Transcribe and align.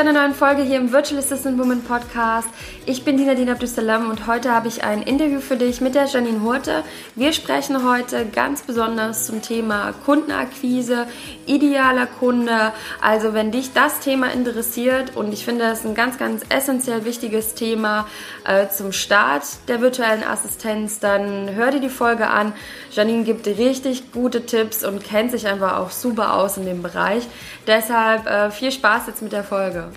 zu 0.00 0.08
einer 0.08 0.18
neuen 0.18 0.34
Folge 0.34 0.62
hier 0.62 0.78
im 0.78 0.92
Virtual 0.92 1.20
Assistant 1.20 1.58
Woman 1.58 1.82
Podcast. 1.82 2.48
Ich 2.86 3.04
bin 3.04 3.18
Dina 3.18 3.34
Dina 3.34 3.52
Abdussalam 3.52 4.08
und 4.08 4.26
heute 4.26 4.50
habe 4.50 4.66
ich 4.66 4.82
ein 4.82 5.02
Interview 5.02 5.40
für 5.40 5.58
dich 5.58 5.82
mit 5.82 5.94
der 5.94 6.06
Janine 6.06 6.40
Hurte. 6.40 6.84
Wir 7.16 7.34
sprechen 7.34 7.86
heute 7.86 8.24
ganz 8.24 8.62
besonders 8.62 9.26
zum 9.26 9.42
Thema 9.42 9.92
Kundenakquise, 10.06 11.06
idealer 11.44 12.06
Kunde. 12.06 12.72
Also 13.02 13.34
wenn 13.34 13.50
dich 13.50 13.74
das 13.74 14.00
Thema 14.00 14.32
interessiert 14.32 15.18
und 15.18 15.34
ich 15.34 15.44
finde 15.44 15.66
das 15.66 15.84
ein 15.84 15.94
ganz, 15.94 16.16
ganz 16.16 16.44
essentiell 16.48 17.04
wichtiges 17.04 17.52
Thema 17.54 18.06
äh, 18.46 18.68
zum 18.68 18.92
Start 18.92 19.42
der 19.68 19.82
virtuellen 19.82 20.24
Assistenz, 20.24 20.98
dann 20.98 21.54
hör 21.54 21.72
dir 21.72 21.80
die 21.80 21.90
Folge 21.90 22.28
an. 22.28 22.54
Janine 22.90 23.24
gibt 23.24 23.46
richtig 23.46 24.12
gute 24.12 24.46
Tipps 24.46 24.82
und 24.82 25.04
kennt 25.04 25.30
sich 25.30 25.46
einfach 25.46 25.76
auch 25.76 25.90
super 25.90 26.36
aus 26.36 26.56
in 26.56 26.64
dem 26.64 26.80
Bereich. 26.80 27.24
Deshalb 27.66 28.26
äh, 28.26 28.50
viel 28.50 28.72
Spaß 28.72 29.06
jetzt 29.06 29.20
mit 29.20 29.32
der 29.32 29.44
Folge. 29.44 29.89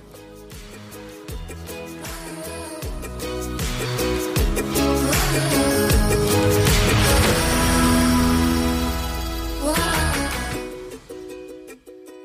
you. 5.34 5.93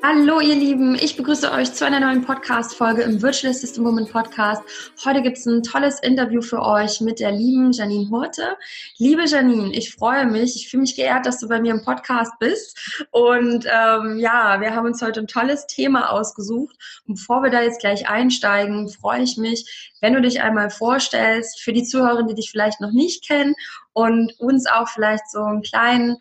Hallo 0.01 0.39
ihr 0.39 0.55
Lieben, 0.55 0.95
ich 0.95 1.17
begrüße 1.17 1.51
euch 1.51 1.73
zu 1.73 1.85
einer 1.85 1.99
neuen 1.99 2.21
Podcast-Folge 2.21 3.01
im 3.01 3.21
Virtual 3.21 3.51
Assistant 3.51 3.85
Woman 3.85 4.07
Podcast. 4.07 4.61
Heute 5.03 5.21
gibt 5.21 5.37
es 5.37 5.45
ein 5.45 5.61
tolles 5.61 5.99
Interview 5.99 6.41
für 6.41 6.61
euch 6.61 7.01
mit 7.01 7.19
der 7.19 7.33
lieben 7.33 7.73
Janine 7.73 8.09
Horte. 8.09 8.55
Liebe 8.97 9.25
Janine, 9.25 9.75
ich 9.75 9.93
freue 9.93 10.25
mich, 10.25 10.55
ich 10.55 10.69
fühle 10.69 10.81
mich 10.81 10.95
geehrt, 10.95 11.25
dass 11.25 11.39
du 11.39 11.49
bei 11.49 11.59
mir 11.59 11.73
im 11.73 11.83
Podcast 11.83 12.31
bist. 12.39 13.03
Und 13.11 13.65
ähm, 13.65 14.19
ja, 14.19 14.61
wir 14.61 14.73
haben 14.73 14.85
uns 14.85 15.01
heute 15.01 15.19
ein 15.19 15.27
tolles 15.27 15.67
Thema 15.67 16.13
ausgesucht. 16.13 16.77
Und 17.05 17.15
bevor 17.15 17.43
wir 17.43 17.49
da 17.49 17.61
jetzt 17.61 17.81
gleich 17.81 18.07
einsteigen, 18.07 18.87
freue 18.87 19.23
ich 19.23 19.35
mich, 19.35 19.91
wenn 19.99 20.13
du 20.13 20.21
dich 20.21 20.41
einmal 20.41 20.69
vorstellst 20.69 21.59
für 21.59 21.73
die 21.73 21.83
Zuhörer, 21.83 22.23
die 22.23 22.35
dich 22.35 22.51
vielleicht 22.51 22.79
noch 22.79 22.91
nicht 22.91 23.27
kennen 23.27 23.53
und 23.91 24.31
uns 24.39 24.65
auch 24.65 24.87
vielleicht 24.87 25.29
so 25.29 25.43
einen 25.43 25.61
kleinen 25.61 26.15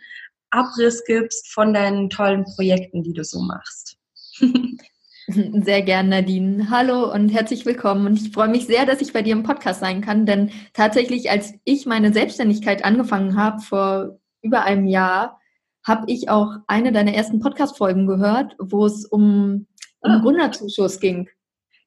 Abriss 0.50 1.04
gibst 1.04 1.52
von 1.52 1.74
deinen 1.74 2.10
tollen 2.10 2.44
Projekten, 2.44 3.02
die 3.02 3.12
du 3.12 3.24
so 3.24 3.40
machst. 3.40 3.96
Sehr 5.28 5.82
gern, 5.82 6.08
Nadine. 6.08 6.70
Hallo 6.70 7.12
und 7.12 7.28
herzlich 7.28 7.66
willkommen. 7.66 8.06
Und 8.06 8.18
ich 8.18 8.32
freue 8.32 8.48
mich 8.48 8.66
sehr, 8.66 8.86
dass 8.86 9.02
ich 9.02 9.12
bei 9.12 9.20
dir 9.20 9.34
im 9.34 9.42
Podcast 9.42 9.80
sein 9.80 10.00
kann, 10.00 10.24
denn 10.24 10.50
tatsächlich, 10.72 11.30
als 11.30 11.52
ich 11.64 11.84
meine 11.84 12.14
Selbstständigkeit 12.14 12.82
angefangen 12.82 13.36
habe 13.36 13.60
vor 13.60 14.18
über 14.40 14.62
einem 14.62 14.86
Jahr, 14.86 15.38
habe 15.84 16.10
ich 16.10 16.30
auch 16.30 16.56
eine 16.66 16.92
deiner 16.92 17.12
ersten 17.12 17.40
Podcast-Folgen 17.40 18.06
gehört, 18.06 18.56
wo 18.58 18.86
es 18.86 19.04
um, 19.04 19.66
um 20.00 20.10
ah. 20.10 20.18
Gründerzuschuss 20.20 20.98
ging. 20.98 21.28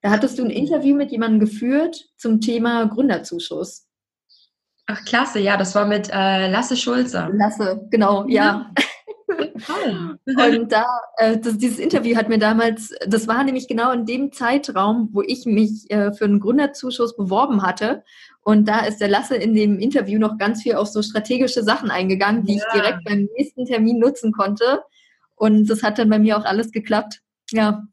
Da 0.03 0.11
hattest 0.11 0.37
du 0.37 0.43
ein 0.43 0.51
Interview 0.51 0.95
mit 0.95 1.11
jemandem 1.11 1.39
geführt 1.39 2.09
zum 2.17 2.41
Thema 2.41 2.85
Gründerzuschuss. 2.85 3.87
Ach, 4.91 5.05
klasse, 5.05 5.39
ja, 5.39 5.55
das 5.57 5.73
war 5.75 5.85
mit 5.85 6.09
äh, 6.11 6.49
Lasse 6.49 6.75
Schulze. 6.75 7.29
Lasse, 7.33 7.87
genau, 7.89 8.25
ja. 8.27 8.71
ja. 10.35 10.45
und 10.47 10.71
da, 10.71 10.85
äh, 11.17 11.37
das, 11.37 11.57
dieses 11.57 11.79
Interview 11.79 12.17
hat 12.17 12.27
mir 12.27 12.39
damals, 12.39 12.93
das 13.07 13.27
war 13.27 13.43
nämlich 13.43 13.67
genau 13.67 13.91
in 13.91 14.05
dem 14.05 14.31
Zeitraum, 14.33 15.09
wo 15.13 15.21
ich 15.21 15.45
mich 15.45 15.89
äh, 15.89 16.11
für 16.11 16.25
einen 16.25 16.41
Gründerzuschuss 16.41 17.15
beworben 17.15 17.61
hatte. 17.61 18.03
Und 18.43 18.67
da 18.67 18.79
ist 18.81 18.99
der 18.99 19.07
Lasse 19.07 19.35
in 19.35 19.53
dem 19.53 19.79
Interview 19.79 20.19
noch 20.19 20.37
ganz 20.37 20.63
viel 20.63 20.75
auf 20.75 20.87
so 20.87 21.01
strategische 21.01 21.63
Sachen 21.63 21.89
eingegangen, 21.89 22.43
die 22.43 22.57
ja. 22.57 22.63
ich 22.65 22.73
direkt 22.73 23.05
beim 23.05 23.29
nächsten 23.37 23.65
Termin 23.65 23.99
nutzen 23.99 24.33
konnte. 24.33 24.81
Und 25.35 25.69
das 25.69 25.83
hat 25.83 25.99
dann 25.99 26.09
bei 26.09 26.19
mir 26.19 26.37
auch 26.37 26.45
alles 26.45 26.71
geklappt. 26.71 27.21
Ja. 27.51 27.83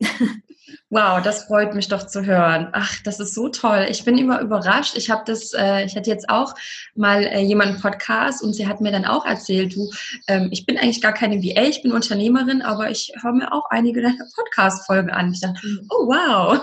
Wow, 0.91 1.23
das 1.23 1.45
freut 1.45 1.75
mich 1.75 1.89
doch 1.89 2.07
zu 2.07 2.25
hören. 2.25 2.69
Ach, 2.73 2.95
das 3.05 3.21
ist 3.21 3.35
so 3.35 3.49
toll. 3.49 3.87
Ich 3.91 4.05
bin 4.05 4.17
immer 4.17 4.41
überrascht. 4.41 4.97
Ich 4.97 5.11
habe 5.11 5.23
das, 5.27 5.53
äh, 5.53 5.85
ich 5.85 5.97
hatte 5.97 6.11
jetzt 6.11 6.29
auch 6.29 6.55
mal 6.95 7.25
äh, 7.25 7.41
jemanden 7.41 7.81
Podcast 7.81 8.43
und 8.43 8.55
sie 8.55 8.67
hat 8.67 8.81
mir 8.81 8.93
dann 8.93 9.05
auch 9.05 9.27
erzählt, 9.27 9.75
du, 9.75 9.91
ähm, 10.27 10.49
ich 10.51 10.67
bin 10.67 10.79
eigentlich 10.79 11.03
gar 11.03 11.13
keine 11.13 11.43
VA, 11.43 11.63
ich 11.63 11.83
bin 11.83 11.93
Unternehmerin, 11.93 12.63
aber 12.63 12.91
ich 12.91 13.13
höre 13.21 13.33
mir 13.33 13.53
auch 13.53 13.65
einige 13.71 14.03
deiner 14.03 14.27
Podcast-Folgen 14.35 15.11
an. 15.11 15.33
Ich 15.33 15.41
dachte, 15.41 15.61
oh 15.91 16.07
wow. 16.07 16.61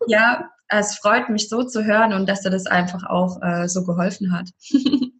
ja, 0.08 0.50
es 0.68 0.96
freut 0.98 1.28
mich 1.28 1.48
so 1.48 1.62
zu 1.62 1.84
hören 1.84 2.12
und 2.12 2.28
dass 2.28 2.44
er 2.44 2.50
das 2.50 2.66
einfach 2.66 3.04
auch 3.08 3.40
äh, 3.42 3.68
so 3.68 3.84
geholfen 3.84 4.32
hat. 4.32 4.48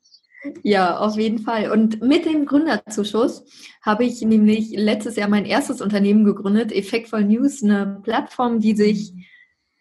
Ja, 0.62 0.98
auf 0.98 1.16
jeden 1.16 1.38
Fall. 1.38 1.70
Und 1.70 2.00
mit 2.00 2.24
dem 2.24 2.46
Gründerzuschuss 2.46 3.44
habe 3.82 4.04
ich 4.04 4.20
nämlich 4.22 4.70
letztes 4.70 5.16
Jahr 5.16 5.28
mein 5.28 5.44
erstes 5.44 5.82
Unternehmen 5.82 6.24
gegründet, 6.24 6.72
Effectful 6.72 7.24
News, 7.24 7.62
eine 7.62 8.00
Plattform, 8.02 8.60
die 8.60 8.74
sich 8.74 9.12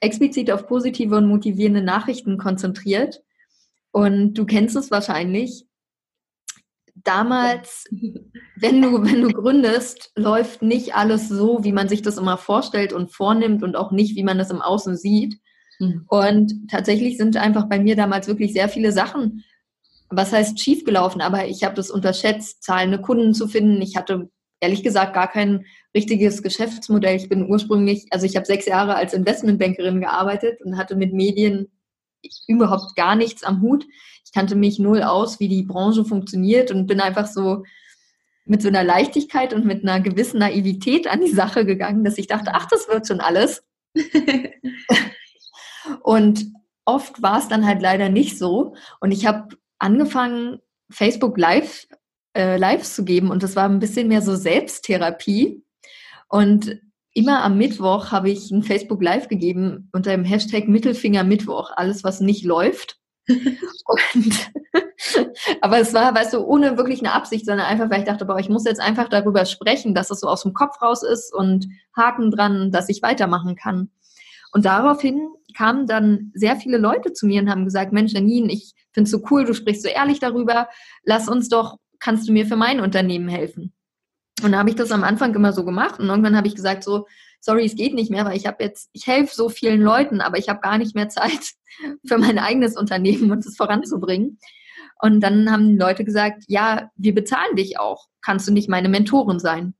explizit 0.02 0.52
auf 0.52 0.68
positive 0.68 1.18
und 1.18 1.28
motivierende 1.28 1.81
Nachrichten 1.81 2.38
konzentriert. 2.38 3.22
Und 3.92 4.34
du 4.34 4.46
kennst 4.46 4.75
es 4.75 4.92
wahrscheinlich. 4.92 5.66
Damals, 6.96 7.86
wenn 8.58 8.81
du, 8.81 9.03
wenn 9.03 9.22
du 9.22 9.30
gründest, 9.30 10.12
läuft 10.16 10.62
nicht 10.62 10.94
alles 10.96 11.30
so, 11.30 11.64
wie 11.64 11.72
man 11.72 11.88
sich 11.88 12.02
das 12.02 12.18
immer 12.18 12.38
vorstellt 12.38 12.92
und 12.92 13.14
vornimmt 13.14 13.64
und 13.64 13.78
auch 13.78 13.92
nicht, 13.92 14.18
wie 14.18 14.24
man 14.24 14.38
das 14.38 14.52
im 14.52 14.62
Außen 14.62 14.98
sieht. 14.98 15.40
Mhm. 15.80 16.03
Und 16.08 16.69
tatsächlich 16.69 17.16
sind 17.16 17.38
einfach 17.38 17.69
bei 17.69 17.80
mir 17.80 17.96
damals 17.96 18.28
wirklich 18.28 18.52
sehr 18.52 18.68
viele 18.68 18.92
Sachen 18.92 19.46
was 20.09 20.34
heißt 20.34 20.59
schiefgelaufen, 20.59 21.22
aber 21.22 21.47
ich 21.47 21.64
habe 21.64 21.75
das 21.75 21.92
unterschätzt, 21.92 22.64
zahlende 22.64 23.00
Kunden 23.00 23.34
zu 23.34 23.47
finden. 23.47 23.81
Ich 23.81 23.96
hatte 23.96 24.30
ehrlich 24.59 24.84
gesagt 24.84 25.14
gar 25.14 25.30
kein 25.30 25.66
richtiges 25.96 26.44
Geschäftsmodell. 26.44 27.16
Ich 27.16 27.30
bin 27.30 27.50
ursprünglich, 27.50 28.08
also 28.12 28.25
ich 28.25 28.36
habe 28.36 28.46
sechs 28.46 28.66
Jahre 28.66 28.96
als 28.96 29.14
Investmentbankerin 29.14 30.02
gearbeitet 30.02 30.62
und 30.64 30.78
hatte 30.78 30.96
mit 30.96 31.14
Medien 31.14 31.72
überhaupt 32.48 32.96
gar 32.96 33.16
nichts 33.16 33.44
am 33.44 33.62
Hut. 33.62 33.86
Ich 34.25 34.34
kannte 34.34 34.56
mich 34.56 34.80
null 34.80 35.03
aus, 35.03 35.40
wie 35.40 35.48
die 35.48 35.64
Branche 35.64 36.03
funktioniert 36.06 36.72
und 36.72 36.88
bin 36.88 37.00
einfach 37.00 37.28
so 37.28 37.64
mit 38.46 38.62
so 38.62 38.68
einer 38.68 38.84
Leichtigkeit 38.84 39.53
und 39.53 39.66
mit 39.66 39.84
einer 39.84 40.02
gewissen 40.02 40.40
Naivität 40.40 41.08
an 41.08 41.22
die 41.22 41.31
Sache 41.31 41.66
gegangen, 41.66 42.03
dass 42.03 42.18
ich 42.18 42.28
dachte, 42.28 42.52
ach, 42.53 42.66
das 42.66 42.88
wird 42.88 43.08
schon 43.08 43.22
alles. 43.22 43.64
und 46.03 46.46
oft 46.84 47.22
war 47.22 47.38
es 47.38 47.48
dann 47.48 47.66
halt 47.66 47.81
leider 47.81 48.09
nicht 48.09 48.38
so. 48.38 48.74
Und 49.00 49.12
ich 49.12 49.28
habe 49.28 49.56
angefangen, 49.80 50.60
Facebook 50.90 51.38
Live, 51.38 51.88
äh, 52.36 52.58
Lives 52.58 52.96
zu 52.96 53.04
geben 53.04 53.32
und 53.32 53.44
das 53.44 53.56
war 53.56 53.68
ein 53.68 53.80
bisschen 53.80 54.08
mehr 54.08 54.22
so 54.22 54.36
Selbsttherapie. 54.36 55.64
Und 56.28 56.80
immer 57.14 57.44
am 57.44 57.58
Mittwoch 57.58 58.12
habe 58.12 58.30
ich 58.30 58.52
ein 58.52 58.64
Facebook 58.64 59.02
Live 59.02 59.28
gegeben 59.28 59.90
unter 59.94 60.12
dem 60.12 60.24
Hashtag 60.24 60.68
Mittelfinger 60.68 61.24
Mittwoch, 61.24 61.72
alles 61.76 62.04
was 62.04 62.22
nicht 62.22 62.44
läuft. 62.44 62.98
und, 63.28 64.52
aber 65.62 65.80
es 65.80 65.94
war, 65.94 66.14
weißt 66.14 66.34
du, 66.34 66.40
ohne 66.40 66.78
wirklich 66.78 67.00
eine 67.00 67.14
Absicht, 67.14 67.46
sondern 67.46 67.68
einfach, 67.68 67.90
weil 67.90 68.00
ich 68.00 68.08
dachte, 68.08 68.26
boah, 68.26 68.40
ich 68.40 68.50
muss 68.50 68.66
jetzt 68.66 68.82
einfach 68.82 69.08
darüber 69.08 69.46
sprechen, 69.46 69.94
dass 69.94 70.10
es 70.10 70.20
so 70.20 70.28
aus 70.28 70.44
dem 70.44 70.54
Kopf 70.54 70.82
raus 70.82 71.04
ist 71.04 71.34
und 71.34 71.68
Haken 71.96 72.32
dran, 72.32 72.72
dass 72.72 72.90
ich 72.90 73.02
weitermachen 73.02 73.56
kann. 73.56 73.92
Und 74.52 74.66
daraufhin 74.66 75.30
kamen 75.54 75.88
dann 75.88 76.32
sehr 76.34 76.56
viele 76.56 76.78
Leute 76.78 77.14
zu 77.14 77.26
mir 77.26 77.42
und 77.42 77.50
haben 77.50 77.66
gesagt, 77.66 77.92
Mensch, 77.94 78.14
Janine, 78.14 78.52
ich 78.52 78.74
finde 78.92 79.06
es 79.06 79.12
so 79.12 79.24
cool, 79.30 79.46
du 79.46 79.54
sprichst 79.54 79.84
so 79.84 79.90
ehrlich 79.90 80.20
darüber, 80.20 80.68
lass 81.04 81.28
uns 81.28 81.50
doch, 81.50 81.78
kannst 82.00 82.28
du 82.28 82.34
mir 82.34 82.46
für 82.46 82.56
mein 82.56 82.80
Unternehmen 82.80 83.30
helfen? 83.30 83.74
Und 84.44 84.54
da 84.54 84.60
habe 84.60 84.70
ich 84.70 84.76
das 84.76 84.92
am 84.92 85.04
Anfang 85.04 85.36
immer 85.36 85.54
so 85.54 85.66
gemacht 85.66 86.00
und 86.00 86.08
irgendwann 86.08 86.38
habe 86.38 86.48
ich 86.48 86.56
gesagt 86.56 86.84
so, 86.84 87.06
sorry, 87.42 87.66
es 87.66 87.76
geht 87.76 87.94
nicht 87.94 88.12
mehr, 88.12 88.26
weil 88.26 88.38
ich 88.38 88.46
habe 88.46 88.64
jetzt, 88.64 88.90
ich 88.94 89.08
helfe 89.08 89.34
so 89.34 89.50
vielen 89.50 89.82
Leuten, 89.82 90.22
aber 90.22 90.38
ich 90.38 90.50
habe 90.50 90.62
gar 90.62 90.78
nicht 90.78 90.96
mehr 90.96 91.10
Zeit 91.10 91.54
für 92.08 92.18
mein 92.18 92.40
eigenes 92.40 92.78
Unternehmen 92.78 93.31
und 93.31 93.46
es 93.46 93.58
voranzubringen. 93.58 94.40
Und 95.01 95.22
dann 95.22 95.50
haben 95.50 95.78
Leute 95.78 96.04
gesagt, 96.04 96.44
ja, 96.48 96.90
wir 96.96 97.16
bezahlen 97.16 97.56
dich 97.56 97.80
auch. 97.80 98.07
Kannst 98.22 98.48
du 98.48 98.51
nicht 98.51 98.68
meine 98.68 98.90
Mentorin 98.90 99.40
sein? 99.40 99.74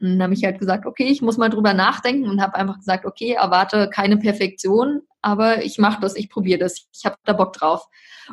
Und 0.00 0.10
dann 0.12 0.22
habe 0.22 0.34
ich 0.34 0.44
halt 0.44 0.58
gesagt, 0.58 0.86
okay, 0.86 1.04
ich 1.04 1.22
muss 1.22 1.36
mal 1.36 1.50
drüber 1.50 1.74
nachdenken 1.74 2.28
und 2.28 2.40
habe 2.40 2.54
einfach 2.54 2.78
gesagt, 2.78 3.04
okay, 3.04 3.32
erwarte 3.32 3.90
keine 3.90 4.16
Perfektion, 4.16 5.02
aber 5.20 5.62
ich 5.64 5.78
mache 5.78 6.00
das, 6.00 6.16
ich 6.16 6.30
probiere 6.30 6.58
das, 6.58 6.88
ich 6.92 7.04
habe 7.04 7.16
da 7.24 7.32
Bock 7.34 7.52
drauf. 7.52 7.86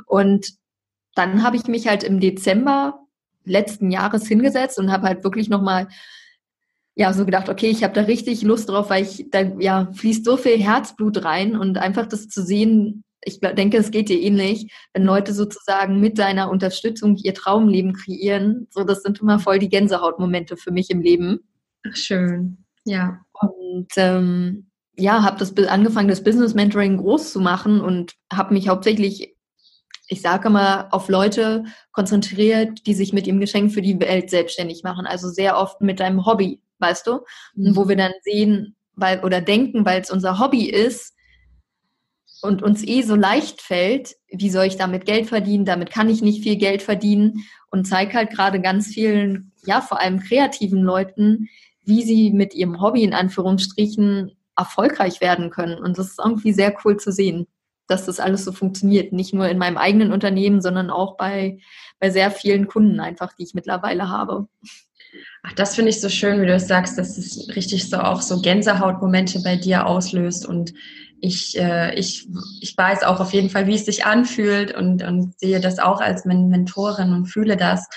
Und 0.06 0.54
dann 1.16 1.44
habe 1.44 1.58
ich 1.58 1.66
mich 1.68 1.88
halt 1.88 2.04
im 2.04 2.19
Dezember 2.19 3.00
letzten 3.44 3.92
Jahres 3.92 4.28
hingesetzt 4.28 4.80
und 4.80 4.92
habe 4.92 5.08
halt 5.08 5.24
wirklich 5.24 5.50
nochmal 5.50 5.88
ja, 6.96 7.14
so 7.14 7.25
gedacht, 7.25 7.48
okay, 7.48 7.70
ich 7.70 7.84
habe 7.84 7.94
da 7.94 8.02
richtig 8.02 8.42
Lust 8.42 8.70
drauf, 8.70 8.90
weil 8.90 9.04
ich, 9.04 9.28
da 9.30 9.42
ja, 9.60 9.88
fließt 9.94 10.25
so 10.25 10.36
viel 10.36 10.58
Herzblut 10.58 11.24
rein 11.24 11.56
und 11.56 11.78
einfach 11.78 12.08
das 12.08 12.28
zu 12.28 12.42
sehen, 12.42 13.04
ich 13.24 13.40
denke, 13.40 13.78
es 13.78 13.92
geht 13.92 14.10
dir 14.10 14.20
ähnlich, 14.20 14.72
wenn 14.94 15.04
Leute 15.04 15.34
sozusagen 15.34 16.00
mit 16.00 16.18
deiner 16.18 16.50
Unterstützung 16.50 17.16
ihr 17.18 17.36
Traumleben 17.36 17.94
kreieren, 17.94 18.68
so 18.72 18.84
das 18.84 19.04
sind 19.04 19.20
immer 19.20 19.38
voll 19.38 19.60
die 19.60 19.70
Gänsehautmomente 19.70 20.58
für 20.58 20.72
mich 20.72 20.90
im 20.90 21.02
Leben. 21.02 21.42
Ach, 21.85 21.95
schön, 21.95 22.65
ja. 22.85 23.21
Und 23.39 23.88
ähm, 23.97 24.69
ja, 24.97 25.24
habe 25.24 25.38
das 25.38 25.56
angefangen, 25.68 26.07
das 26.07 26.24
Business 26.24 26.53
Mentoring 26.53 26.97
groß 26.97 27.31
zu 27.31 27.39
machen 27.39 27.81
und 27.81 28.13
habe 28.33 28.53
mich 28.53 28.68
hauptsächlich, 28.68 29.35
ich 30.07 30.21
sage 30.21 30.50
mal, 30.50 30.88
auf 30.91 31.07
Leute 31.07 31.65
konzentriert, 31.91 32.85
die 32.88 32.94
sich 32.94 33.13
mit 33.13 33.27
ihrem 33.27 33.39
Geschenk 33.39 33.71
für 33.71 33.81
die 33.81 34.00
Welt 34.00 34.29
selbstständig 34.29 34.83
machen. 34.83 35.06
Also 35.06 35.29
sehr 35.29 35.57
oft 35.57 35.81
mit 35.81 36.00
deinem 36.00 36.25
Hobby, 36.25 36.62
weißt 36.79 37.06
du, 37.06 37.19
mhm. 37.56 37.75
wo 37.75 37.88
wir 37.88 37.95
dann 37.95 38.13
sehen, 38.21 38.75
weil, 38.95 39.24
oder 39.24 39.41
denken, 39.41 39.85
weil 39.85 40.01
es 40.01 40.09
unser 40.09 40.39
Hobby 40.39 40.65
ist 40.65 41.13
und 42.41 42.63
uns 42.63 42.85
eh 42.85 43.03
so 43.03 43.15
leicht 43.15 43.62
fällt, 43.62 44.15
wie 44.29 44.50
soll 44.50 44.65
ich 44.65 44.77
damit 44.77 45.06
Geld 45.06 45.27
verdienen? 45.27 45.65
Damit 45.65 45.91
kann 45.91 46.09
ich 46.09 46.21
nicht 46.21 46.44
viel 46.44 46.56
Geld 46.56 46.81
verdienen 46.81 47.45
und 47.69 47.85
zeige 47.85 48.13
halt 48.13 48.31
gerade 48.31 48.62
ganz 48.62 48.88
vielen, 48.88 49.51
ja, 49.68 49.81
vor 49.81 50.00
allem 50.00 50.19
kreativen 50.19 50.81
Leuten, 50.81 51.50
wie 51.84 52.04
sie 52.04 52.31
mit 52.31 52.54
ihrem 52.54 52.81
Hobby 52.81 53.04
in 53.04 53.14
Anführungsstrichen 53.14 54.31
erfolgreich 54.56 55.22
werden 55.22 55.50
können. 55.50 55.78
Und 55.78 55.98
das 55.98 56.08
ist 56.08 56.19
irgendwie 56.19 56.54
sehr 56.54 56.75
cool 56.84 56.98
zu 56.98 57.12
sehen, 57.12 57.48
dass 57.88 58.06
das 58.06 58.19
alles 58.19 58.44
so 58.44 58.52
funktioniert. 58.52 59.14
Nicht 59.14 59.34
nur 59.34 59.48
in 59.48 59.58
meinem 59.58 59.78
eigenen 59.78 60.12
Unternehmen, 60.12 60.62
sondern 60.62 60.90
auch 60.90 61.16
bei, 61.16 61.60
bei 62.00 62.10
sehr 62.10 62.31
vielen 62.31 62.68
Kunden 62.68 63.00
einfach, 63.00 63.34
die 63.34 63.44
ich 63.44 63.54
mittlerweile 63.54 64.10
habe. 64.10 64.48
Ach, 65.44 65.54
das 65.54 65.75
finde 65.75 65.92
ich 65.92 66.02
so 66.02 66.10
schön, 66.10 66.42
wie 66.42 66.46
du 66.46 66.54
es 66.54 66.68
sagst, 66.68 66.98
dass 66.98 67.18
es 67.18 67.56
richtig 67.56 67.90
so 67.90 67.98
auch 67.98 68.22
so 68.22 68.42
Gänsehautmomente 68.42 69.42
bei 69.42 69.56
dir 69.56 69.86
auslöst 69.86 70.46
und 70.46 70.74
ich, 71.20 71.58
äh, 71.58 71.96
ich, 71.96 72.28
ich 72.62 72.78
weiß 72.78 73.04
auch 73.04 73.20
auf 73.20 73.34
jeden 73.34 73.50
Fall, 73.50 73.68
wie 73.68 73.74
es 73.75 73.86
sich 73.86 74.06
anfühlt 74.06 74.75
und, 74.75 75.04
und 75.04 75.40
sehe 75.40 75.60
das 75.60 75.80
auch 75.80 76.00
als 76.00 76.25
Mentorin 76.25 77.13
und 77.13 77.25
fühle 77.25 77.58
das. 77.58 77.88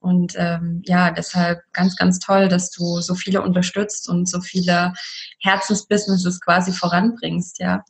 Und 0.00 0.34
ähm, 0.36 0.82
ja, 0.86 1.10
deshalb 1.10 1.60
ganz, 1.72 1.94
ganz 1.94 2.18
toll, 2.18 2.48
dass 2.48 2.70
du 2.70 3.00
so 3.00 3.14
viele 3.14 3.42
unterstützt 3.42 4.08
und 4.08 4.28
so 4.28 4.40
viele 4.40 4.94
Herzensbusinesses 5.40 6.40
quasi 6.40 6.72
voranbringst, 6.72 7.58
ja. 7.60 7.84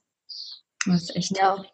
Das 0.87 1.03
ist 1.03 1.17
echt. 1.17 1.39
Ja. 1.39 1.65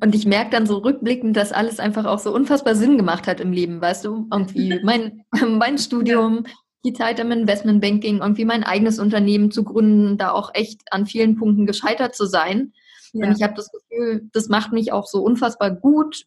Und 0.00 0.14
ich 0.14 0.24
merke 0.24 0.50
dann 0.50 0.66
so 0.66 0.78
rückblickend, 0.78 1.36
dass 1.36 1.52
alles 1.52 1.78
einfach 1.78 2.06
auch 2.06 2.18
so 2.18 2.34
unfassbar 2.34 2.74
Sinn 2.74 2.96
gemacht 2.96 3.26
hat 3.26 3.40
im 3.40 3.52
Leben, 3.52 3.80
weißt 3.80 4.04
du? 4.06 4.26
Irgendwie 4.32 4.80
mein, 4.82 5.24
mein 5.46 5.76
Studium, 5.76 6.44
die 6.84 6.94
Zeit 6.94 7.20
im 7.20 7.30
Investmentbanking, 7.30 8.20
irgendwie 8.20 8.46
mein 8.46 8.64
eigenes 8.64 8.98
Unternehmen 8.98 9.50
zu 9.50 9.62
gründen, 9.62 10.16
da 10.16 10.32
auch 10.32 10.50
echt 10.54 10.80
an 10.90 11.06
vielen 11.06 11.36
Punkten 11.36 11.66
gescheitert 11.66 12.14
zu 12.14 12.24
sein. 12.24 12.72
Ja. 13.12 13.26
Und 13.26 13.36
ich 13.36 13.42
habe 13.42 13.54
das 13.54 13.70
Gefühl, 13.70 14.30
das 14.32 14.48
macht 14.48 14.72
mich 14.72 14.90
auch 14.90 15.06
so 15.06 15.22
unfassbar 15.22 15.70
gut 15.70 16.24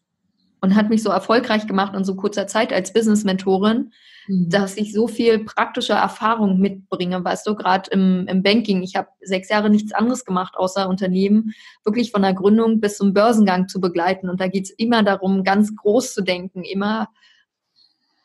und 0.60 0.74
hat 0.74 0.88
mich 0.88 1.02
so 1.02 1.10
erfolgreich 1.10 1.66
gemacht 1.66 1.94
in 1.94 2.04
so 2.04 2.16
kurzer 2.16 2.46
Zeit 2.46 2.72
als 2.72 2.92
Business-Mentorin, 2.92 3.92
mhm. 4.26 4.50
dass 4.50 4.76
ich 4.76 4.92
so 4.92 5.06
viel 5.06 5.44
praktische 5.44 5.92
Erfahrung 5.92 6.58
mitbringe. 6.58 7.22
Weißt 7.22 7.46
du, 7.46 7.54
gerade 7.54 7.90
im, 7.90 8.26
im 8.28 8.42
Banking, 8.42 8.82
ich 8.82 8.96
habe 8.96 9.08
sechs 9.20 9.48
Jahre 9.48 9.70
nichts 9.70 9.92
anderes 9.92 10.24
gemacht, 10.24 10.54
außer 10.56 10.88
Unternehmen 10.88 11.52
wirklich 11.84 12.10
von 12.10 12.22
der 12.22 12.34
Gründung 12.34 12.80
bis 12.80 12.96
zum 12.96 13.12
Börsengang 13.12 13.68
zu 13.68 13.80
begleiten. 13.80 14.28
Und 14.30 14.40
da 14.40 14.48
geht 14.48 14.64
es 14.64 14.70
immer 14.70 15.02
darum, 15.02 15.44
ganz 15.44 15.74
groß 15.76 16.14
zu 16.14 16.22
denken, 16.22 16.64
immer 16.64 17.08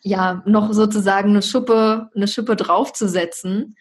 ja 0.04 0.42
noch 0.46 0.74
sozusagen 0.74 1.30
eine 1.30 1.42
Schuppe, 1.42 2.10
eine 2.16 2.28
Schippe 2.28 2.56
draufzusetzen. 2.56 3.76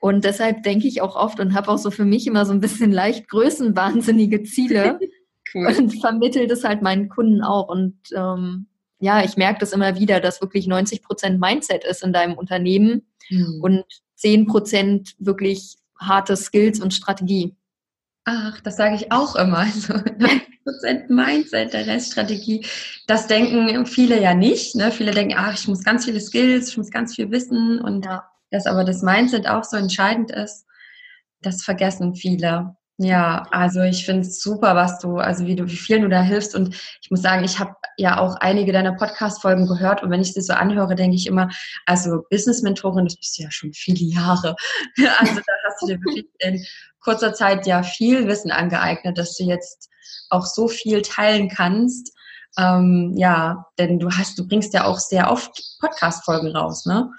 Und 0.00 0.24
deshalb 0.24 0.62
denke 0.64 0.88
ich 0.88 1.00
auch 1.00 1.16
oft 1.16 1.40
und 1.40 1.54
habe 1.54 1.70
auch 1.70 1.78
so 1.78 1.90
für 1.90 2.04
mich 2.04 2.26
immer 2.26 2.44
so 2.44 2.52
ein 2.52 2.60
bisschen 2.60 2.92
leicht 2.92 3.28
größenwahnsinnige 3.28 4.42
Ziele 4.42 4.98
cool. 5.54 5.66
und 5.66 6.00
vermittle 6.00 6.46
das 6.46 6.64
halt 6.64 6.82
meinen 6.82 7.08
Kunden 7.08 7.42
auch. 7.42 7.68
Und 7.68 7.96
ähm, 8.14 8.66
ja, 9.00 9.24
ich 9.24 9.36
merke 9.36 9.60
das 9.60 9.72
immer 9.72 9.98
wieder, 9.98 10.20
dass 10.20 10.40
wirklich 10.40 10.66
90 10.66 11.02
Prozent 11.02 11.40
Mindset 11.40 11.84
ist 11.84 12.02
in 12.02 12.12
deinem 12.12 12.34
Unternehmen 12.34 13.06
mhm. 13.30 13.60
und 13.62 13.84
10 14.16 14.46
Prozent 14.46 15.14
wirklich 15.18 15.76
harte 15.98 16.36
Skills 16.36 16.80
und 16.80 16.94
Strategie. 16.94 17.54
Ach, 18.24 18.60
das 18.60 18.76
sage 18.76 18.96
ich 18.96 19.12
auch 19.12 19.36
immer. 19.36 19.58
Also 19.58 19.92
90% 20.66 21.12
Mindset, 21.12 21.72
der 21.72 21.86
Rest 21.86 22.12
Strategie. 22.12 22.64
Das 23.06 23.26
denken 23.26 23.84
viele 23.86 24.20
ja 24.20 24.34
nicht. 24.34 24.74
Ne? 24.76 24.90
Viele 24.90 25.10
denken, 25.10 25.34
ach, 25.36 25.54
ich 25.54 25.68
muss 25.68 25.84
ganz 25.84 26.06
viele 26.06 26.20
Skills, 26.20 26.70
ich 26.70 26.78
muss 26.78 26.90
ganz 26.90 27.14
viel 27.14 27.30
wissen 27.30 27.80
und 27.80 28.06
ja. 28.06 28.24
dass 28.50 28.66
aber 28.66 28.84
das 28.84 29.02
Mindset 29.02 29.46
auch 29.46 29.64
so 29.64 29.76
entscheidend 29.76 30.30
ist, 30.30 30.66
das 31.42 31.62
vergessen 31.62 32.14
viele. 32.14 32.76
Ja, 32.96 33.44
also 33.50 33.80
ich 33.82 34.06
finde 34.06 34.20
es 34.20 34.40
super, 34.40 34.76
was 34.76 35.00
du, 35.00 35.16
also 35.16 35.46
wie 35.46 35.56
du, 35.56 35.66
wie 35.66 35.76
viel 35.76 36.00
du 36.00 36.08
da 36.08 36.22
hilfst. 36.22 36.54
Und 36.54 36.76
ich 37.02 37.10
muss 37.10 37.22
sagen, 37.22 37.42
ich 37.42 37.58
habe 37.58 37.74
ja 37.96 38.18
auch 38.18 38.36
einige 38.36 38.72
deiner 38.72 38.92
Podcast-Folgen 38.92 39.66
gehört 39.66 40.02
und 40.02 40.10
wenn 40.10 40.20
ich 40.20 40.32
sie 40.32 40.40
so 40.40 40.52
anhöre, 40.52 40.94
denke 40.94 41.16
ich 41.16 41.26
immer, 41.26 41.48
also 41.86 42.22
Business-Mentorin, 42.30 43.04
das 43.04 43.16
bist 43.16 43.36
du 43.36 43.42
ja 43.42 43.50
schon 43.50 43.72
viele 43.72 44.04
Jahre. 44.04 44.54
Also 45.18 45.34
da 45.34 45.52
hast 45.66 45.82
du 45.82 45.86
dir 45.86 46.00
wirklich 46.00 46.26
in 46.38 46.64
kurzer 47.00 47.34
Zeit 47.34 47.66
ja 47.66 47.82
viel 47.82 48.28
Wissen 48.28 48.52
angeeignet, 48.52 49.18
dass 49.18 49.36
du 49.36 49.44
jetzt 49.44 49.90
auch 50.30 50.46
so 50.46 50.68
viel 50.68 51.02
teilen 51.02 51.48
kannst. 51.48 52.12
Ähm, 52.56 53.12
ja, 53.16 53.66
denn 53.78 53.98
du 53.98 54.10
hast, 54.10 54.38
du 54.38 54.46
bringst 54.46 54.72
ja 54.72 54.84
auch 54.84 55.00
sehr 55.00 55.32
oft 55.32 55.50
Podcast-Folgen 55.80 56.54
raus, 56.54 56.86
ne? 56.86 57.10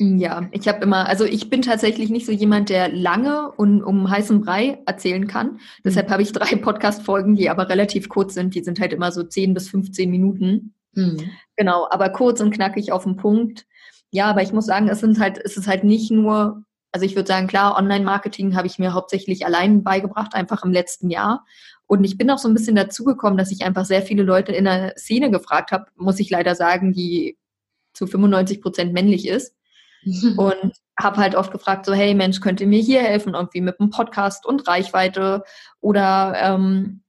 Ja, 0.00 0.48
ich 0.52 0.68
habe 0.68 0.80
immer, 0.82 1.08
also 1.08 1.24
ich 1.24 1.50
bin 1.50 1.60
tatsächlich 1.60 2.08
nicht 2.08 2.24
so 2.24 2.30
jemand, 2.30 2.68
der 2.68 2.88
lange 2.88 3.50
und 3.50 3.82
um 3.82 4.08
heißen 4.08 4.40
Brei 4.40 4.80
erzählen 4.86 5.26
kann. 5.26 5.54
Mhm. 5.54 5.58
Deshalb 5.84 6.08
habe 6.10 6.22
ich 6.22 6.30
drei 6.30 6.54
Podcast-Folgen, 6.56 7.34
die 7.34 7.50
aber 7.50 7.68
relativ 7.68 8.08
kurz 8.08 8.34
sind. 8.34 8.54
Die 8.54 8.62
sind 8.62 8.78
halt 8.78 8.92
immer 8.92 9.10
so 9.10 9.24
10 9.24 9.54
bis 9.54 9.68
15 9.68 10.08
Minuten. 10.08 10.74
Mhm. 10.92 11.30
Genau, 11.56 11.88
aber 11.90 12.10
kurz 12.10 12.40
und 12.40 12.52
knackig 12.52 12.92
auf 12.92 13.04
den 13.04 13.16
Punkt. 13.16 13.66
Ja, 14.10 14.26
aber 14.26 14.42
ich 14.42 14.52
muss 14.52 14.66
sagen, 14.66 14.88
es 14.88 15.00
sind 15.00 15.18
halt, 15.18 15.38
es 15.44 15.56
ist 15.56 15.66
halt 15.66 15.82
nicht 15.82 16.12
nur, 16.12 16.62
also 16.92 17.04
ich 17.04 17.16
würde 17.16 17.26
sagen, 17.26 17.48
klar, 17.48 17.76
Online-Marketing 17.76 18.54
habe 18.54 18.68
ich 18.68 18.78
mir 18.78 18.94
hauptsächlich 18.94 19.44
allein 19.46 19.82
beigebracht, 19.82 20.34
einfach 20.34 20.64
im 20.64 20.72
letzten 20.72 21.10
Jahr. 21.10 21.44
Und 21.88 22.04
ich 22.04 22.16
bin 22.16 22.30
auch 22.30 22.38
so 22.38 22.48
ein 22.48 22.54
bisschen 22.54 22.76
dazugekommen, 22.76 23.36
dass 23.36 23.50
ich 23.50 23.62
einfach 23.62 23.84
sehr 23.84 24.02
viele 24.02 24.22
Leute 24.22 24.52
in 24.52 24.64
der 24.64 24.94
Szene 24.96 25.30
gefragt 25.30 25.72
habe, 25.72 25.86
muss 25.96 26.20
ich 26.20 26.30
leider 26.30 26.54
sagen, 26.54 26.92
die 26.92 27.36
zu 27.94 28.06
95 28.06 28.62
Prozent 28.62 28.92
männlich 28.92 29.26
ist 29.26 29.57
und 30.36 30.72
habe 31.00 31.16
halt 31.18 31.34
oft 31.34 31.52
gefragt, 31.52 31.86
so, 31.86 31.92
hey 31.92 32.14
Mensch, 32.14 32.40
könnt 32.40 32.60
ihr 32.60 32.66
mir 32.66 32.80
hier 32.80 33.02
helfen, 33.02 33.34
irgendwie 33.34 33.60
mit 33.60 33.78
einem 33.78 33.90
Podcast 33.90 34.46
und 34.46 34.66
Reichweite 34.66 35.44
oder 35.80 36.34
ähm, 36.36 37.02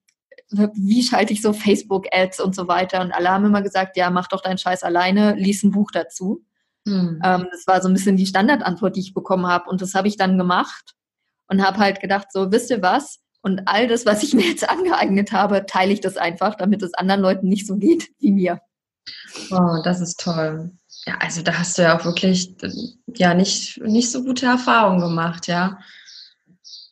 wie 0.51 1.03
schalte 1.03 1.33
ich 1.33 1.41
so 1.41 1.53
Facebook-Ads 1.53 2.39
und 2.39 2.55
so 2.55 2.67
weiter. 2.67 3.01
Und 3.01 3.11
alle 3.11 3.29
haben 3.29 3.45
immer 3.45 3.61
gesagt, 3.61 3.97
ja, 3.97 4.09
mach 4.09 4.27
doch 4.27 4.41
deinen 4.41 4.57
Scheiß 4.57 4.83
alleine, 4.83 5.35
lies 5.35 5.63
ein 5.63 5.71
Buch 5.71 5.91
dazu. 5.91 6.43
Mhm. 6.85 7.21
Ähm, 7.23 7.47
das 7.51 7.67
war 7.67 7.81
so 7.81 7.87
ein 7.87 7.93
bisschen 7.93 8.17
die 8.17 8.25
Standardantwort, 8.25 8.95
die 8.95 9.01
ich 9.01 9.13
bekommen 9.13 9.47
habe. 9.47 9.69
Und 9.69 9.81
das 9.81 9.93
habe 9.93 10.07
ich 10.07 10.17
dann 10.17 10.37
gemacht 10.37 10.95
und 11.47 11.63
habe 11.65 11.77
halt 11.77 11.99
gedacht, 11.99 12.31
so, 12.31 12.51
wisst 12.51 12.71
ihr 12.71 12.81
was? 12.81 13.19
Und 13.41 13.67
all 13.67 13.87
das, 13.87 14.05
was 14.05 14.23
ich 14.23 14.33
mir 14.33 14.47
jetzt 14.47 14.67
angeeignet 14.67 15.31
habe, 15.31 15.65
teile 15.65 15.93
ich 15.93 16.01
das 16.01 16.17
einfach, 16.17 16.55
damit 16.55 16.81
es 16.81 16.93
anderen 16.93 17.21
Leuten 17.21 17.47
nicht 17.47 17.67
so 17.67 17.77
geht 17.77 18.09
wie 18.19 18.31
mir. 18.31 18.59
Oh, 19.51 19.81
das 19.83 20.01
ist 20.01 20.19
toll. 20.19 20.71
Ja, 21.05 21.17
also 21.19 21.41
da 21.41 21.57
hast 21.57 21.77
du 21.77 21.83
ja 21.83 21.97
auch 21.97 22.05
wirklich 22.05 22.55
ja 23.15 23.33
nicht, 23.33 23.79
nicht 23.81 24.11
so 24.11 24.23
gute 24.23 24.45
Erfahrungen 24.45 24.99
gemacht, 24.99 25.47
ja. 25.47 25.79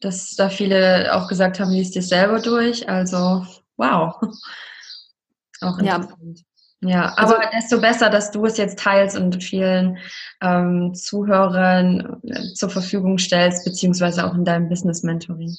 Dass 0.01 0.35
da 0.35 0.49
viele 0.49 1.13
auch 1.13 1.27
gesagt 1.27 1.59
haben, 1.59 1.71
liest 1.71 1.95
dir 1.95 2.01
selber 2.01 2.39
durch. 2.39 2.87
Also, 2.87 3.45
wow. 3.77 4.15
Auch 5.61 5.79
interessant. 5.79 6.43
Ja, 6.81 6.89
ja 6.89 7.13
also, 7.15 7.35
aber 7.35 7.49
desto 7.51 7.81
besser, 7.81 8.11
dass 8.11 8.29
du 8.29 8.45
es 8.45 8.57
jetzt 8.57 8.77
teilst 8.77 9.17
und 9.17 9.43
vielen 9.43 9.97
ähm, 10.41 10.93
Zuhörern 10.93 12.21
äh, 12.23 12.53
zur 12.53 12.69
Verfügung 12.69 13.17
stellst, 13.17 13.65
beziehungsweise 13.65 14.25
auch 14.25 14.35
in 14.35 14.45
deinem 14.45 14.69
Business-Mentoring. 14.69 15.55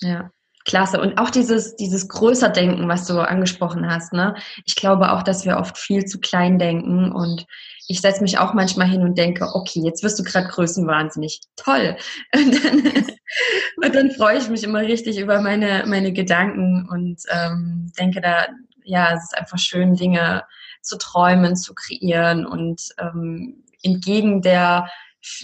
Ja. 0.00 0.30
Klasse. 0.64 1.00
Und 1.00 1.18
auch 1.18 1.30
dieses, 1.30 1.76
dieses 1.76 2.08
größer 2.08 2.48
Denken, 2.48 2.88
was 2.88 3.06
du 3.06 3.18
angesprochen 3.20 3.90
hast, 3.90 4.12
ne? 4.12 4.34
Ich 4.64 4.76
glaube 4.76 5.12
auch, 5.12 5.22
dass 5.22 5.44
wir 5.44 5.58
oft 5.58 5.76
viel 5.78 6.04
zu 6.04 6.20
klein 6.20 6.58
denken 6.58 7.12
und 7.12 7.46
ich 7.88 8.00
setze 8.00 8.22
mich 8.22 8.38
auch 8.38 8.54
manchmal 8.54 8.86
hin 8.86 9.02
und 9.02 9.18
denke, 9.18 9.48
okay, 9.54 9.80
jetzt 9.84 10.02
wirst 10.02 10.18
du 10.18 10.22
gerade 10.22 10.48
größenwahnsinnig. 10.48 11.40
Toll. 11.56 11.96
Und 12.34 12.64
dann, 12.64 12.82
und 13.82 13.94
dann 13.94 14.10
freue 14.12 14.38
ich 14.38 14.48
mich 14.48 14.62
immer 14.62 14.80
richtig 14.80 15.18
über 15.18 15.40
meine, 15.40 15.84
meine 15.86 16.12
Gedanken 16.12 16.86
und 16.88 17.22
ähm, 17.30 17.90
denke 17.98 18.20
da, 18.20 18.46
ja, 18.84 19.14
es 19.14 19.24
ist 19.24 19.38
einfach 19.38 19.58
schön, 19.58 19.94
Dinge 19.94 20.44
zu 20.82 20.98
träumen, 20.98 21.56
zu 21.56 21.74
kreieren 21.74 22.44
und 22.46 22.82
ähm, 22.98 23.64
entgegen 23.82 24.42
der 24.42 24.90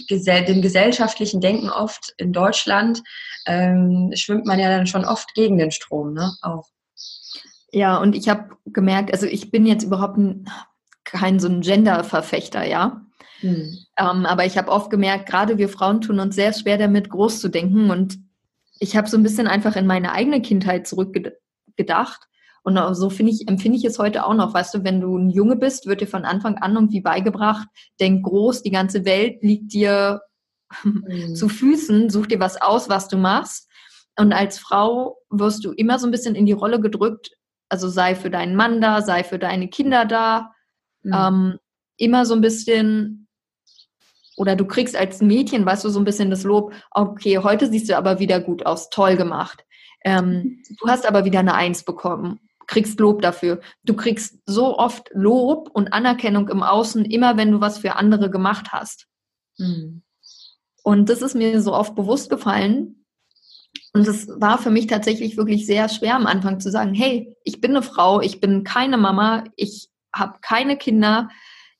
dem 0.09 0.61
gesellschaftlichen 0.61 1.41
Denken 1.41 1.69
oft 1.69 2.13
in 2.17 2.33
Deutschland 2.33 3.01
ähm, 3.45 4.11
schwimmt 4.13 4.45
man 4.45 4.59
ja 4.59 4.69
dann 4.69 4.87
schon 4.87 5.05
oft 5.05 5.33
gegen 5.33 5.57
den 5.57 5.71
Strom, 5.71 6.13
ne? 6.13 6.33
Auch. 6.41 6.67
Ja, 7.71 7.97
und 7.97 8.15
ich 8.15 8.29
habe 8.29 8.57
gemerkt, 8.65 9.13
also 9.13 9.25
ich 9.25 9.51
bin 9.51 9.65
jetzt 9.65 9.83
überhaupt 9.83 10.17
kein 11.03 11.39
so 11.39 11.47
ein 11.47 11.61
Gender-Verfechter, 11.61 12.65
ja. 12.65 13.05
Hm. 13.41 13.77
Ähm, 13.97 14.25
aber 14.25 14.45
ich 14.45 14.57
habe 14.57 14.71
oft 14.71 14.89
gemerkt, 14.89 15.27
gerade 15.27 15.57
wir 15.57 15.69
Frauen 15.69 16.01
tun 16.01 16.19
uns 16.19 16.35
sehr 16.35 16.53
schwer 16.53 16.77
damit, 16.77 17.09
groß 17.09 17.39
zu 17.39 17.49
denken. 17.49 17.89
Und 17.89 18.19
ich 18.79 18.97
habe 18.97 19.09
so 19.09 19.17
ein 19.17 19.23
bisschen 19.23 19.47
einfach 19.47 19.75
in 19.75 19.87
meine 19.87 20.11
eigene 20.11 20.41
Kindheit 20.41 20.87
zurückgedacht. 20.87 22.27
Und 22.77 22.95
so 22.95 23.09
finde 23.09 23.31
ich, 23.31 23.47
empfinde 23.47 23.77
ich 23.77 23.85
es 23.85 23.99
heute 23.99 24.25
auch 24.25 24.33
noch. 24.33 24.53
Weißt 24.53 24.73
du, 24.73 24.83
wenn 24.83 25.01
du 25.01 25.17
ein 25.17 25.29
Junge 25.29 25.55
bist, 25.55 25.85
wird 25.85 26.01
dir 26.01 26.07
von 26.07 26.25
Anfang 26.25 26.57
an 26.57 26.75
irgendwie 26.75 27.01
beigebracht, 27.01 27.67
denk 27.99 28.23
groß, 28.25 28.63
die 28.63 28.71
ganze 28.71 29.05
Welt 29.05 29.41
liegt 29.41 29.73
dir 29.73 30.21
mhm. 30.83 31.35
zu 31.35 31.49
Füßen, 31.49 32.09
such 32.09 32.27
dir 32.27 32.39
was 32.39 32.61
aus, 32.61 32.89
was 32.89 33.07
du 33.07 33.17
machst. 33.17 33.69
Und 34.17 34.33
als 34.33 34.59
Frau 34.59 35.17
wirst 35.29 35.63
du 35.65 35.71
immer 35.71 35.99
so 35.99 36.07
ein 36.07 36.11
bisschen 36.11 36.35
in 36.35 36.45
die 36.45 36.53
Rolle 36.53 36.79
gedrückt, 36.79 37.31
also 37.69 37.87
sei 37.87 38.15
für 38.15 38.29
deinen 38.29 38.55
Mann 38.55 38.81
da, 38.81 39.01
sei 39.01 39.23
für 39.23 39.39
deine 39.39 39.69
Kinder 39.69 40.05
da, 40.05 40.51
mhm. 41.03 41.13
ähm, 41.13 41.59
immer 41.97 42.25
so 42.25 42.33
ein 42.33 42.41
bisschen 42.41 43.27
oder 44.39 44.55
du 44.55 44.65
kriegst 44.65 44.95
als 44.95 45.21
Mädchen, 45.21 45.65
weißt 45.65 45.83
du, 45.83 45.89
so 45.89 45.99
ein 45.99 46.05
bisschen 46.05 46.29
das 46.29 46.43
Lob, 46.43 46.73
okay, 46.91 47.39
heute 47.39 47.67
siehst 47.67 47.89
du 47.89 47.97
aber 47.97 48.19
wieder 48.19 48.39
gut 48.39 48.65
aus, 48.65 48.89
toll 48.89 49.17
gemacht. 49.17 49.65
Ähm, 50.05 50.63
du 50.79 50.87
hast 50.87 51.05
aber 51.05 51.25
wieder 51.25 51.39
eine 51.39 51.53
Eins 51.55 51.83
bekommen, 51.83 52.39
kriegst 52.69 52.99
Lob 52.99 53.23
dafür. 53.23 53.61
Du 53.83 53.95
kriegst 53.95 54.37
so 54.45 54.77
oft 54.77 55.09
Lob 55.13 55.71
und 55.73 55.91
Anerkennung 55.91 56.49
im 56.49 56.61
Außen, 56.61 57.03
immer 57.03 57.35
wenn 57.35 57.51
du 57.51 57.61
was 57.61 57.79
für 57.79 57.95
andere 57.95 58.29
gemacht 58.29 58.71
hast. 58.71 59.07
Mhm. 59.57 60.03
Und 60.83 61.09
das 61.09 61.23
ist 61.23 61.33
mir 61.33 61.63
so 61.63 61.73
oft 61.73 61.95
bewusst 61.95 62.29
gefallen. 62.29 63.05
Und 63.93 64.07
es 64.07 64.27
war 64.39 64.59
für 64.59 64.69
mich 64.69 64.85
tatsächlich 64.85 65.35
wirklich 65.35 65.65
sehr 65.65 65.89
schwer 65.89 66.15
am 66.15 66.27
Anfang 66.27 66.59
zu 66.59 66.69
sagen, 66.69 66.93
hey, 66.93 67.35
ich 67.43 67.59
bin 67.59 67.71
eine 67.71 67.81
Frau, 67.81 68.21
ich 68.21 68.39
bin 68.39 68.63
keine 68.63 68.97
Mama, 68.97 69.45
ich 69.55 69.89
habe 70.13 70.37
keine 70.43 70.77
Kinder, 70.77 71.29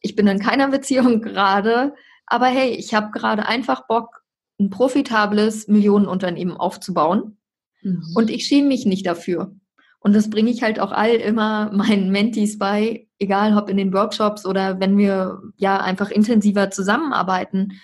ich 0.02 0.16
bin 0.16 0.26
in 0.26 0.40
keiner 0.40 0.70
Beziehung 0.70 1.22
gerade, 1.22 1.94
aber 2.26 2.48
hey, 2.48 2.72
ich 2.72 2.96
habe 2.96 3.12
gerade 3.12 3.46
einfach 3.46 3.86
Bock, 3.86 4.24
ein 4.60 4.72
profitables 4.72 5.68
Millionenunternehmen 5.68 6.58
aufzubauen 6.58 7.38
mhm. 7.84 8.04
und 8.16 8.32
ich 8.32 8.48
schäme 8.48 8.70
mich 8.70 8.88
nicht 8.88 9.06
dafür. 9.06 9.56
Und 10.00 10.16
das 10.16 10.30
bringe 10.30 10.50
ich 10.50 10.64
halt 10.64 10.80
auch 10.80 10.92
all 10.92 11.12
immer 11.12 11.72
meinen 11.74 12.10
Mentees 12.10 12.58
bei, 12.58 13.08
egal 13.20 13.58
ob 13.58 13.70
in 13.70 13.78
den 13.78 13.94
Workshops 13.94 14.46
oder 14.46 14.80
wenn 14.80 14.98
wir 14.98 15.42
ja 15.58 15.78
einfach 15.78 16.10
intensiver 16.10 16.72
zusammenarbeiten, 16.72 17.80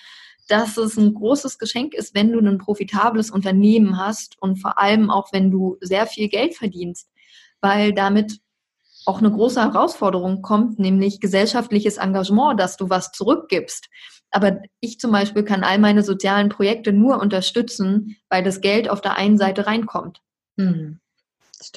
dass 0.47 0.77
es 0.77 0.97
ein 0.97 1.13
großes 1.13 1.57
Geschenk 1.57 1.93
ist, 1.93 2.13
wenn 2.13 2.31
du 2.31 2.39
ein 2.39 2.57
profitables 2.57 3.31
Unternehmen 3.31 3.97
hast 3.97 4.41
und 4.41 4.57
vor 4.57 4.79
allem 4.79 5.09
auch, 5.09 5.33
wenn 5.33 5.49
du 5.51 5.77
sehr 5.81 6.05
viel 6.05 6.29
Geld 6.29 6.55
verdienst, 6.55 7.09
weil 7.61 7.93
damit 7.93 8.39
auch 9.05 9.19
eine 9.19 9.31
große 9.31 9.61
Herausforderung 9.61 10.41
kommt, 10.41 10.79
nämlich 10.79 11.19
gesellschaftliches 11.19 11.97
Engagement, 11.97 12.59
dass 12.59 12.77
du 12.77 12.89
was 12.89 13.11
zurückgibst. 13.11 13.89
Aber 14.31 14.61
ich 14.79 14.99
zum 14.99 15.11
Beispiel 15.11 15.43
kann 15.43 15.63
all 15.63 15.79
meine 15.79 16.03
sozialen 16.03 16.49
Projekte 16.49 16.91
nur 16.91 17.19
unterstützen, 17.21 18.17
weil 18.29 18.43
das 18.43 18.61
Geld 18.61 18.89
auf 18.89 19.01
der 19.01 19.15
einen 19.15 19.37
Seite 19.37 19.67
reinkommt. 19.67 20.21
Mhm. 20.57 20.99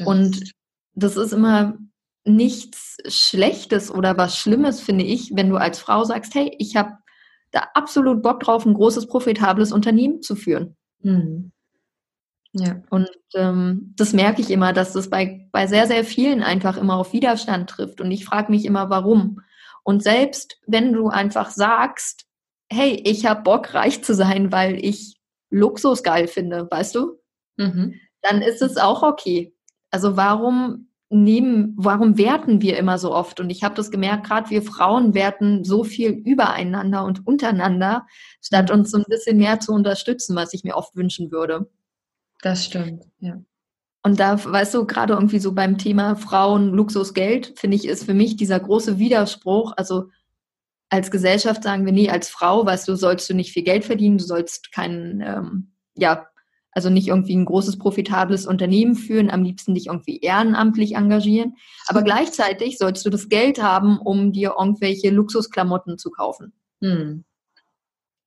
Und 0.07 0.53
das 0.95 1.17
ist 1.17 1.33
immer 1.33 1.79
nichts 2.25 2.99
Schlechtes 3.07 3.91
oder 3.91 4.17
was 4.19 4.37
Schlimmes, 4.37 4.81
finde 4.81 5.05
ich, 5.05 5.31
wenn 5.35 5.49
du 5.49 5.57
als 5.57 5.79
Frau 5.79 6.05
sagst, 6.05 6.35
hey, 6.35 6.55
ich 6.59 6.77
habe 6.77 6.93
da 7.51 7.69
absolut 7.75 8.23
Bock 8.23 8.41
drauf, 8.41 8.67
ein 8.67 8.75
großes, 8.75 9.07
profitables 9.07 9.73
Unternehmen 9.73 10.23
zu 10.23 10.37
führen. 10.37 10.77
Mhm. 11.01 11.53
Ja. 12.53 12.83
Und 12.91 13.11
ähm, 13.35 13.95
das 13.97 14.13
merke 14.13 14.41
ich 14.41 14.51
immer, 14.51 14.73
dass 14.73 14.93
das 14.93 15.11
bei, 15.11 15.49
bei 15.53 15.67
sehr, 15.67 15.87
sehr 15.87 16.05
vielen 16.05 16.43
einfach 16.43 16.77
immer 16.77 16.97
auf 16.97 17.13
Widerstand 17.13 17.71
trifft. 17.71 18.01
Und 18.01 18.11
ich 18.11 18.25
frage 18.25 18.51
mich 18.51 18.65
immer, 18.65 18.91
warum. 18.91 19.41
Und 19.85 20.03
selbst 20.03 20.59
wenn 20.67 20.93
du 20.93 21.09
einfach 21.09 21.51
sagst, 21.51 22.27
hey, 22.71 23.03
ich 23.05 23.27
habe 23.27 23.43
Bock, 23.43 23.75
reich 23.75 24.03
zu 24.03 24.15
sein, 24.15 24.53
weil 24.53 24.85
ich 24.85 25.17
Luxus 25.51 26.03
geil 26.03 26.29
finde, 26.29 26.69
weißt 26.71 26.95
du? 26.95 27.19
Mhm. 27.57 27.95
Dann 28.23 28.43
ist 28.43 28.61
es 28.61 28.77
auch 28.77 29.03
okay. 29.03 29.55
Also 29.91 30.17
warum 30.17 30.89
nehmen, 31.11 31.75
warum 31.77 32.19
werten 32.19 32.61
wir 32.61 32.77
immer 32.77 32.99
so 32.99 33.15
oft? 33.15 33.41
Und 33.41 33.51
ich 33.51 33.63
habe 33.63 33.75
das 33.75 33.91
gemerkt, 33.91 34.27
gerade 34.27 34.51
wir 34.51 34.63
Frauen 34.63 35.15
werten 35.15 35.65
so 35.65 35.85
viel 35.85 36.11
übereinander 36.11 37.05
und 37.05 37.27
untereinander, 37.27 38.07
statt 38.43 38.71
uns 38.71 38.91
so 38.91 38.99
ein 38.99 39.05
bisschen 39.09 39.39
mehr 39.39 39.61
zu 39.61 39.73
unterstützen, 39.73 40.37
was 40.37 40.53
ich 40.53 40.65
mir 40.65 40.77
oft 40.77 40.95
wünschen 40.97 41.31
würde. 41.31 41.71
Das 42.43 42.65
stimmt, 42.65 43.05
ja. 43.21 43.41
Und 44.03 44.21
da, 44.21 44.43
weißt 44.43 44.75
du, 44.75 44.87
gerade 44.87 45.15
irgendwie 45.15 45.41
so 45.41 45.53
beim 45.53 45.77
Thema 45.77 46.15
Frauen, 46.15 46.73
Luxus, 46.73 47.15
Geld, 47.15 47.55
finde 47.59 47.77
ich, 47.77 47.87
ist 47.87 48.05
für 48.05 48.15
mich 48.15 48.37
dieser 48.37 48.61
große 48.61 48.99
Widerspruch. 48.99 49.73
Also 49.77 50.11
als 50.89 51.11
Gesellschaft 51.11 51.63
sagen 51.63 51.85
wir, 51.85 51.93
nee, 51.93 52.09
als 52.09 52.29
Frau, 52.29 52.65
weißt 52.65 52.87
du, 52.89 52.95
sollst 52.95 53.29
du 53.29 53.35
nicht 53.35 53.53
viel 53.53 53.65
Geld 53.65 53.85
verdienen, 53.85 54.19
du 54.19 54.25
sollst 54.25 54.73
kein, 54.73 55.23
ähm, 55.27 55.73
ja, 55.95 56.27
also 56.79 56.91
nicht 56.91 57.09
irgendwie 57.09 57.35
ein 57.35 57.45
großes, 57.45 57.77
profitables 57.77 58.47
Unternehmen 58.47 58.95
führen, 58.95 59.31
am 59.31 59.43
liebsten 59.43 59.75
dich 59.75 59.87
irgendwie 59.87 60.21
ehrenamtlich 60.21 60.95
engagieren. 60.95 61.57
Aber 61.89 62.03
gleichzeitig 62.03 62.79
sollst 62.79 63.05
du 63.05 63.11
das 63.11 63.29
Geld 63.29 63.61
haben, 63.61 63.99
um 63.99 64.33
dir 64.33 64.55
irgendwelche 64.57 65.11
Luxusklamotten 65.11 65.99
zu 65.99 66.13
kaufen. 66.13 66.53
Hm. 66.81 67.25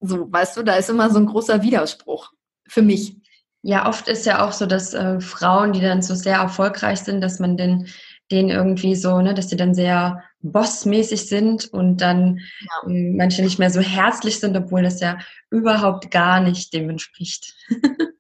So, 0.02 0.30
weißt 0.30 0.58
du, 0.58 0.64
da 0.64 0.74
ist 0.74 0.90
immer 0.90 1.10
so 1.10 1.20
ein 1.20 1.28
großer 1.28 1.62
Widerspruch 1.62 2.34
für 2.68 2.82
mich. 2.82 3.16
Ja, 3.62 3.88
oft 3.88 4.10
ist 4.10 4.26
ja 4.26 4.46
auch 4.46 4.52
so, 4.52 4.66
dass 4.66 4.94
äh, 4.94 5.22
Frauen, 5.22 5.72
die 5.72 5.80
dann 5.80 6.02
so 6.02 6.14
sehr 6.14 6.36
erfolgreich 6.36 7.00
sind, 7.00 7.22
dass 7.22 7.40
man 7.40 7.56
den, 7.56 7.88
denen 8.32 8.50
irgendwie 8.50 8.96
so, 8.96 9.22
ne, 9.22 9.34
dass 9.34 9.48
die 9.48 9.56
dann 9.56 9.74
sehr 9.74 10.22
bossmäßig 10.42 11.30
sind 11.30 11.72
und 11.72 12.02
dann 12.02 12.40
ja. 12.60 12.92
äh, 12.92 13.14
manche 13.16 13.44
nicht 13.44 13.60
mehr 13.60 13.72
so 13.72 13.80
herzlich 13.80 14.42
sind, 14.42 14.58
obwohl 14.58 14.84
das 14.84 15.00
ja 15.00 15.20
überhaupt 15.52 16.12
gar 16.12 16.42
nicht 16.42 16.74
dem 16.74 16.90
entspricht. 16.90 17.56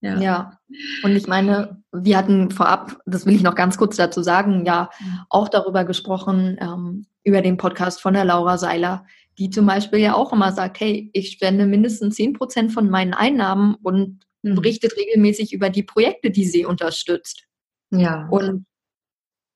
ja. 0.00 0.20
ja. 0.20 0.58
Und 1.02 1.16
ich 1.16 1.26
meine, 1.26 1.82
wir 1.92 2.16
hatten 2.16 2.50
vorab, 2.50 3.00
das 3.06 3.26
will 3.26 3.34
ich 3.34 3.42
noch 3.42 3.54
ganz 3.54 3.78
kurz 3.78 3.96
dazu 3.96 4.22
sagen, 4.22 4.64
ja, 4.64 4.90
mhm. 5.00 5.20
auch 5.28 5.48
darüber 5.48 5.84
gesprochen, 5.84 6.56
ähm, 6.60 7.06
über 7.24 7.42
den 7.42 7.56
Podcast 7.56 8.00
von 8.00 8.14
der 8.14 8.24
Laura 8.24 8.58
Seiler, 8.58 9.04
die 9.38 9.50
zum 9.50 9.66
Beispiel 9.66 10.00
ja 10.00 10.14
auch 10.14 10.32
immer 10.32 10.52
sagt, 10.52 10.80
hey, 10.80 11.10
ich 11.12 11.32
spende 11.32 11.66
mindestens 11.66 12.16
10 12.16 12.32
Prozent 12.34 12.72
von 12.72 12.90
meinen 12.90 13.14
Einnahmen 13.14 13.76
und 13.82 14.20
mhm. 14.42 14.54
berichtet 14.54 14.96
regelmäßig 14.96 15.52
über 15.52 15.70
die 15.70 15.82
Projekte, 15.82 16.30
die 16.30 16.44
sie 16.44 16.64
unterstützt. 16.64 17.44
Ja. 17.90 18.28
Und 18.28 18.66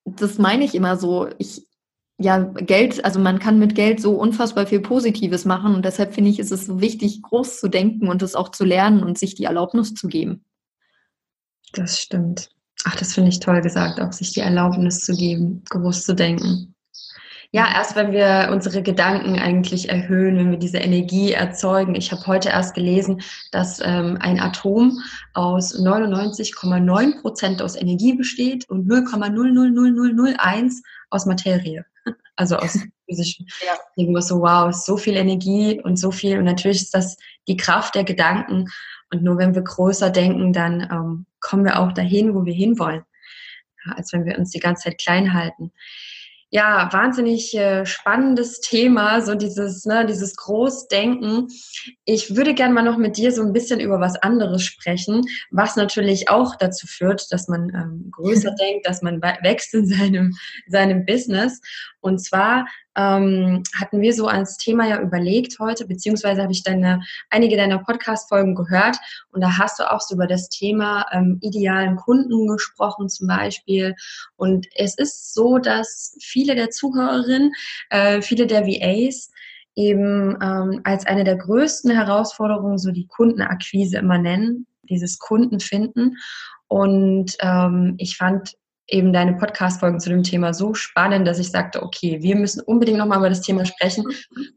das 0.04 0.38
meine 0.38 0.64
ich 0.64 0.74
immer 0.74 0.96
so. 0.96 1.28
Ich, 1.38 1.66
ja, 2.22 2.38
Geld, 2.38 3.04
also 3.04 3.18
man 3.18 3.38
kann 3.38 3.58
mit 3.58 3.74
Geld 3.74 4.00
so 4.00 4.14
unfassbar 4.14 4.66
viel 4.66 4.80
Positives 4.80 5.44
machen 5.44 5.74
und 5.74 5.84
deshalb 5.84 6.14
finde 6.14 6.30
ich, 6.30 6.38
ist 6.38 6.52
es 6.52 6.66
so 6.66 6.80
wichtig, 6.80 7.22
groß 7.22 7.58
zu 7.60 7.68
denken 7.68 8.08
und 8.08 8.22
es 8.22 8.34
auch 8.34 8.50
zu 8.50 8.64
lernen 8.64 9.02
und 9.02 9.18
sich 9.18 9.34
die 9.34 9.44
Erlaubnis 9.44 9.94
zu 9.94 10.08
geben. 10.08 10.44
Das 11.72 12.00
stimmt. 12.00 12.50
Ach, 12.84 12.96
das 12.96 13.14
finde 13.14 13.30
ich 13.30 13.40
toll 13.40 13.60
gesagt, 13.60 14.00
auch 14.00 14.12
sich 14.12 14.32
die 14.32 14.40
Erlaubnis 14.40 15.04
zu 15.04 15.14
geben, 15.14 15.62
groß 15.70 16.04
zu 16.04 16.14
denken. 16.14 16.74
Ja, 17.54 17.68
erst 17.74 17.96
wenn 17.96 18.12
wir 18.12 18.48
unsere 18.50 18.82
Gedanken 18.82 19.38
eigentlich 19.38 19.90
erhöhen, 19.90 20.38
wenn 20.38 20.50
wir 20.52 20.58
diese 20.58 20.78
Energie 20.78 21.32
erzeugen. 21.32 21.94
Ich 21.94 22.10
habe 22.10 22.26
heute 22.26 22.48
erst 22.48 22.74
gelesen, 22.74 23.20
dass 23.50 23.78
ähm, 23.84 24.16
ein 24.20 24.40
Atom 24.40 24.98
aus 25.34 25.78
99,9 25.78 27.20
Prozent 27.20 27.60
aus 27.60 27.76
Energie 27.76 28.14
besteht 28.14 28.70
und 28.70 28.90
0,00001 28.90 30.80
aus 31.12 31.26
Materie. 31.26 31.84
Also 32.34 32.56
aus 32.56 32.78
physischen. 33.06 33.46
Ja. 33.64 33.74
Irgendwas 33.94 34.28
so, 34.28 34.40
wow, 34.40 34.74
so 34.74 34.96
viel 34.96 35.18
Energie 35.18 35.78
und 35.82 35.96
so 35.98 36.10
viel. 36.10 36.38
Und 36.38 36.44
natürlich 36.44 36.80
ist 36.80 36.94
das 36.94 37.18
die 37.46 37.58
Kraft 37.58 37.94
der 37.94 38.04
Gedanken. 38.04 38.68
Und 39.12 39.22
nur 39.22 39.36
wenn 39.36 39.54
wir 39.54 39.60
größer 39.60 40.08
denken, 40.08 40.54
dann 40.54 40.80
ähm, 40.90 41.26
kommen 41.40 41.66
wir 41.66 41.78
auch 41.78 41.92
dahin, 41.92 42.34
wo 42.34 42.46
wir 42.46 42.54
hinwollen. 42.54 43.02
Ja, 43.84 43.92
als 43.92 44.14
wenn 44.14 44.24
wir 44.24 44.38
uns 44.38 44.48
die 44.48 44.60
ganze 44.60 44.84
Zeit 44.84 44.98
klein 44.98 45.34
halten 45.34 45.72
ja, 46.54 46.90
wahnsinnig 46.92 47.56
äh, 47.56 47.86
spannendes 47.86 48.60
Thema, 48.60 49.22
so 49.22 49.34
dieses, 49.34 49.86
ne, 49.86 50.04
dieses 50.04 50.36
Großdenken. 50.36 51.48
Ich 52.04 52.36
würde 52.36 52.52
gerne 52.52 52.74
mal 52.74 52.82
noch 52.82 52.98
mit 52.98 53.16
dir 53.16 53.32
so 53.32 53.40
ein 53.40 53.54
bisschen 53.54 53.80
über 53.80 54.00
was 54.00 54.16
anderes 54.16 54.62
sprechen, 54.62 55.22
was 55.50 55.76
natürlich 55.76 56.28
auch 56.28 56.54
dazu 56.56 56.86
führt, 56.86 57.32
dass 57.32 57.48
man 57.48 57.70
ähm, 57.70 58.10
größer 58.10 58.50
denkt, 58.60 58.86
dass 58.86 59.00
man 59.00 59.22
wächst 59.22 59.72
in 59.72 59.86
seinem, 59.86 60.36
seinem 60.68 61.06
Business. 61.06 61.62
Und 62.00 62.18
zwar 62.18 62.66
ähm, 62.96 63.62
hatten 63.78 64.00
wir 64.00 64.12
so 64.12 64.26
als 64.26 64.56
Thema 64.56 64.86
ja 64.86 65.00
überlegt 65.00 65.58
heute, 65.58 65.86
beziehungsweise 65.86 66.42
habe 66.42 66.52
ich 66.52 66.62
deine, 66.62 67.02
einige 67.30 67.56
deiner 67.56 67.78
Podcast-Folgen 67.78 68.54
gehört 68.54 68.96
und 69.30 69.40
da 69.40 69.58
hast 69.58 69.78
du 69.78 69.90
auch 69.90 70.00
so 70.00 70.14
über 70.14 70.26
das 70.26 70.48
Thema 70.48 71.06
ähm, 71.12 71.38
idealen 71.40 71.96
Kunden 71.96 72.48
gesprochen 72.48 73.08
zum 73.08 73.28
Beispiel. 73.28 73.94
Und 74.36 74.66
es 74.74 74.96
ist 74.96 75.34
so, 75.34 75.58
dass 75.58 76.16
viele 76.20 76.54
der 76.54 76.70
Zuhörerinnen, 76.70 77.52
äh, 77.90 78.20
viele 78.22 78.46
der 78.46 78.66
VAs 78.66 79.30
eben 79.74 80.36
ähm, 80.42 80.80
als 80.84 81.06
eine 81.06 81.24
der 81.24 81.36
größten 81.36 81.90
Herausforderungen 81.90 82.78
so 82.78 82.90
die 82.90 83.06
Kundenakquise 83.06 83.98
immer 83.98 84.18
nennen, 84.18 84.66
dieses 84.82 85.18
Kundenfinden. 85.18 86.18
Und 86.68 87.36
ähm, 87.40 87.94
ich 87.98 88.16
fand 88.16 88.54
eben 88.88 89.12
deine 89.12 89.34
Podcast-Folgen 89.34 90.00
zu 90.00 90.10
dem 90.10 90.22
Thema 90.22 90.52
so 90.54 90.74
spannend, 90.74 91.26
dass 91.26 91.38
ich 91.38 91.50
sagte, 91.50 91.82
okay, 91.82 92.22
wir 92.22 92.36
müssen 92.36 92.60
unbedingt 92.60 92.98
nochmal 92.98 93.18
über 93.18 93.28
das 93.28 93.40
Thema 93.40 93.64
sprechen, 93.64 94.04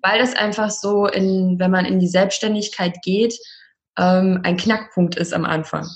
weil 0.02 0.20
das 0.20 0.36
einfach 0.36 0.70
so, 0.70 1.08
in, 1.08 1.60
wenn 1.60 1.72
man 1.72 1.86
in 1.86 2.00
die 2.00 2.08
Selbstständigkeit 2.08 3.02
geht, 3.04 3.38
ähm, 3.98 4.42
ein 4.44 4.58
Knackpunkt 4.58 5.16
ist 5.16 5.34
am 5.34 5.46
Anfang. 5.46 5.88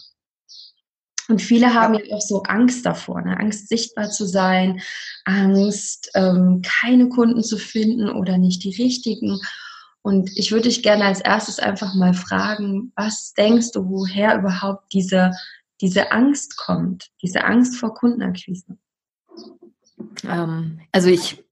Und 1.28 1.44
viele 1.44 1.76
haben 1.76 1.94
ja 1.94 2.16
auch 2.16 2.22
so 2.22 2.42
Angst 2.44 2.86
davor, 2.86 3.22
ne? 3.22 3.40
Angst 3.40 3.70
sichtbar 3.70 4.10
zu 4.10 4.26
sein, 4.26 4.82
Angst, 5.26 6.10
ähm, 6.16 6.64
keine 6.64 7.08
Kunden 7.10 7.44
zu 7.44 7.58
finden 7.58 8.10
oder 8.10 8.40
nicht 8.40 8.64
die 8.64 8.76
richtigen. 8.82 9.40
Und 10.02 10.32
ich 10.36 10.52
würde 10.52 10.70
dich 10.70 10.82
gerne 10.82 11.06
als 11.06 11.22
erstes 11.22 11.60
einfach 11.60 11.94
mal 11.94 12.16
fragen, 12.16 12.92
was 12.96 13.34
denkst 13.34 13.74
du, 13.74 13.90
woher 13.90 14.40
überhaupt 14.40 14.92
diese 14.92 15.32
diese 15.82 16.12
Angst 16.12 16.58
kommt, 16.58 17.10
diese 17.22 17.44
Angst 17.44 17.78
vor 17.78 17.94
Kundenakquise? 17.94 18.78
Ähm, 20.28 20.82
also 20.92 21.10
ich 21.10 21.44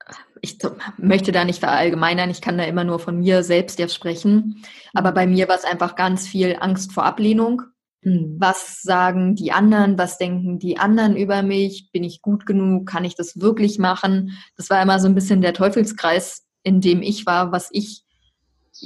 ich 0.42 0.58
möchte 0.96 1.32
da 1.32 1.44
nicht 1.44 1.60
verallgemeinern, 1.60 2.30
ich 2.30 2.40
kann 2.40 2.58
da 2.58 2.64
immer 2.64 2.84
nur 2.84 2.98
von 2.98 3.18
mir 3.18 3.42
selbst 3.42 3.78
jetzt 3.78 3.94
sprechen. 3.94 4.62
Aber 4.94 5.12
bei 5.12 5.26
mir 5.26 5.48
war 5.48 5.56
es 5.56 5.64
einfach 5.64 5.96
ganz 5.96 6.26
viel 6.26 6.56
Angst 6.60 6.92
vor 6.92 7.04
Ablehnung. 7.04 7.62
Mhm. 8.02 8.36
Was 8.38 8.82
sagen 8.82 9.34
die 9.34 9.52
anderen? 9.52 9.98
Was 9.98 10.18
denken 10.18 10.58
die 10.58 10.78
anderen 10.78 11.16
über 11.16 11.42
mich? 11.42 11.90
Bin 11.92 12.04
ich 12.04 12.22
gut 12.22 12.46
genug? 12.46 12.86
Kann 12.86 13.04
ich 13.04 13.14
das 13.14 13.40
wirklich 13.40 13.78
machen? 13.78 14.38
Das 14.56 14.70
war 14.70 14.82
immer 14.82 15.00
so 15.00 15.08
ein 15.08 15.14
bisschen 15.14 15.40
der 15.40 15.54
Teufelskreis, 15.54 16.44
in 16.62 16.80
dem 16.80 17.02
ich 17.02 17.26
war, 17.26 17.52
was 17.52 17.68
ich 17.72 18.04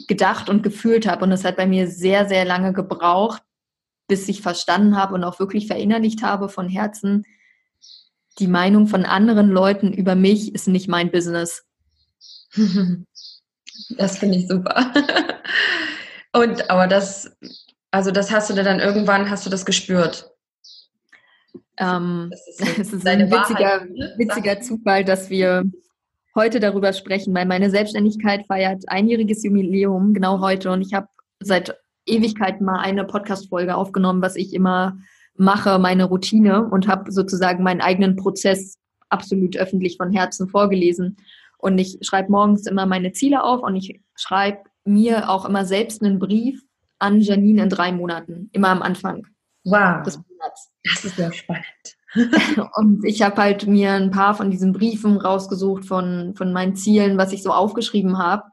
gedacht 0.09 0.49
und 0.49 0.63
gefühlt 0.63 1.07
habe. 1.07 1.25
Und 1.25 1.33
es 1.33 1.45
hat 1.45 1.57
bei 1.57 1.67
mir 1.67 1.89
sehr, 1.89 2.27
sehr 2.29 2.45
lange 2.45 2.73
gebraucht, 2.73 3.43
bis 4.12 4.28
ich 4.28 4.42
verstanden 4.42 4.95
habe 4.95 5.14
und 5.14 5.25
auch 5.25 5.38
wirklich 5.38 5.66
verinnerlicht 5.66 6.23
habe 6.23 6.50
von 6.50 6.69
Herzen, 6.69 7.25
die 8.38 8.47
Meinung 8.47 8.87
von 8.87 9.07
anderen 9.07 9.49
Leuten 9.49 9.90
über 9.90 10.14
mich 10.14 10.54
ist 10.54 10.69
nicht 10.69 10.87
mein 10.87 11.11
Business. 11.11 11.64
Das 13.97 14.19
finde 14.19 14.37
ich 14.37 14.49
super. 14.49 14.92
Und 16.35 16.71
aber 16.71 16.87
das, 16.87 17.35
also 17.90 18.11
das 18.11 18.31
hast 18.31 18.50
du 18.50 18.54
dann 18.54 18.81
irgendwann, 18.81 19.31
hast 19.31 19.47
du 19.47 19.50
das 19.50 19.64
gespürt? 19.64 20.31
Ähm, 21.78 22.28
das 22.31 22.47
ist, 22.49 22.78
es 22.78 22.92
ist 22.92 23.07
ein 23.07 23.31
witziger, 23.31 23.85
ne? 23.87 24.14
witziger 24.19 24.61
Zufall, 24.61 25.04
dass 25.04 25.31
wir 25.31 25.64
heute 26.35 26.61
darüber 26.61 26.92
sprechen, 26.92 27.35
weil 27.35 27.47
meine 27.47 27.71
Selbstständigkeit 27.71 28.47
feiert 28.47 28.85
einjähriges 28.88 29.42
Jubiläum 29.42 30.12
genau 30.12 30.40
heute 30.40 30.71
und 30.71 30.83
ich 30.83 30.92
habe 30.92 31.09
seit 31.40 31.82
Ewigkeiten 32.07 32.65
mal 32.65 32.81
eine 32.81 33.05
Podcast-Folge 33.05 33.77
aufgenommen, 33.77 34.23
was 34.23 34.37
ich 34.37 34.55
immer 34.55 34.99
mache, 35.37 35.79
meine 35.79 36.05
Routine 36.05 36.69
und 36.69 36.89
habe 36.89 37.11
sozusagen 37.11 37.63
meinen 37.63 37.81
eigenen 37.81 38.17
Prozess 38.17 38.79
absolut 39.09 39.57
öffentlich 39.57 39.97
von 39.97 40.13
Herzen 40.13 40.49
vorgelesen. 40.49 41.17
Und 41.59 41.79
ich 41.79 41.99
schreibe 42.03 42.31
morgens 42.31 42.67
immer 42.67 42.87
meine 42.87 43.13
Ziele 43.13 43.45
auf 43.45 43.63
und 43.63 43.77
ich 43.77 44.01
schreibe 44.17 44.59
mir 44.85 45.31
auch 45.31 45.45
immer 45.45 45.65
selbst 45.65 46.03
einen 46.03 46.19
Brief 46.19 46.63
an 46.99 47.21
Janine 47.21 47.65
in 47.65 47.69
drei 47.69 47.93
Monaten, 47.93 48.49
immer 48.53 48.69
am 48.69 48.83
Anfang 48.83 49.27
wow. 49.65 50.03
des 50.03 50.19
Monats. 50.19 50.73
Das 50.85 51.05
ist 51.05 51.17
sehr 51.17 51.33
spannend. 51.33 51.65
und 52.75 53.05
ich 53.05 53.23
habe 53.23 53.41
halt 53.41 53.67
mir 53.67 53.93
ein 53.93 54.11
paar 54.11 54.35
von 54.35 54.51
diesen 54.51 54.73
Briefen 54.73 55.17
rausgesucht 55.17 55.85
von, 55.85 56.35
von 56.37 56.53
meinen 56.53 56.77
Zielen, 56.77 57.17
was 57.17 57.33
ich 57.33 57.43
so 57.43 57.53
aufgeschrieben 57.53 58.19
habe, 58.19 58.45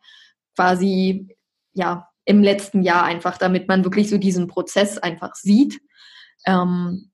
quasi 0.55 1.35
ja 1.73 2.08
im 2.29 2.43
letzten 2.43 2.83
Jahr 2.83 3.03
einfach, 3.05 3.39
damit 3.39 3.67
man 3.67 3.83
wirklich 3.83 4.07
so 4.07 4.19
diesen 4.19 4.45
Prozess 4.45 4.99
einfach 4.99 5.33
sieht 5.33 5.81
ähm, 6.45 7.09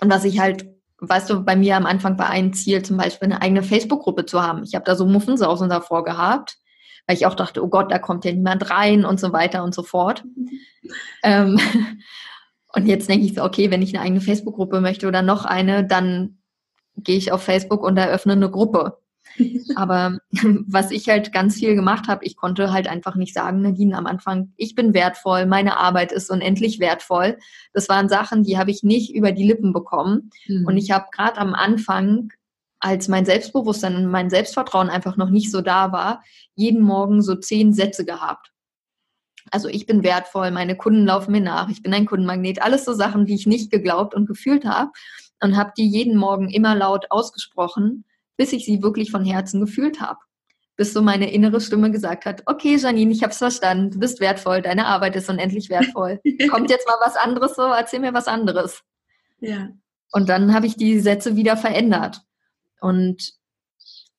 und 0.00 0.10
was 0.10 0.24
ich 0.24 0.40
halt, 0.40 0.66
weißt 0.98 1.30
du, 1.30 1.44
bei 1.44 1.56
mir 1.56 1.76
am 1.76 1.86
Anfang 1.86 2.18
war 2.18 2.28
ein 2.28 2.52
Ziel, 2.52 2.82
zum 2.82 2.96
Beispiel 2.96 3.26
eine 3.26 3.40
eigene 3.40 3.62
Facebook-Gruppe 3.62 4.26
zu 4.26 4.42
haben. 4.42 4.62
Ich 4.64 4.74
habe 4.74 4.84
da 4.84 4.96
so 4.96 5.06
Muffensausen 5.06 5.68
davor 5.68 6.04
gehabt, 6.04 6.58
weil 7.06 7.16
ich 7.16 7.26
auch 7.26 7.34
dachte, 7.34 7.62
oh 7.62 7.68
Gott, 7.68 7.90
da 7.92 7.98
kommt 7.98 8.24
ja 8.24 8.32
niemand 8.32 8.68
rein 8.70 9.04
und 9.04 9.20
so 9.20 9.32
weiter 9.32 9.62
und 9.62 9.74
so 9.74 9.82
fort. 9.82 10.24
ähm, 11.22 11.60
und 12.74 12.86
jetzt 12.86 13.08
denke 13.08 13.26
ich 13.26 13.34
so, 13.34 13.44
okay, 13.44 13.70
wenn 13.70 13.82
ich 13.82 13.94
eine 13.94 14.04
eigene 14.04 14.20
Facebook-Gruppe 14.20 14.80
möchte 14.80 15.06
oder 15.06 15.22
noch 15.22 15.44
eine, 15.44 15.86
dann 15.86 16.38
gehe 16.96 17.16
ich 17.16 17.30
auf 17.30 17.42
Facebook 17.42 17.84
und 17.84 17.96
eröffne 17.96 18.32
eine 18.32 18.50
Gruppe. 18.50 18.98
Aber 19.76 20.18
was 20.66 20.90
ich 20.90 21.08
halt 21.08 21.32
ganz 21.32 21.56
viel 21.56 21.74
gemacht 21.74 22.08
habe, 22.08 22.24
ich 22.24 22.36
konnte 22.36 22.72
halt 22.72 22.88
einfach 22.88 23.14
nicht 23.14 23.34
sagen, 23.34 23.62
Nadine, 23.62 23.96
am 23.96 24.06
Anfang, 24.06 24.52
ich 24.56 24.74
bin 24.74 24.94
wertvoll, 24.94 25.46
meine 25.46 25.76
Arbeit 25.76 26.12
ist 26.12 26.30
unendlich 26.30 26.80
wertvoll. 26.80 27.38
Das 27.72 27.88
waren 27.88 28.08
Sachen, 28.08 28.42
die 28.42 28.58
habe 28.58 28.70
ich 28.70 28.82
nicht 28.82 29.14
über 29.14 29.32
die 29.32 29.46
Lippen 29.46 29.72
bekommen. 29.72 30.30
Mhm. 30.46 30.66
Und 30.66 30.76
ich 30.76 30.90
habe 30.90 31.06
gerade 31.12 31.38
am 31.38 31.54
Anfang, 31.54 32.30
als 32.80 33.08
mein 33.08 33.24
Selbstbewusstsein 33.24 33.96
und 33.96 34.06
mein 34.06 34.30
Selbstvertrauen 34.30 34.88
einfach 34.88 35.16
noch 35.16 35.30
nicht 35.30 35.50
so 35.50 35.60
da 35.60 35.92
war, 35.92 36.22
jeden 36.54 36.82
Morgen 36.82 37.22
so 37.22 37.34
zehn 37.34 37.72
Sätze 37.72 38.04
gehabt. 38.04 38.52
Also 39.50 39.68
ich 39.68 39.86
bin 39.86 40.02
wertvoll, 40.02 40.50
meine 40.50 40.76
Kunden 40.76 41.06
laufen 41.06 41.32
mir 41.32 41.40
nach, 41.40 41.70
ich 41.70 41.82
bin 41.82 41.94
ein 41.94 42.06
Kundenmagnet, 42.06 42.62
alles 42.62 42.84
so 42.84 42.92
Sachen, 42.92 43.24
die 43.24 43.34
ich 43.34 43.46
nicht 43.46 43.70
geglaubt 43.70 44.14
und 44.14 44.26
gefühlt 44.26 44.64
habe 44.64 44.90
und 45.40 45.56
habe 45.56 45.72
die 45.76 45.88
jeden 45.88 46.16
Morgen 46.16 46.50
immer 46.50 46.74
laut 46.74 47.06
ausgesprochen 47.10 48.04
bis 48.38 48.54
ich 48.54 48.64
sie 48.64 48.82
wirklich 48.82 49.10
von 49.10 49.24
Herzen 49.24 49.60
gefühlt 49.60 50.00
habe. 50.00 50.18
Bis 50.76 50.94
so 50.94 51.02
meine 51.02 51.30
innere 51.30 51.60
Stimme 51.60 51.90
gesagt 51.90 52.24
hat, 52.24 52.44
okay, 52.46 52.76
Janine, 52.76 53.12
ich 53.12 53.22
habe 53.22 53.32
es 53.32 53.38
verstanden, 53.38 53.90
du 53.90 53.98
bist 53.98 54.20
wertvoll, 54.20 54.62
deine 54.62 54.86
Arbeit 54.86 55.16
ist 55.16 55.28
unendlich 55.28 55.68
wertvoll. 55.68 56.20
Kommt 56.50 56.70
jetzt 56.70 56.86
mal 56.86 56.96
was 57.04 57.16
anderes 57.16 57.56
so, 57.56 57.62
erzähl 57.62 58.00
mir 58.00 58.14
was 58.14 58.28
anderes. 58.28 58.80
Ja. 59.40 59.68
Und 60.12 60.28
dann 60.28 60.54
habe 60.54 60.66
ich 60.66 60.76
die 60.76 61.00
Sätze 61.00 61.36
wieder 61.36 61.56
verändert. 61.56 62.22
Und 62.80 63.32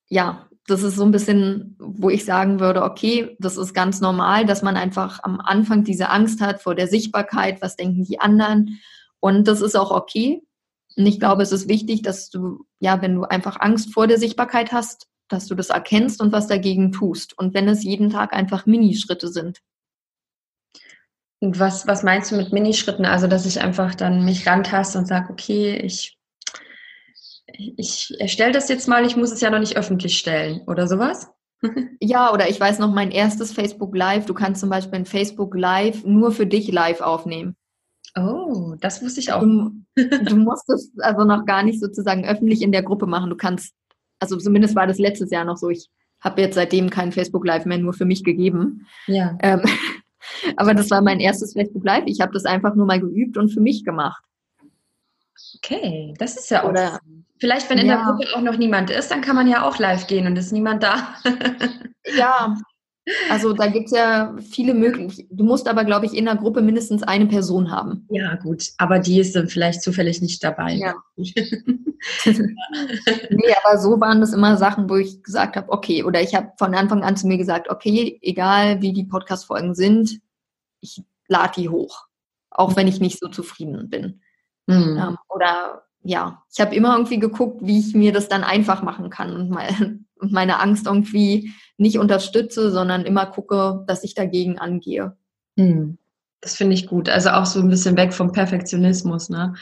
ja, 0.09 0.49
das 0.67 0.83
ist 0.83 0.97
so 0.97 1.03
ein 1.03 1.11
bisschen, 1.11 1.77
wo 1.79 2.09
ich 2.09 2.25
sagen 2.25 2.59
würde, 2.59 2.83
okay, 2.83 3.37
das 3.39 3.57
ist 3.57 3.73
ganz 3.73 4.01
normal, 4.01 4.45
dass 4.45 4.61
man 4.61 4.75
einfach 4.75 5.19
am 5.23 5.39
Anfang 5.39 5.85
diese 5.85 6.09
Angst 6.09 6.41
hat 6.41 6.61
vor 6.61 6.75
der 6.75 6.87
Sichtbarkeit, 6.87 7.61
was 7.61 7.77
denken 7.77 8.03
die 8.03 8.19
anderen. 8.19 8.79
Und 9.21 9.47
das 9.47 9.61
ist 9.61 9.75
auch 9.75 9.91
okay. 9.91 10.43
Und 10.95 11.05
ich 11.05 11.19
glaube, 11.19 11.43
es 11.43 11.51
ist 11.51 11.69
wichtig, 11.69 12.01
dass 12.01 12.29
du, 12.29 12.65
ja, 12.79 13.01
wenn 13.01 13.15
du 13.15 13.23
einfach 13.23 13.59
Angst 13.59 13.93
vor 13.93 14.07
der 14.07 14.17
Sichtbarkeit 14.17 14.71
hast, 14.71 15.07
dass 15.29 15.45
du 15.45 15.55
das 15.55 15.69
erkennst 15.69 16.21
und 16.21 16.31
was 16.31 16.47
dagegen 16.47 16.91
tust. 16.91 17.37
Und 17.37 17.53
wenn 17.53 17.67
es 17.67 17.83
jeden 17.83 18.09
Tag 18.09 18.33
einfach 18.33 18.65
Minischritte 18.65 19.27
sind. 19.27 19.59
Und 21.39 21.59
was, 21.59 21.87
was 21.87 22.03
meinst 22.03 22.31
du 22.31 22.35
mit 22.35 22.51
Minischritten? 22.51 23.05
Also, 23.05 23.27
dass 23.27 23.45
ich 23.45 23.61
einfach 23.61 23.95
dann 23.95 24.25
mich 24.25 24.45
rantaste 24.45 24.97
und 24.97 25.07
sage, 25.07 25.31
okay, 25.31 25.77
ich, 25.77 26.17
ich 27.53 28.13
erstelle 28.19 28.51
das 28.51 28.67
jetzt 28.67 28.87
mal, 28.87 29.05
ich 29.05 29.15
muss 29.15 29.31
es 29.31 29.41
ja 29.41 29.49
noch 29.49 29.59
nicht 29.59 29.77
öffentlich 29.77 30.17
stellen 30.17 30.61
oder 30.67 30.87
sowas? 30.87 31.29
ja, 32.01 32.33
oder 32.33 32.49
ich 32.49 32.59
weiß 32.59 32.79
noch 32.79 32.91
mein 32.91 33.11
erstes 33.11 33.53
Facebook 33.53 33.95
Live. 33.95 34.25
Du 34.25 34.33
kannst 34.33 34.61
zum 34.61 34.69
Beispiel 34.69 34.99
ein 34.99 35.05
Facebook 35.05 35.55
Live 35.55 36.03
nur 36.03 36.31
für 36.31 36.45
dich 36.45 36.71
live 36.71 37.01
aufnehmen. 37.01 37.55
Oh, 38.15 38.75
das 38.79 39.01
wusste 39.03 39.19
ich 39.19 39.31
auch. 39.31 39.41
Du, 39.41 39.71
du 39.95 40.35
musst 40.35 40.69
es 40.69 40.91
also 40.99 41.23
noch 41.23 41.45
gar 41.45 41.63
nicht 41.63 41.79
sozusagen 41.79 42.25
öffentlich 42.25 42.61
in 42.61 42.71
der 42.71 42.83
Gruppe 42.83 43.05
machen. 43.05 43.29
Du 43.29 43.35
kannst, 43.35 43.73
also 44.19 44.37
zumindest 44.37 44.75
war 44.75 44.87
das 44.87 44.97
letztes 44.97 45.31
Jahr 45.31 45.45
noch 45.45 45.57
so. 45.57 45.69
Ich 45.69 45.89
habe 46.21 46.41
jetzt 46.41 46.55
seitdem 46.55 46.89
kein 46.89 47.11
Facebook 47.11 47.45
Live 47.45 47.65
mehr 47.65 47.77
nur 47.77 47.93
für 47.93 48.05
mich 48.05 48.23
gegeben. 48.23 48.87
Ja. 49.07 49.37
Ähm, 49.41 49.61
aber 50.57 50.73
das 50.73 50.89
war 50.91 51.01
mein 51.01 51.19
erstes 51.19 51.53
Facebook 51.53 51.83
Live. 51.85 52.03
Ich 52.07 52.21
habe 52.21 52.33
das 52.33 52.45
einfach 52.45 52.75
nur 52.75 52.85
mal 52.85 52.99
geübt 52.99 53.37
und 53.37 53.49
für 53.49 53.61
mich 53.61 53.83
gemacht. 53.83 54.23
Okay, 55.57 56.13
das 56.17 56.37
ist 56.37 56.49
ja 56.51 56.63
auch. 56.63 56.69
Oder, 56.69 56.99
Vielleicht, 57.39 57.69
wenn 57.69 57.77
in 57.77 57.87
ja. 57.87 57.95
der 57.95 58.05
Gruppe 58.05 58.35
auch 58.35 58.41
noch 58.41 58.57
niemand 58.57 58.89
ist, 58.89 59.11
dann 59.11 59.21
kann 59.21 59.35
man 59.35 59.47
ja 59.47 59.63
auch 59.63 59.79
live 59.79 60.07
gehen 60.07 60.27
und 60.27 60.37
ist 60.37 60.51
niemand 60.51 60.83
da. 60.83 61.15
ja, 62.17 62.57
also 63.29 63.53
da 63.53 63.67
gibt 63.67 63.87
es 63.87 63.91
ja 63.91 64.35
viele 64.51 64.73
Möglichkeiten. 64.73 65.35
Du 65.35 65.43
musst 65.43 65.67
aber, 65.67 65.83
glaube 65.83 66.05
ich, 66.05 66.13
in 66.15 66.25
der 66.25 66.35
Gruppe 66.35 66.61
mindestens 66.61 67.03
eine 67.03 67.25
Person 67.25 67.71
haben. 67.71 68.05
Ja, 68.09 68.35
gut. 68.35 68.69
Aber 68.77 68.99
die 68.99 69.19
ist 69.19 69.35
dann 69.35 69.47
vielleicht 69.47 69.81
zufällig 69.81 70.21
nicht 70.21 70.43
dabei. 70.43 70.73
Ja. 70.73 70.95
nee, 71.15 71.25
aber 73.63 73.79
so 73.79 73.99
waren 73.99 74.21
das 74.21 74.33
immer 74.33 74.57
Sachen, 74.57 74.89
wo 74.89 74.95
ich 74.95 75.23
gesagt 75.23 75.55
habe, 75.55 75.71
okay, 75.71 76.03
oder 76.03 76.21
ich 76.21 76.35
habe 76.35 76.51
von 76.57 76.75
Anfang 76.75 77.03
an 77.03 77.17
zu 77.17 77.27
mir 77.27 77.37
gesagt, 77.37 77.69
okay, 77.69 78.19
egal 78.21 78.81
wie 78.81 78.93
die 78.93 79.05
Podcast-Folgen 79.05 79.75
sind, 79.75 80.19
ich 80.81 81.01
lade 81.27 81.53
die 81.57 81.69
hoch. 81.69 82.05
Auch 82.51 82.75
wenn 82.75 82.87
ich 82.87 82.99
nicht 82.99 83.19
so 83.19 83.27
zufrieden 83.27 83.89
bin. 83.89 84.21
Mhm. 84.67 84.97
Ähm, 84.97 85.17
oder 85.29 85.83
ja, 86.01 86.43
ich 86.53 86.59
habe 86.61 86.75
immer 86.75 86.93
irgendwie 86.93 87.19
geguckt, 87.19 87.61
wie 87.63 87.79
ich 87.79 87.93
mir 87.93 88.13
das 88.13 88.29
dann 88.29 88.43
einfach 88.43 88.81
machen 88.81 89.09
kann 89.09 89.33
und, 89.33 89.49
mal, 89.49 89.99
und 90.19 90.31
meine 90.31 90.59
Angst 90.59 90.85
irgendwie 90.85 91.53
nicht 91.77 91.97
unterstütze, 91.97 92.71
sondern 92.71 93.05
immer 93.05 93.25
gucke, 93.25 93.83
dass 93.87 94.03
ich 94.03 94.13
dagegen 94.13 94.59
angehe. 94.59 95.15
Hm. 95.57 95.97
Das 96.41 96.55
finde 96.55 96.73
ich 96.73 96.87
gut. 96.87 97.09
Also 97.09 97.29
auch 97.31 97.45
so 97.45 97.59
ein 97.59 97.69
bisschen 97.69 97.97
weg 97.97 98.13
vom 98.13 98.31
Perfektionismus, 98.31 99.29
ne? 99.29 99.53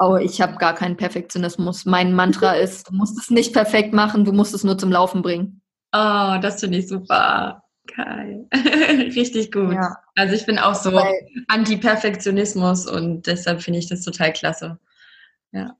Oh, 0.00 0.16
ich 0.16 0.40
habe 0.40 0.56
gar 0.56 0.74
keinen 0.74 0.96
Perfektionismus. 0.96 1.84
Mein 1.84 2.14
Mantra 2.14 2.52
ist, 2.54 2.88
du 2.88 2.94
musst 2.94 3.18
es 3.18 3.30
nicht 3.30 3.52
perfekt 3.52 3.92
machen, 3.92 4.24
du 4.24 4.32
musst 4.32 4.54
es 4.54 4.64
nur 4.64 4.78
zum 4.78 4.92
Laufen 4.92 5.22
bringen. 5.22 5.60
Oh, 5.92 6.36
das 6.40 6.60
finde 6.60 6.78
ich 6.78 6.88
super. 6.88 7.62
Geil. 7.96 8.46
Richtig 9.16 9.50
gut. 9.50 9.72
Ja. 9.72 9.96
Also 10.14 10.34
ich 10.34 10.44
bin 10.44 10.58
auch 10.58 10.74
so 10.74 11.00
Anti-Perfektionismus 11.48 12.86
und 12.86 13.26
deshalb 13.26 13.62
finde 13.62 13.78
ich 13.78 13.88
das 13.88 14.02
total 14.02 14.32
klasse. 14.32 14.78
Ja. 15.52 15.74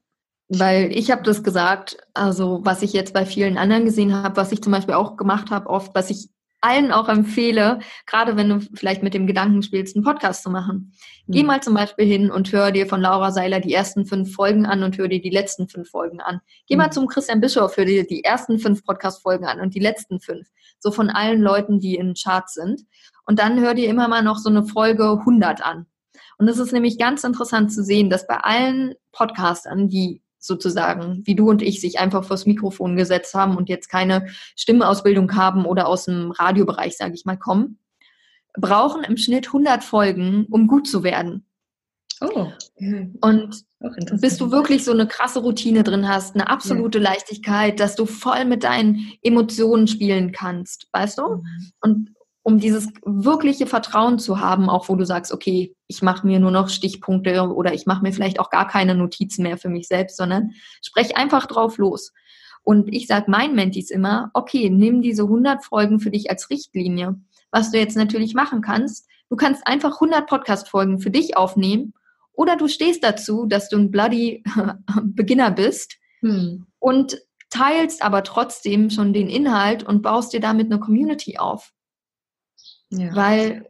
Weil 0.49 0.91
ich 0.97 1.11
habe 1.11 1.21
das 1.21 1.43
gesagt, 1.43 1.97
also 2.13 2.61
was 2.63 2.81
ich 2.81 2.91
jetzt 2.93 3.13
bei 3.13 3.25
vielen 3.25 3.57
anderen 3.57 3.85
gesehen 3.85 4.13
habe, 4.13 4.35
was 4.35 4.51
ich 4.51 4.63
zum 4.63 4.71
Beispiel 4.71 4.95
auch 4.95 5.15
gemacht 5.15 5.51
habe, 5.51 5.69
oft, 5.69 5.93
was 5.93 6.09
ich 6.09 6.29
allen 6.61 6.91
auch 6.91 7.07
empfehle, 7.07 7.79
gerade 8.05 8.35
wenn 8.35 8.49
du 8.49 8.59
vielleicht 8.73 9.03
mit 9.03 9.13
dem 9.13 9.27
Gedanken 9.27 9.63
spielst, 9.63 9.95
einen 9.95 10.03
Podcast 10.03 10.43
zu 10.43 10.49
machen. 10.49 10.93
Mhm. 11.25 11.31
Geh 11.31 11.43
mal 11.43 11.61
zum 11.61 11.73
Beispiel 11.73 12.05
hin 12.05 12.31
und 12.31 12.51
hör 12.51 12.71
dir 12.71 12.87
von 12.87 13.01
Laura 13.01 13.31
Seiler 13.31 13.59
die 13.59 13.73
ersten 13.73 14.05
fünf 14.05 14.33
Folgen 14.33 14.65
an 14.65 14.83
und 14.83 14.97
hör 14.97 15.07
dir 15.07 15.21
die 15.21 15.29
letzten 15.29 15.69
fünf 15.69 15.89
Folgen 15.89 16.19
an. 16.19 16.41
Geh 16.67 16.75
mhm. 16.75 16.79
mal 16.79 16.91
zum 16.91 17.07
Christian 17.07 17.39
Bischof, 17.39 17.77
hör 17.77 17.85
dir 17.85 18.05
die 18.05 18.23
ersten 18.23 18.59
fünf 18.59 18.83
Podcast-Folgen 18.83 19.45
an 19.45 19.61
und 19.61 19.75
die 19.75 19.79
letzten 19.79 20.19
fünf. 20.19 20.49
So 20.79 20.91
von 20.91 21.09
allen 21.09 21.41
Leuten, 21.41 21.79
die 21.79 21.95
in 21.95 22.13
Charts 22.13 22.55
sind. 22.55 22.81
Und 23.25 23.39
dann 23.39 23.59
hör 23.59 23.73
dir 23.73 23.87
immer 23.87 24.07
mal 24.07 24.23
noch 24.23 24.37
so 24.37 24.49
eine 24.49 24.65
Folge 24.65 25.11
100 25.19 25.63
an. 25.63 25.85
Und 26.37 26.47
es 26.47 26.57
ist 26.57 26.71
nämlich 26.71 26.97
ganz 26.97 27.23
interessant 27.23 27.71
zu 27.71 27.83
sehen, 27.83 28.09
dass 28.09 28.27
bei 28.27 28.37
allen 28.37 28.95
Podcastern, 29.11 29.89
die 29.89 30.21
sozusagen, 30.39 31.21
wie 31.25 31.35
du 31.35 31.49
und 31.49 31.61
ich 31.61 31.81
sich 31.81 31.99
einfach 31.99 32.23
vors 32.23 32.45
Mikrofon 32.45 32.95
gesetzt 32.95 33.33
haben 33.33 33.57
und 33.57 33.69
jetzt 33.69 33.89
keine 33.89 34.27
Stimmausbildung 34.55 35.35
haben 35.35 35.65
oder 35.65 35.87
aus 35.87 36.05
dem 36.05 36.31
Radiobereich, 36.31 36.97
sage 36.97 37.13
ich 37.13 37.25
mal, 37.25 37.37
kommen, 37.37 37.79
brauchen 38.53 39.03
im 39.03 39.17
Schnitt 39.17 39.47
100 39.47 39.83
Folgen, 39.83 40.45
um 40.49 40.67
gut 40.67 40.87
zu 40.87 41.03
werden. 41.03 41.45
Oh. 42.21 42.47
Und 43.21 43.63
bis 44.19 44.37
du 44.37 44.51
wirklich 44.51 44.83
so 44.83 44.91
eine 44.91 45.07
krasse 45.07 45.39
Routine 45.39 45.83
drin 45.83 46.07
hast, 46.07 46.35
eine 46.35 46.49
absolute 46.49 46.99
ja. 46.99 47.05
Leichtigkeit, 47.05 47.79
dass 47.79 47.95
du 47.95 48.05
voll 48.05 48.43
mit 48.45 48.63
deinen 48.63 49.13
Emotionen 49.21 49.87
spielen 49.87 50.31
kannst, 50.31 50.87
weißt 50.91 51.17
du? 51.17 51.23
Mhm. 51.35 51.71
Und 51.81 52.09
um 52.49 52.59
dieses 52.59 52.87
wirkliche 53.05 53.67
Vertrauen 53.67 54.17
zu 54.17 54.39
haben, 54.39 54.69
auch 54.69 54.89
wo 54.89 54.95
du 54.95 55.05
sagst, 55.05 55.31
okay, 55.31 55.75
ich 55.85 56.01
mache 56.01 56.25
mir 56.25 56.39
nur 56.39 56.49
noch 56.49 56.69
Stichpunkte 56.69 57.43
oder 57.53 57.75
ich 57.75 57.85
mache 57.85 58.01
mir 58.01 58.11
vielleicht 58.11 58.39
auch 58.39 58.49
gar 58.49 58.67
keine 58.67 58.95
Notizen 58.95 59.43
mehr 59.43 59.59
für 59.59 59.69
mich 59.69 59.87
selbst, 59.87 60.17
sondern 60.17 60.53
sprech 60.83 61.15
einfach 61.15 61.45
drauf 61.45 61.77
los. 61.77 62.11
Und 62.63 62.91
ich 62.91 63.05
sage 63.05 63.29
meinen 63.29 63.53
Mentis 63.53 63.91
immer, 63.91 64.31
okay, 64.33 64.71
nimm 64.71 65.03
diese 65.03 65.23
100 65.23 65.63
Folgen 65.63 65.99
für 65.99 66.09
dich 66.09 66.31
als 66.31 66.49
Richtlinie. 66.49 67.21
Was 67.51 67.69
du 67.69 67.77
jetzt 67.77 67.95
natürlich 67.95 68.33
machen 68.33 68.61
kannst, 68.61 69.07
du 69.29 69.35
kannst 69.35 69.67
einfach 69.67 70.01
100 70.01 70.27
Podcast-Folgen 70.27 70.99
für 70.99 71.11
dich 71.11 71.37
aufnehmen 71.37 71.93
oder 72.33 72.55
du 72.55 72.67
stehst 72.67 73.03
dazu, 73.03 73.45
dass 73.45 73.69
du 73.69 73.77
ein 73.77 73.91
bloody 73.91 74.43
Beginner 75.03 75.51
bist 75.51 75.97
hm. 76.21 76.65
und 76.79 77.21
teilst 77.51 78.01
aber 78.01 78.23
trotzdem 78.23 78.89
schon 78.89 79.13
den 79.13 79.29
Inhalt 79.29 79.83
und 79.83 80.01
baust 80.01 80.33
dir 80.33 80.39
damit 80.39 80.71
eine 80.71 80.79
Community 80.79 81.37
auf. 81.37 81.73
Ja. 82.91 83.15
Weil 83.15 83.69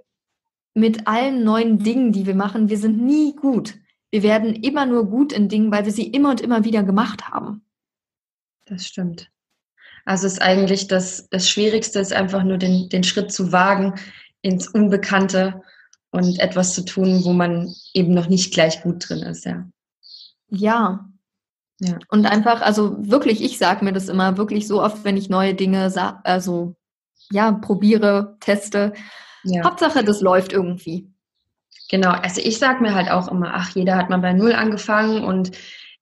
mit 0.74 1.08
allen 1.08 1.44
neuen 1.44 1.80
Dingen, 1.80 2.12
die 2.12 2.26
wir 2.26 2.36
machen, 2.36 2.70
wir 2.70 2.78
sind 2.78 3.02
nie 3.02 3.36
gut. 3.36 3.76
Wir 4.12 4.24
werden 4.24 4.56
immer 4.56 4.86
nur 4.86 5.10
gut 5.10 5.34
in 5.34 5.50
Dingen, 5.50 5.72
weil 5.72 5.86
wir 5.86 5.92
sie 5.92 6.08
immer 6.08 6.32
und 6.32 6.42
immer 6.42 6.64
wieder 6.64 6.84
gemacht 6.84 7.30
haben. 7.30 7.64
Das 8.66 8.86
stimmt. 8.86 9.30
Also 10.06 10.26
ist 10.26 10.42
eigentlich 10.42 10.88
das, 10.88 11.28
das 11.30 11.50
Schwierigste 11.50 12.00
ist 12.00 12.14
einfach 12.14 12.44
nur 12.44 12.58
den, 12.58 12.90
den 12.90 13.04
Schritt 13.04 13.32
zu 13.32 13.52
wagen 13.52 13.96
ins 14.42 14.68
Unbekannte 14.68 15.62
und 16.12 16.40
etwas 16.40 16.74
zu 16.74 16.86
tun, 16.86 17.24
wo 17.24 17.34
man 17.34 17.74
eben 17.94 18.14
noch 18.14 18.28
nicht 18.28 18.54
gleich 18.54 18.82
gut 18.82 19.08
drin 19.08 19.20
ist, 19.20 19.46
ja. 19.46 19.68
Ja. 20.50 21.10
Ja. 21.82 21.98
Und 22.10 22.26
einfach, 22.26 22.62
also 22.62 22.96
wirklich, 23.00 23.42
ich 23.42 23.58
sage 23.58 23.86
mir 23.86 23.94
das 23.94 24.10
immer 24.10 24.38
wirklich 24.38 24.68
so 24.68 24.82
oft, 24.82 25.04
wenn 25.04 25.16
ich 25.16 25.30
neue 25.30 25.54
Dinge 25.54 25.94
also 26.24 26.76
ja, 27.32 27.52
probiere, 27.52 28.38
teste. 28.40 28.94
Ja. 29.44 29.64
Hauptsache, 29.64 30.04
das 30.04 30.22
läuft 30.22 30.52
irgendwie. 30.52 31.12
Genau, 31.90 32.12
also 32.12 32.42
ich 32.44 32.60
sage 32.60 32.82
mir 32.82 32.94
halt 32.94 33.10
auch 33.10 33.30
immer, 33.30 33.52
ach, 33.54 33.70
jeder 33.76 33.96
hat 33.96 34.10
mal 34.10 34.18
bei 34.18 34.34
Null 34.34 34.54
angefangen 34.54 35.24
und 35.24 35.52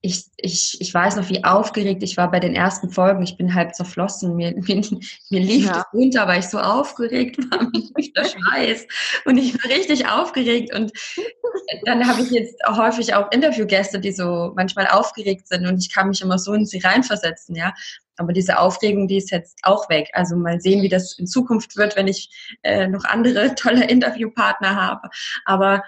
ich, 0.01 0.25
ich, 0.37 0.77
ich 0.79 0.93
weiß 0.93 1.15
noch, 1.15 1.27
wie 1.29 1.43
aufgeregt 1.43 2.03
ich 2.03 2.17
war 2.17 2.29
bei 2.29 2.39
den 2.39 2.53
ersten 2.53 2.91
Folgen. 2.91 3.23
Ich 3.23 3.35
bin 3.35 3.55
halb 3.55 3.73
zerflossen. 3.73 4.35
Mir, 4.35 4.53
mir, 4.67 4.81
mir 5.29 5.39
lief 5.39 5.65
ja. 5.65 5.73
das 5.73 5.85
runter, 5.93 6.27
weil 6.27 6.39
ich 6.39 6.47
so 6.47 6.59
aufgeregt 6.59 7.37
war, 7.51 7.63
mit 7.63 8.15
der 8.15 8.25
Schweiß. 8.25 8.85
Und 9.25 9.37
ich 9.37 9.55
war 9.55 9.71
richtig 9.71 10.07
aufgeregt. 10.07 10.73
Und 10.73 10.91
dann 11.85 12.07
habe 12.07 12.21
ich 12.21 12.29
jetzt 12.29 12.55
häufig 12.67 13.15
auch 13.15 13.31
Interviewgäste, 13.31 13.99
die 13.99 14.11
so 14.11 14.53
manchmal 14.55 14.87
aufgeregt 14.87 15.47
sind. 15.47 15.65
Und 15.65 15.79
ich 15.79 15.93
kann 15.93 16.09
mich 16.09 16.21
immer 16.21 16.37
so 16.37 16.53
in 16.53 16.65
sie 16.65 16.79
reinversetzen, 16.79 17.55
ja. 17.55 17.73
Aber 18.17 18.33
diese 18.33 18.59
Aufregung, 18.59 19.07
die 19.07 19.17
ist 19.17 19.31
jetzt 19.31 19.57
auch 19.63 19.89
weg. 19.89 20.09
Also 20.13 20.35
mal 20.35 20.59
sehen, 20.59 20.81
wie 20.81 20.89
das 20.89 21.17
in 21.17 21.27
Zukunft 21.27 21.77
wird, 21.77 21.95
wenn 21.95 22.07
ich 22.07 22.29
äh, 22.63 22.87
noch 22.87 23.05
andere 23.05 23.55
tolle 23.55 23.87
Interviewpartner 23.87 24.75
habe. 24.75 25.09
Aber 25.45 25.83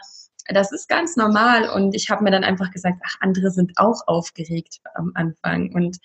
das 0.47 0.71
ist 0.71 0.87
ganz 0.87 1.15
normal. 1.15 1.69
Und 1.69 1.95
ich 1.95 2.09
habe 2.09 2.23
mir 2.23 2.31
dann 2.31 2.43
einfach 2.43 2.71
gesagt, 2.71 2.99
ach, 3.05 3.15
andere 3.19 3.51
sind 3.51 3.73
auch 3.77 4.07
aufgeregt 4.07 4.77
am 4.95 5.11
Anfang 5.15 5.71
und 5.73 5.97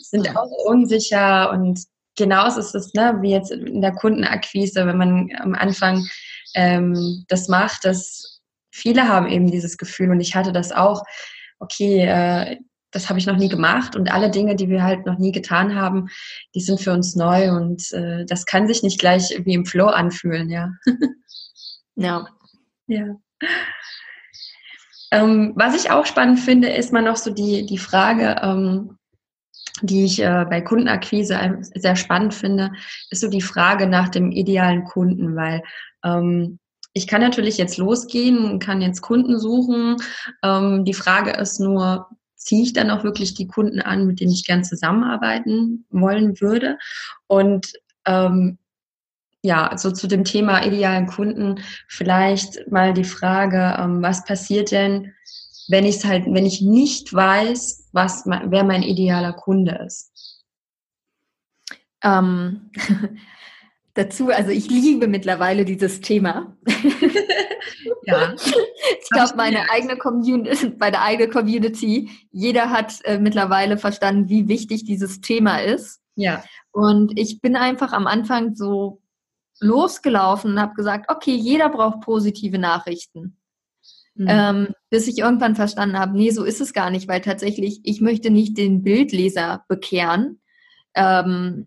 sind 0.00 0.36
auch 0.36 0.50
unsicher. 0.66 1.50
Und 1.50 1.84
genauso 2.16 2.60
ist 2.60 2.74
es, 2.74 2.94
ne, 2.94 3.18
wie 3.20 3.30
jetzt 3.30 3.50
in 3.50 3.80
der 3.80 3.92
Kundenakquise, 3.92 4.86
wenn 4.86 4.98
man 4.98 5.30
am 5.38 5.54
Anfang 5.54 6.06
ähm, 6.54 7.24
das 7.28 7.48
macht, 7.48 7.84
dass 7.84 8.40
viele 8.70 9.08
haben 9.08 9.28
eben 9.28 9.50
dieses 9.50 9.78
Gefühl. 9.78 10.10
Und 10.10 10.20
ich 10.20 10.34
hatte 10.34 10.52
das 10.52 10.72
auch, 10.72 11.02
okay, 11.58 12.06
äh, 12.06 12.58
das 12.96 13.10
habe 13.10 13.18
ich 13.18 13.26
noch 13.26 13.36
nie 13.36 13.50
gemacht 13.50 13.94
und 13.94 14.10
alle 14.10 14.30
Dinge, 14.30 14.56
die 14.56 14.70
wir 14.70 14.82
halt 14.82 15.04
noch 15.04 15.18
nie 15.18 15.30
getan 15.30 15.74
haben, 15.74 16.08
die 16.54 16.60
sind 16.60 16.80
für 16.80 16.92
uns 16.92 17.14
neu 17.14 17.52
und 17.52 17.92
äh, 17.92 18.24
das 18.24 18.46
kann 18.46 18.66
sich 18.66 18.82
nicht 18.82 18.98
gleich 18.98 19.38
wie 19.44 19.52
im 19.52 19.66
Flow 19.66 19.88
anfühlen, 19.88 20.48
ja. 20.48 20.72
ja. 21.94 22.26
Ja. 22.86 23.16
Ähm, 25.10 25.52
was 25.56 25.76
ich 25.76 25.90
auch 25.90 26.06
spannend 26.06 26.40
finde, 26.40 26.70
ist 26.70 26.90
mal 26.90 27.02
noch 27.02 27.16
so 27.16 27.30
die, 27.30 27.66
die 27.66 27.76
Frage, 27.76 28.36
ähm, 28.42 28.96
die 29.82 30.06
ich 30.06 30.22
äh, 30.22 30.46
bei 30.48 30.62
Kundenakquise 30.62 31.58
sehr 31.74 31.96
spannend 31.96 32.32
finde, 32.32 32.72
ist 33.10 33.20
so 33.20 33.28
die 33.28 33.42
Frage 33.42 33.88
nach 33.88 34.08
dem 34.08 34.32
idealen 34.32 34.84
Kunden, 34.84 35.36
weil 35.36 35.62
ähm, 36.02 36.58
ich 36.94 37.06
kann 37.06 37.20
natürlich 37.20 37.58
jetzt 37.58 37.76
losgehen 37.76 38.58
kann 38.58 38.80
jetzt 38.80 39.02
Kunden 39.02 39.38
suchen. 39.38 39.96
Ähm, 40.42 40.86
die 40.86 40.94
Frage 40.94 41.32
ist 41.32 41.60
nur, 41.60 42.08
ziehe 42.36 42.62
ich 42.62 42.72
dann 42.72 42.90
auch 42.90 43.04
wirklich 43.04 43.34
die 43.34 43.46
Kunden 43.46 43.80
an, 43.80 44.06
mit 44.06 44.20
denen 44.20 44.32
ich 44.32 44.44
gern 44.44 44.64
zusammenarbeiten 44.64 45.86
wollen 45.90 46.40
würde? 46.40 46.78
Und 47.26 47.72
ähm, 48.06 48.58
ja, 49.42 49.76
so 49.76 49.90
zu 49.90 50.06
dem 50.06 50.24
Thema 50.24 50.64
idealen 50.64 51.06
Kunden 51.06 51.60
vielleicht 51.88 52.70
mal 52.70 52.92
die 52.92 53.04
Frage, 53.04 53.76
ähm, 53.78 54.02
was 54.02 54.24
passiert 54.24 54.72
denn, 54.72 55.12
wenn 55.68 55.84
ich 55.84 56.04
halt, 56.04 56.26
wenn 56.26 56.46
ich 56.46 56.62
nicht 56.62 57.12
weiß, 57.12 57.88
was, 57.92 58.24
wer 58.26 58.64
mein 58.64 58.82
idealer 58.82 59.32
Kunde 59.32 59.82
ist? 59.86 60.42
Ähm, 62.02 62.70
dazu, 63.96 64.28
also 64.28 64.50
ich 64.50 64.68
liebe 64.68 65.08
mittlerweile 65.08 65.64
dieses 65.64 66.00
Thema. 66.00 66.56
ja. 68.04 68.34
Ich 68.34 69.10
glaube, 69.10 69.36
meine 69.36 69.70
eigene 69.70 69.96
Community, 69.96 70.72
meine 70.78 71.00
eigene 71.00 71.28
Community, 71.28 72.10
jeder 72.30 72.70
hat 72.70 73.04
äh, 73.04 73.18
mittlerweile 73.18 73.78
verstanden, 73.78 74.28
wie 74.28 74.48
wichtig 74.48 74.84
dieses 74.84 75.20
Thema 75.20 75.58
ist. 75.58 76.00
Ja. 76.14 76.44
Und 76.72 77.18
ich 77.18 77.40
bin 77.40 77.56
einfach 77.56 77.92
am 77.92 78.06
Anfang 78.06 78.54
so 78.54 79.00
losgelaufen 79.60 80.52
und 80.52 80.60
habe 80.60 80.74
gesagt, 80.74 81.10
okay, 81.10 81.34
jeder 81.34 81.68
braucht 81.70 82.00
positive 82.02 82.58
Nachrichten. 82.58 83.38
Mhm. 84.14 84.26
Ähm, 84.28 84.68
bis 84.90 85.08
ich 85.08 85.18
irgendwann 85.18 85.56
verstanden 85.56 85.98
habe, 85.98 86.16
nee, 86.16 86.30
so 86.30 86.44
ist 86.44 86.60
es 86.60 86.72
gar 86.72 86.90
nicht, 86.90 87.08
weil 87.08 87.20
tatsächlich, 87.20 87.80
ich 87.84 88.00
möchte 88.00 88.30
nicht 88.30 88.56
den 88.56 88.82
Bildleser 88.82 89.64
bekehren. 89.68 90.40
Ähm, 90.94 91.66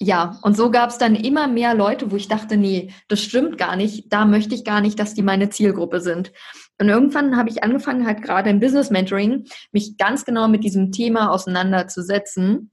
ja, 0.00 0.38
und 0.42 0.56
so 0.56 0.70
gab 0.70 0.90
es 0.90 0.98
dann 0.98 1.16
immer 1.16 1.48
mehr 1.48 1.74
Leute, 1.74 2.12
wo 2.12 2.16
ich 2.16 2.28
dachte, 2.28 2.56
nee, 2.56 2.92
das 3.08 3.20
stimmt 3.20 3.58
gar 3.58 3.74
nicht, 3.74 4.12
da 4.12 4.26
möchte 4.26 4.54
ich 4.54 4.64
gar 4.64 4.80
nicht, 4.80 4.98
dass 4.98 5.14
die 5.14 5.22
meine 5.22 5.50
Zielgruppe 5.50 6.00
sind. 6.00 6.32
Und 6.80 6.88
irgendwann 6.88 7.36
habe 7.36 7.48
ich 7.48 7.64
angefangen, 7.64 8.06
halt 8.06 8.22
gerade 8.22 8.50
im 8.50 8.60
Business 8.60 8.90
Mentoring, 8.90 9.46
mich 9.72 9.96
ganz 9.96 10.24
genau 10.24 10.46
mit 10.46 10.62
diesem 10.62 10.92
Thema 10.92 11.30
auseinanderzusetzen, 11.30 12.70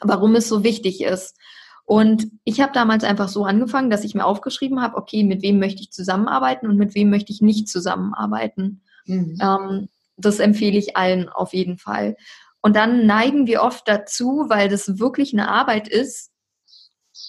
warum 0.00 0.36
es 0.36 0.48
so 0.48 0.62
wichtig 0.62 1.02
ist. 1.02 1.36
Und 1.84 2.28
ich 2.44 2.60
habe 2.60 2.72
damals 2.72 3.02
einfach 3.02 3.28
so 3.28 3.44
angefangen, 3.44 3.90
dass 3.90 4.04
ich 4.04 4.14
mir 4.14 4.24
aufgeschrieben 4.24 4.80
habe, 4.80 4.96
okay, 4.96 5.24
mit 5.24 5.42
wem 5.42 5.58
möchte 5.58 5.82
ich 5.82 5.90
zusammenarbeiten 5.90 6.68
und 6.68 6.76
mit 6.76 6.94
wem 6.94 7.10
möchte 7.10 7.32
ich 7.32 7.40
nicht 7.40 7.68
zusammenarbeiten. 7.68 8.82
Mhm. 9.06 9.36
Ähm, 9.42 9.88
das 10.16 10.38
empfehle 10.38 10.78
ich 10.78 10.96
allen 10.96 11.28
auf 11.28 11.52
jeden 11.52 11.78
Fall. 11.78 12.16
Und 12.60 12.76
dann 12.76 13.06
neigen 13.06 13.48
wir 13.48 13.62
oft 13.62 13.88
dazu, 13.88 14.46
weil 14.48 14.68
das 14.68 15.00
wirklich 15.00 15.32
eine 15.32 15.48
Arbeit 15.48 15.88
ist. 15.88 16.31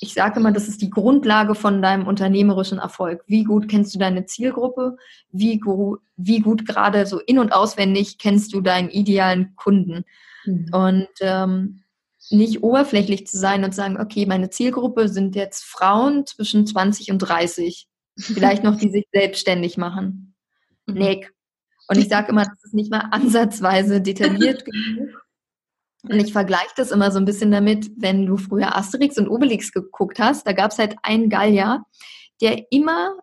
Ich 0.02 0.14
sage 0.14 0.40
immer, 0.40 0.52
das 0.52 0.68
ist 0.68 0.82
die 0.82 0.90
Grundlage 0.90 1.56
von 1.56 1.82
deinem 1.82 2.08
unternehmerischen 2.08 2.80
Erfolg. 2.80 3.24
Wie 3.28 3.44
gut 3.44 3.70
kennst 3.70 3.94
du 3.96 4.00
deine 4.00 4.26
Zielgruppe? 4.26 4.98
Wie, 5.32 5.60
gu 5.60 5.98
wie 6.18 6.40
gut 6.40 6.66
gerade 6.68 7.06
so 7.06 7.20
in- 7.20 7.40
und 7.40 7.54
auswendig 7.54 8.18
kennst 8.18 8.54
du 8.54 8.62
deinen 8.62 8.90
idealen 8.90 9.56
Kunden? 9.56 10.06
Mhm. 10.46 10.70
Und 10.72 11.10
ähm, 11.22 11.84
nicht 12.30 12.64
oberflächlich 12.64 13.28
zu 13.28 13.38
sein 13.38 13.64
und 13.64 13.76
sagen, 13.76 14.00
okay, 14.00 14.26
meine 14.26 14.50
Zielgruppe 14.50 15.10
sind 15.10 15.36
jetzt 15.36 15.64
Frauen 15.64 16.26
zwischen 16.26 16.66
20 16.66 17.12
und 17.12 17.20
30. 17.20 17.88
Vielleicht 18.18 18.64
noch, 18.64 18.78
die 18.78 18.92
sich 18.92 19.06
selbstständig 19.12 19.78
machen. 19.78 20.36
Mhm. 20.86 20.94
Nick. 20.96 21.34
Und 21.88 21.98
ich 21.98 22.08
sage 22.08 22.30
immer, 22.30 22.46
das 22.46 22.64
ist 22.64 22.74
nicht 22.74 22.92
mal 22.92 23.08
ansatzweise 23.12 24.02
detailliert 24.02 24.66
genug. 24.96 25.23
Und 26.04 26.20
ich 26.20 26.34
vergleiche 26.34 26.74
das 26.76 26.92
immer 26.92 27.12
so 27.12 27.18
ein 27.18 27.26
bisschen 27.26 27.52
damit, 27.52 27.90
wenn 27.96 28.26
du 28.26 28.38
früher 28.38 28.76
Asterix 28.76 29.18
und 29.18 29.30
Obelix 29.30 29.72
geguckt 29.72 30.20
hast, 30.20 30.46
da 30.46 30.52
gab 30.52 30.72
es 30.72 30.78
halt 30.78 30.96
einen 31.02 31.30
Gallier, 31.30 31.86
der 32.42 32.72
immer 32.72 33.16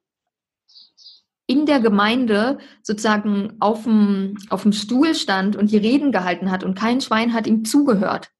in 1.46 1.66
der 1.66 1.80
Gemeinde 1.80 2.58
sozusagen 2.82 3.56
auf 3.60 3.82
dem, 3.82 4.38
auf 4.50 4.62
dem 4.62 4.72
Stuhl 4.72 5.14
stand 5.14 5.56
und 5.56 5.72
die 5.72 5.76
Reden 5.76 6.12
gehalten 6.12 6.50
hat 6.50 6.64
und 6.64 6.78
kein 6.78 7.00
Schwein 7.00 7.34
hat 7.34 7.46
ihm 7.46 7.64
zugehört. 7.64 8.30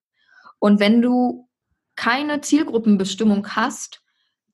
Und 0.59 0.81
wenn 0.81 1.03
du 1.03 1.49
keine 1.97 2.41
Zielgruppenbestimmung 2.41 3.47
hast, 3.49 4.01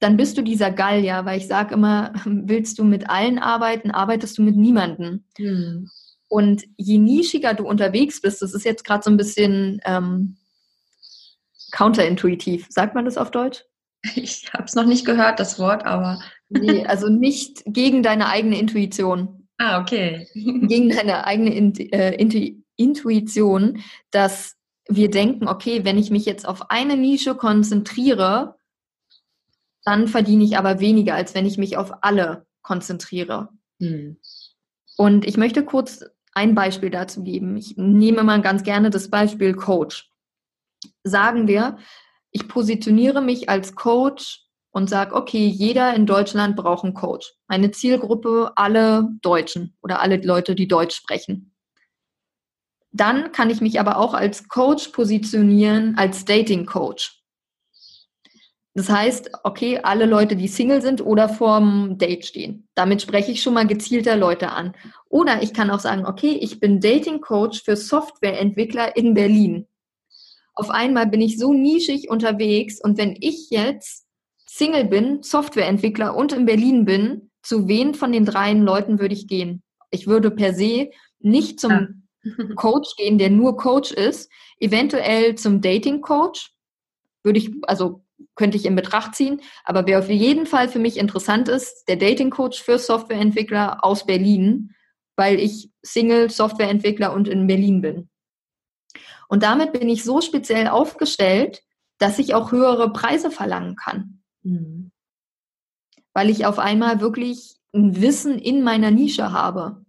dann 0.01 0.17
bist 0.17 0.37
du 0.37 0.43
dieser 0.43 0.71
Gallier, 0.71 1.25
weil 1.25 1.39
ich 1.39 1.47
sage 1.47 1.75
immer, 1.75 2.13
willst 2.25 2.79
du 2.79 2.85
mit 2.85 3.09
allen 3.09 3.39
arbeiten, 3.39 3.91
arbeitest 3.91 4.39
du 4.39 4.43
mit 4.43 4.57
niemanden. 4.57 5.27
Hm. 5.37 5.91
Und 6.29 6.65
je 6.77 6.99
nischiger 6.99 7.55
du 7.55 7.67
unterwegs 7.67 8.21
bist, 8.21 8.43
das 8.43 8.53
ist 8.53 8.65
jetzt 8.65 8.85
gerade 8.85 9.03
so 9.05 9.11
ein 9.11 9.17
bisschen 9.17 9.81
ähm, 9.85 10.37
counterintuitiv. 11.71 12.67
Sagt 12.69 12.95
man 12.95 13.05
das 13.05 13.17
auf 13.17 13.31
Deutsch? 13.31 13.65
Ich 14.15 14.53
habe 14.53 14.65
es 14.65 14.75
noch 14.75 14.87
nicht 14.87 15.05
gehört, 15.05 15.41
das 15.41 15.59
Wort, 15.59 15.85
aber. 15.85 16.21
nee, 16.49 16.85
also 16.87 17.09
nicht 17.09 17.63
gegen 17.67 18.03
deine 18.03 18.29
eigene 18.29 18.59
Intuition. 18.59 19.49
Ah, 19.59 19.81
okay. 19.81 20.29
gegen 20.35 20.91
deine 20.91 21.27
eigene 21.27 21.51
äh, 21.93 22.55
Intuition, 22.77 23.83
dass 24.11 24.57
wir 24.89 25.11
denken, 25.11 25.49
okay, 25.49 25.85
wenn 25.85 25.99
ich 25.99 26.11
mich 26.11 26.25
jetzt 26.27 26.47
auf 26.47 26.71
eine 26.71 26.97
Nische 26.97 27.35
konzentriere, 27.35 28.57
dann 29.85 30.09
verdiene 30.09 30.45
ich 30.45 30.59
aber 30.59 30.81
weniger, 30.81 31.15
als 31.15 31.35
wenn 31.35 31.47
ich 31.47 31.59
mich 31.59 31.77
auf 31.77 31.93
alle 32.03 32.47
konzentriere. 32.63 33.49
Hm. 33.81 34.19
Und 34.97 35.27
ich 35.27 35.37
möchte 35.37 35.65
kurz 35.65 36.05
ein 36.37 36.55
Beispiel 36.55 36.91
dazu 36.91 37.25
geben. 37.25 37.57
Ich 37.57 37.77
nehme 37.77 38.23
mal 38.23 38.43
ganz 38.43 38.63
gerne 38.63 38.91
das 38.91 39.09
Beispiel 39.09 39.55
Coach. 39.55 40.11
Sagen 41.03 41.49
wir, 41.49 41.79
ich 42.31 42.47
positioniere 42.47 43.23
mich 43.23 43.49
als 43.49 43.75
Coach 43.75 44.43
und 44.71 44.91
sage, 44.91 45.15
okay, 45.15 45.47
jeder 45.47 45.95
in 45.95 46.05
Deutschland 46.05 46.55
braucht 46.55 46.85
einen 46.85 46.93
Coach. 46.93 47.33
Meine 47.49 47.71
Zielgruppe, 47.71 48.53
alle 48.57 49.09
Deutschen 49.23 49.75
oder 49.83 50.03
alle 50.03 50.17
Leute, 50.19 50.55
die 50.55 50.69
Deutsch 50.69 50.95
sprechen. 50.95 51.55
Dann 52.93 53.33
kann 53.33 53.49
ich 53.49 53.63
mich 53.63 53.81
aber 53.81 53.97
auch 53.97 54.13
als 54.13 54.49
Coach 54.49 54.89
positionieren, 54.89 55.97
als 55.97 56.27
Dating 56.27 56.67
Coach. 56.67 57.23
Das 58.77 58.91
heißt, 58.91 59.31
okay, 59.43 59.81
alle 59.83 60.05
Leute, 60.05 60.37
die 60.37 60.49
Single 60.49 60.83
sind 60.83 61.01
oder 61.01 61.31
vorm 61.31 61.97
Date 61.97 62.27
stehen. 62.27 62.69
Damit 62.75 63.01
spreche 63.01 63.33
ich 63.33 63.43
schon 63.43 63.55
mal 63.55 63.67
gezielter 63.67 64.17
Leute 64.17 64.53
an. 64.53 64.77
Oder 65.17 65.43
ich 65.43 65.55
kann 65.55 65.71
auch 65.71 65.81
sagen, 65.81 66.05
okay, 66.05 66.33
ich 66.43 66.61
bin 66.61 66.79
Dating 66.79 67.23
Coach 67.23 67.63
für 67.63 67.75
Softwareentwickler 67.75 68.99
in 68.99 69.15
Berlin. 69.15 69.67
Auf 70.53 70.69
einmal 70.69 71.07
bin 71.07 71.23
ich 71.23 71.39
so 71.39 71.55
nischig 71.55 72.11
unterwegs 72.11 72.83
und 72.83 72.99
wenn 72.99 73.17
ich 73.19 73.49
jetzt 73.49 74.05
Single 74.45 74.85
bin, 74.85 75.23
Softwareentwickler 75.23 76.15
und 76.15 76.35
in 76.35 76.45
Berlin 76.45 76.85
bin, 76.85 77.31
zu 77.43 77.67
wen 77.67 77.95
von 77.95 78.13
den 78.13 78.27
dreien 78.27 78.61
Leuten 78.63 79.01
würde 79.01 79.15
ich 79.15 79.27
gehen? 79.27 79.63
Ich 79.91 80.07
würde 80.07 80.31
per 80.31 80.53
se 80.53 80.91
nicht 81.19 81.61
zum 81.61 81.71
ja. 81.71 81.89
Coach 82.57 82.95
gehen, 82.99 83.17
der 83.17 83.31
nur 83.31 83.57
Coach 83.57 83.93
ist, 83.93 84.31
eventuell 84.61 85.35
zum 85.37 85.63
Dating 85.63 86.03
Coach. 86.03 86.53
Würde 87.23 87.39
ich, 87.39 87.53
also 87.63 88.05
könnte 88.35 88.59
ich 88.59 88.67
in 88.67 88.77
Betracht 88.77 89.15
ziehen. 89.15 89.41
Aber 89.65 89.87
wer 89.87 90.01
auf 90.01 90.11
jeden 90.11 90.45
Fall 90.45 90.69
für 90.69 90.79
mich 90.79 90.99
interessant 90.99 91.49
ist, 91.49 91.89
der 91.89 91.97
Dating 91.97 92.29
Coach 92.29 92.63
für 92.63 92.79
Softwareentwickler 92.79 93.83
aus 93.83 94.05
Berlin, 94.05 94.75
weil 95.17 95.41
ich 95.41 95.71
Single 95.83 96.31
Softwareentwickler 96.31 97.13
und 97.13 97.29
in 97.29 97.47
Berlin 97.47 97.81
bin. 97.81 98.09
Und 99.29 99.43
damit 99.43 99.73
bin 99.73 99.89
ich 99.89 100.05
so 100.05 100.21
speziell 100.21 100.69
aufgestellt, 100.69 101.63
dass 101.99 102.19
ich 102.19 102.35
auch 102.35 102.53
höhere 102.53 102.93
Preise 102.93 103.31
verlangen 103.31 103.77
kann. 103.77 104.23
Mhm. 104.43 104.93
Weil 106.13 106.31
ich 106.31 106.47
auf 106.47 106.59
einmal 106.59 107.01
wirklich 107.01 107.57
ein 107.75 108.01
Wissen 108.01 108.39
in 108.39 108.63
meiner 108.63 108.91
Nische 108.91 109.33
habe. 109.33 109.85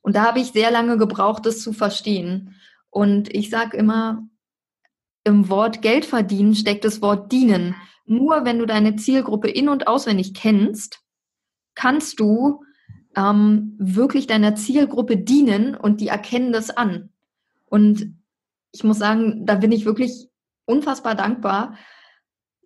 Und 0.00 0.16
da 0.16 0.24
habe 0.24 0.40
ich 0.40 0.48
sehr 0.48 0.70
lange 0.70 0.98
gebraucht, 0.98 1.46
das 1.46 1.60
zu 1.60 1.72
verstehen. 1.72 2.56
Und 2.90 3.32
ich 3.34 3.50
sage 3.50 3.76
immer, 3.76 4.26
im 5.24 5.48
Wort 5.48 5.82
Geld 5.82 6.04
verdienen 6.04 6.54
steckt 6.54 6.84
das 6.84 7.00
Wort 7.00 7.30
dienen. 7.30 7.76
Nur 8.04 8.44
wenn 8.44 8.58
du 8.58 8.66
deine 8.66 8.96
Zielgruppe 8.96 9.48
in- 9.48 9.68
und 9.68 9.86
auswendig 9.86 10.34
kennst, 10.34 11.00
kannst 11.74 12.18
du 12.18 12.64
ähm, 13.16 13.74
wirklich 13.78 14.26
deiner 14.26 14.54
Zielgruppe 14.54 15.16
dienen 15.16 15.74
und 15.74 16.00
die 16.00 16.08
erkennen 16.08 16.52
das 16.52 16.70
an. 16.70 17.10
Und 17.66 18.14
ich 18.72 18.84
muss 18.84 18.98
sagen, 18.98 19.46
da 19.46 19.56
bin 19.56 19.72
ich 19.72 19.84
wirklich 19.84 20.28
unfassbar 20.64 21.14
dankbar. 21.14 21.76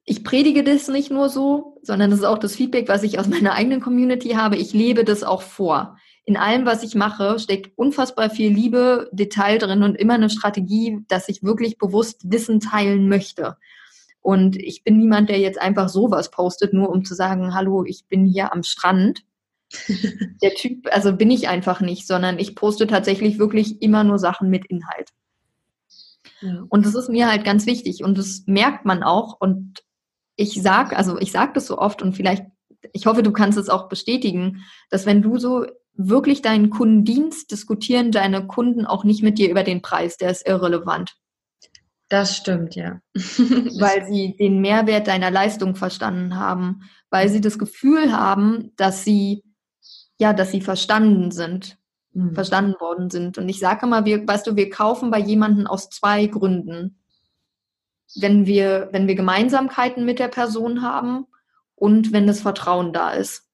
Ich 0.05 0.23
predige 0.23 0.63
das 0.63 0.89
nicht 0.89 1.11
nur 1.11 1.29
so, 1.29 1.79
sondern 1.83 2.11
das 2.11 2.21
ist 2.21 2.25
auch 2.25 2.39
das 2.39 2.55
Feedback, 2.55 2.89
was 2.89 3.03
ich 3.03 3.19
aus 3.19 3.29
meiner 3.29 3.55
eigenen 3.55 3.81
Community 3.81 4.31
habe. 4.31 4.57
Ich 4.57 4.73
lebe 4.73 5.05
das 5.05 5.23
auch 5.25 5.43
vor 5.43 5.97
in 6.27 6.37
allem, 6.37 6.67
was 6.67 6.83
ich 6.83 6.97
mache, 6.97 7.39
steckt 7.39 7.79
unfassbar 7.79 8.31
viel 8.31 8.53
Liebe, 8.53 9.09
Detail 9.13 9.59
drin 9.59 9.85
und 9.85 9.95
immer 9.95 10.15
eine 10.15 10.29
Strategie, 10.29 10.99
dass 11.07 11.29
ich 11.29 11.45
wirklich 11.45 11.79
bewusst 11.79 12.33
Wissen 12.33 12.59
teilen 12.59 13.09
möchte. 13.09 13.57
Und 14.23 14.57
ich 14.57 14.83
bin 14.83 14.99
niemand, 14.99 15.29
der 15.29 15.39
jetzt 15.39 15.61
einfach 15.61 15.89
sowas 15.89 16.33
postet, 16.33 16.73
nur 16.73 16.91
um 16.91 17.05
zu 17.05 17.15
sagen, 17.15 17.55
hallo, 17.55 17.85
ich 17.85 18.07
bin 18.09 18.27
hier 18.27 18.53
am 18.53 18.65
Strand. 18.65 19.23
der 20.43 20.55
Typ, 20.55 20.87
also 20.93 21.13
bin 21.13 21.31
ich 21.31 21.49
einfach 21.49 21.81
nicht, 21.81 22.07
sondern 22.07 22.39
ich 22.39 22.55
poste 22.55 22.87
tatsächlich 22.87 23.39
wirklich 23.39 23.83
immer 23.83 24.05
nur 24.05 24.19
Sachen 24.19 24.49
mit 24.49 24.67
Inhalt. 24.67 25.11
Und 26.69 26.85
das 26.85 26.95
ist 26.95 27.09
mir 27.09 27.29
halt 27.29 27.45
ganz 27.45 27.67
wichtig 27.67 28.05
und 28.05 28.19
das 28.19 28.45
merkt 28.47 28.85
man 28.85 29.03
auch 29.03 29.41
und 29.41 29.83
ich 30.37 30.61
sag, 30.63 30.97
also 30.97 31.19
ich 31.19 31.33
sag 31.33 31.55
das 31.55 31.67
so 31.67 31.79
oft 31.79 32.03
und 32.03 32.13
vielleicht, 32.13 32.45
ich 32.93 33.07
hoffe, 33.07 33.23
du 33.23 33.33
kannst 33.33 33.59
es 33.59 33.71
auch 33.71 33.89
bestätigen, 33.89 34.65
dass 34.91 35.07
wenn 35.07 35.23
du 35.23 35.39
so 35.39 35.65
wirklich 35.95 36.43
deinen 36.43 36.69
Kundendienst, 36.69 37.51
diskutieren 37.51 38.13
deine 38.13 38.47
Kunden 38.47 38.85
auch 38.85 39.03
nicht 39.03 39.23
mit 39.23 39.39
dir 39.39 39.51
über 39.51 39.63
den 39.63 39.81
Preis, 39.81 40.19
der 40.19 40.31
ist 40.31 40.47
irrelevant. 40.47 41.17
Das 42.09 42.37
stimmt, 42.37 42.77
ja. 42.77 43.01
weil 43.15 44.07
sie 44.07 44.37
den 44.37 44.61
Mehrwert 44.61 45.09
deiner 45.09 45.31
Leistung 45.31 45.75
verstanden 45.75 46.37
haben, 46.37 46.83
weil 47.11 47.29
sie 47.29 47.41
das 47.41 47.59
Gefühl 47.59 48.13
haben, 48.13 48.73
dass 48.77 49.05
sie, 49.05 49.43
ja, 50.19 50.33
dass 50.33 50.51
sie 50.51 50.61
verstanden 50.61 51.31
sind, 51.31 51.79
mhm. 52.13 52.35
verstanden 52.35 52.75
worden 52.81 53.11
sind. 53.11 53.39
Und 53.39 53.49
ich 53.49 53.59
sage 53.59 53.87
immer, 53.87 54.05
wir, 54.05 54.27
weißt 54.27 54.47
du, 54.47 54.57
wir 54.57 54.71
kaufen 54.71 55.11
bei 55.11 55.19
jemandem 55.19 55.67
aus 55.67 55.91
zwei 55.91 56.27
Gründen. 56.27 56.99
Wenn 58.15 58.47
wir, 58.47 58.89
wenn 58.93 59.09
wir 59.09 59.15
Gemeinsamkeiten 59.15 60.05
mit 60.05 60.19
der 60.19 60.29
Person 60.29 60.83
haben 60.83 61.27
und 61.75 62.13
wenn 62.13 62.27
das 62.27 62.41
Vertrauen 62.41 62.93
da 62.93 63.11
ist. 63.11 63.47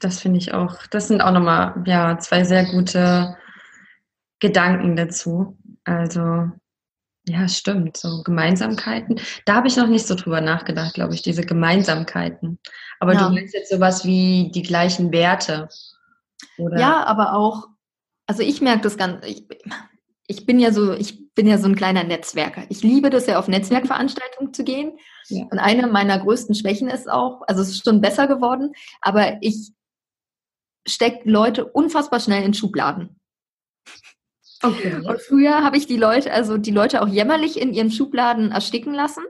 Das 0.00 0.20
finde 0.20 0.38
ich 0.38 0.54
auch. 0.54 0.86
Das 0.86 1.08
sind 1.08 1.20
auch 1.20 1.32
nochmal 1.32 1.82
ja, 1.86 2.18
zwei 2.18 2.44
sehr 2.44 2.66
gute 2.66 3.36
Gedanken 4.38 4.94
dazu. 4.94 5.58
Also, 5.82 6.50
ja, 7.28 7.48
stimmt. 7.48 7.96
So 7.96 8.22
Gemeinsamkeiten. 8.22 9.20
Da 9.44 9.54
habe 9.54 9.68
ich 9.68 9.76
noch 9.76 9.86
nicht 9.86 10.06
so 10.06 10.14
drüber 10.14 10.40
nachgedacht, 10.40 10.94
glaube 10.94 11.14
ich, 11.14 11.22
diese 11.22 11.42
Gemeinsamkeiten. 11.42 12.58
Aber 13.00 13.14
ja. 13.14 13.28
du 13.28 13.34
meinst 13.34 13.54
jetzt 13.54 13.70
sowas 13.70 14.04
wie 14.04 14.50
die 14.54 14.62
gleichen 14.62 15.12
Werte. 15.12 15.68
Oder? 16.56 16.78
Ja, 16.78 17.04
aber 17.04 17.34
auch, 17.34 17.68
also 18.26 18.42
ich 18.42 18.60
merke 18.60 18.82
das 18.82 18.96
ganz, 18.96 19.24
ich, 19.26 19.46
ich 20.26 20.46
bin 20.46 20.58
ja 20.58 20.72
so, 20.72 20.92
ich 20.92 21.34
bin 21.34 21.46
ja 21.46 21.58
so 21.58 21.68
ein 21.68 21.76
kleiner 21.76 22.04
Netzwerker. 22.04 22.64
Ich 22.68 22.82
liebe 22.82 23.10
das 23.10 23.26
ja 23.26 23.38
auf 23.38 23.48
Netzwerkveranstaltungen 23.48 24.52
zu 24.52 24.64
gehen. 24.64 24.98
Ja. 25.28 25.44
Und 25.50 25.58
eine 25.58 25.86
meiner 25.86 26.18
größten 26.18 26.54
Schwächen 26.54 26.88
ist 26.88 27.10
auch, 27.10 27.42
also 27.46 27.62
es 27.62 27.70
ist 27.70 27.84
schon 27.84 28.00
besser 28.00 28.26
geworden, 28.26 28.72
aber 29.00 29.38
ich 29.42 29.72
steckt 30.86 31.26
Leute 31.26 31.66
unfassbar 31.66 32.20
schnell 32.20 32.42
in 32.42 32.54
Schubladen. 32.54 33.17
Okay. 34.62 35.00
Und 35.06 35.20
früher 35.20 35.62
habe 35.62 35.76
ich 35.76 35.86
die 35.86 35.96
Leute, 35.96 36.32
also 36.32 36.58
die 36.58 36.70
Leute 36.70 37.02
auch 37.02 37.08
jämmerlich 37.08 37.60
in 37.60 37.72
ihren 37.72 37.90
Schubladen 37.90 38.50
ersticken 38.50 38.92
lassen. 38.92 39.24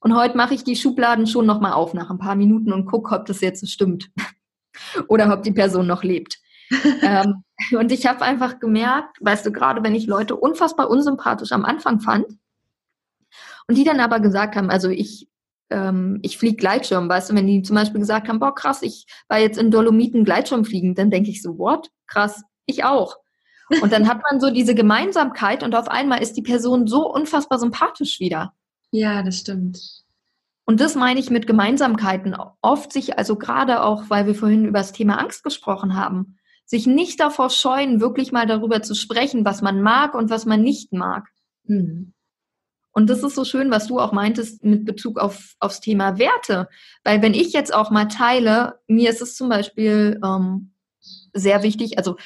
Und 0.00 0.16
heute 0.16 0.36
mache 0.36 0.54
ich 0.54 0.64
die 0.64 0.76
Schubladen 0.76 1.26
schon 1.26 1.44
nochmal 1.44 1.72
auf 1.72 1.92
nach 1.92 2.10
ein 2.10 2.18
paar 2.18 2.36
Minuten 2.36 2.72
und 2.72 2.86
gucke, 2.86 3.14
ob 3.14 3.26
das 3.26 3.40
jetzt 3.40 3.68
stimmt. 3.70 4.10
Oder 5.08 5.32
ob 5.32 5.42
die 5.42 5.52
Person 5.52 5.86
noch 5.86 6.02
lebt. 6.02 6.38
ähm, 7.02 7.44
und 7.72 7.92
ich 7.92 8.06
habe 8.06 8.22
einfach 8.22 8.58
gemerkt, 8.58 9.18
weißt 9.20 9.46
du, 9.46 9.52
gerade 9.52 9.82
wenn 9.82 9.94
ich 9.94 10.06
Leute 10.06 10.36
unfassbar 10.36 10.90
unsympathisch 10.90 11.52
am 11.52 11.64
Anfang 11.64 12.00
fand 12.00 12.26
und 13.68 13.76
die 13.76 13.84
dann 13.84 14.00
aber 14.00 14.20
gesagt 14.20 14.56
haben, 14.56 14.70
also 14.70 14.88
ich 14.88 15.28
ähm, 15.70 16.18
ich 16.22 16.38
fliege 16.38 16.56
Gleitschirm, 16.56 17.08
weißt 17.08 17.30
du, 17.30 17.34
wenn 17.34 17.46
die 17.46 17.62
zum 17.62 17.76
Beispiel 17.76 18.00
gesagt 18.00 18.28
haben, 18.28 18.38
boah, 18.38 18.54
krass, 18.54 18.82
ich 18.82 19.06
war 19.28 19.38
jetzt 19.38 19.58
in 19.58 19.70
Dolomiten 19.70 20.24
Gleitschirm 20.24 20.64
fliegen, 20.64 20.94
dann 20.94 21.10
denke 21.10 21.30
ich 21.30 21.42
so, 21.42 21.58
what? 21.58 21.90
Krass, 22.06 22.42
ich 22.66 22.84
auch. 22.84 23.16
Und 23.82 23.92
dann 23.92 24.08
hat 24.08 24.22
man 24.30 24.40
so 24.40 24.50
diese 24.50 24.74
Gemeinsamkeit 24.74 25.62
und 25.62 25.74
auf 25.74 25.88
einmal 25.88 26.22
ist 26.22 26.34
die 26.34 26.42
Person 26.42 26.86
so 26.86 27.12
unfassbar 27.12 27.58
sympathisch 27.58 28.20
wieder. 28.20 28.52
Ja, 28.90 29.22
das 29.22 29.38
stimmt. 29.38 29.78
Und 30.64 30.80
das 30.80 30.94
meine 30.94 31.20
ich 31.20 31.30
mit 31.30 31.46
Gemeinsamkeiten. 31.46 32.36
Oft 32.60 32.92
sich, 32.92 33.18
also 33.18 33.36
gerade 33.36 33.82
auch, 33.82 34.04
weil 34.08 34.26
wir 34.26 34.34
vorhin 34.34 34.64
über 34.64 34.78
das 34.78 34.92
Thema 34.92 35.18
Angst 35.18 35.44
gesprochen 35.44 35.96
haben, 35.96 36.38
sich 36.64 36.86
nicht 36.86 37.20
davor 37.20 37.50
scheuen, 37.50 38.00
wirklich 38.00 38.32
mal 38.32 38.46
darüber 38.46 38.82
zu 38.82 38.94
sprechen, 38.94 39.44
was 39.44 39.62
man 39.62 39.80
mag 39.80 40.14
und 40.14 40.30
was 40.30 40.44
man 40.44 40.62
nicht 40.62 40.92
mag. 40.92 41.28
Mhm. 41.64 42.12
Und 42.90 43.10
das 43.10 43.22
ist 43.22 43.34
so 43.34 43.44
schön, 43.44 43.70
was 43.70 43.86
du 43.88 44.00
auch 44.00 44.12
meintest 44.12 44.64
mit 44.64 44.84
Bezug 44.84 45.18
auf, 45.18 45.54
aufs 45.60 45.80
Thema 45.80 46.18
Werte. 46.18 46.68
Weil 47.04 47.20
wenn 47.20 47.34
ich 47.34 47.52
jetzt 47.52 47.74
auch 47.74 47.90
mal 47.90 48.06
teile, 48.06 48.80
mir 48.88 49.10
ist 49.10 49.20
es 49.20 49.36
zum 49.36 49.50
Beispiel 49.50 50.18
ähm, 50.24 50.72
sehr 51.32 51.62
wichtig, 51.62 51.98
also 51.98 52.16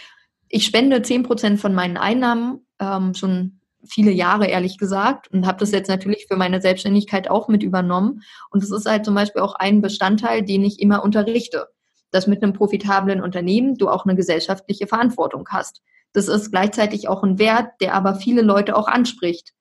ich 0.50 0.66
spende 0.66 1.00
zehn 1.02 1.22
Prozent 1.22 1.60
von 1.60 1.74
meinen 1.74 1.96
Einnahmen 1.96 2.66
ähm, 2.80 3.14
schon 3.14 3.60
viele 3.88 4.10
Jahre, 4.10 4.46
ehrlich 4.46 4.76
gesagt, 4.76 5.28
und 5.32 5.46
habe 5.46 5.58
das 5.58 5.70
jetzt 5.70 5.88
natürlich 5.88 6.26
für 6.28 6.36
meine 6.36 6.60
Selbstständigkeit 6.60 7.30
auch 7.30 7.48
mit 7.48 7.62
übernommen. 7.62 8.22
Und 8.50 8.62
das 8.62 8.70
ist 8.70 8.86
halt 8.86 9.06
zum 9.06 9.14
Beispiel 9.14 9.40
auch 9.40 9.54
ein 9.54 9.80
Bestandteil, 9.80 10.44
den 10.44 10.64
ich 10.64 10.80
immer 10.80 11.02
unterrichte. 11.02 11.68
dass 12.12 12.26
mit 12.26 12.42
einem 12.42 12.52
profitablen 12.52 13.22
Unternehmen 13.22 13.76
du 13.76 13.88
auch 13.88 14.04
eine 14.04 14.16
gesellschaftliche 14.16 14.88
Verantwortung 14.88 15.46
hast. 15.48 15.80
Das 16.12 16.26
ist 16.26 16.50
gleichzeitig 16.50 17.06
auch 17.06 17.22
ein 17.22 17.38
Wert, 17.38 17.70
der 17.80 17.94
aber 17.94 18.16
viele 18.16 18.42
Leute 18.42 18.74
auch 18.76 18.88
anspricht. 18.88 19.52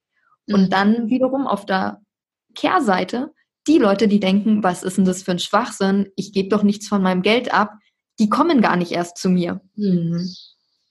Und 0.48 0.64
mhm. 0.64 0.70
dann 0.72 1.10
wiederum 1.10 1.46
auf 1.46 1.68
der 1.68 2.02
Kehrseite 2.56 3.32
die 3.68 3.78
Leute, 3.78 4.08
die 4.08 4.20
denken, 4.20 4.64
was 4.64 4.82
ist 4.82 4.98
denn 4.98 5.06
das 5.06 5.22
für 5.22 5.30
ein 5.30 5.38
Schwachsinn? 5.38 6.10
Ich 6.16 6.34
gebe 6.34 6.50
doch 6.50 6.64
nichts 6.64 6.88
von 6.88 7.04
meinem 7.04 7.22
Geld 7.22 7.54
ab. 7.54 7.74
Die 8.18 8.30
kommen 8.30 8.62
gar 8.62 8.76
nicht 8.76 8.92
erst 8.92 9.18
zu 9.18 9.30
mir. 9.30 9.62
Mhm. 9.76 10.28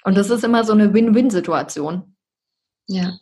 Und 0.05 0.17
das 0.17 0.31
ist 0.31 0.45
immer 0.45 0.65
so 0.65 0.73
eine 0.73 0.95
Win-Win-Situation. 0.95 2.17
Ja. 2.87 3.19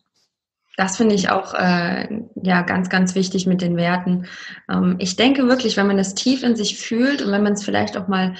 Das 0.77 0.99
finde 0.99 1.15
ich 1.15 1.31
auch 1.31 1.55
äh, 1.55 2.07
ja 2.43 2.63
ganz, 2.63 2.91
ganz 2.91 3.15
wichtig 3.15 3.47
mit 3.47 3.63
den 3.63 3.77
Werten. 3.77 4.27
Ähm, 4.71 4.97
ich 4.99 5.17
denke 5.17 5.49
wirklich, 5.49 5.77
wenn 5.77 5.87
man 5.87 5.97
das 5.97 6.15
tief 6.15 6.43
in 6.43 6.55
sich 6.55 6.79
fühlt 6.79 7.23
und 7.23 7.33
wenn 7.33 7.43
man 7.43 7.55
es 7.55 7.65
vielleicht 7.65 7.97
auch 7.97 8.09
mal 8.09 8.35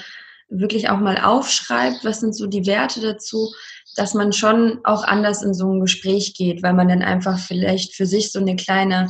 wirklich 0.49 0.89
auch 0.89 0.99
mal 0.99 1.17
aufschreibt, 1.17 2.05
was 2.05 2.19
sind 2.19 2.35
so 2.35 2.47
die 2.47 2.65
Werte 2.67 3.01
dazu, 3.01 3.51
dass 3.95 4.13
man 4.13 4.31
schon 4.31 4.79
auch 4.83 5.03
anders 5.03 5.41
in 5.41 5.53
so 5.53 5.73
ein 5.73 5.81
Gespräch 5.81 6.35
geht, 6.35 6.61
weil 6.61 6.73
man 6.73 6.87
dann 6.87 7.01
einfach 7.01 7.39
vielleicht 7.39 7.95
für 7.95 8.05
sich 8.05 8.31
so 8.31 8.39
eine 8.39 8.55
kleine 8.55 9.09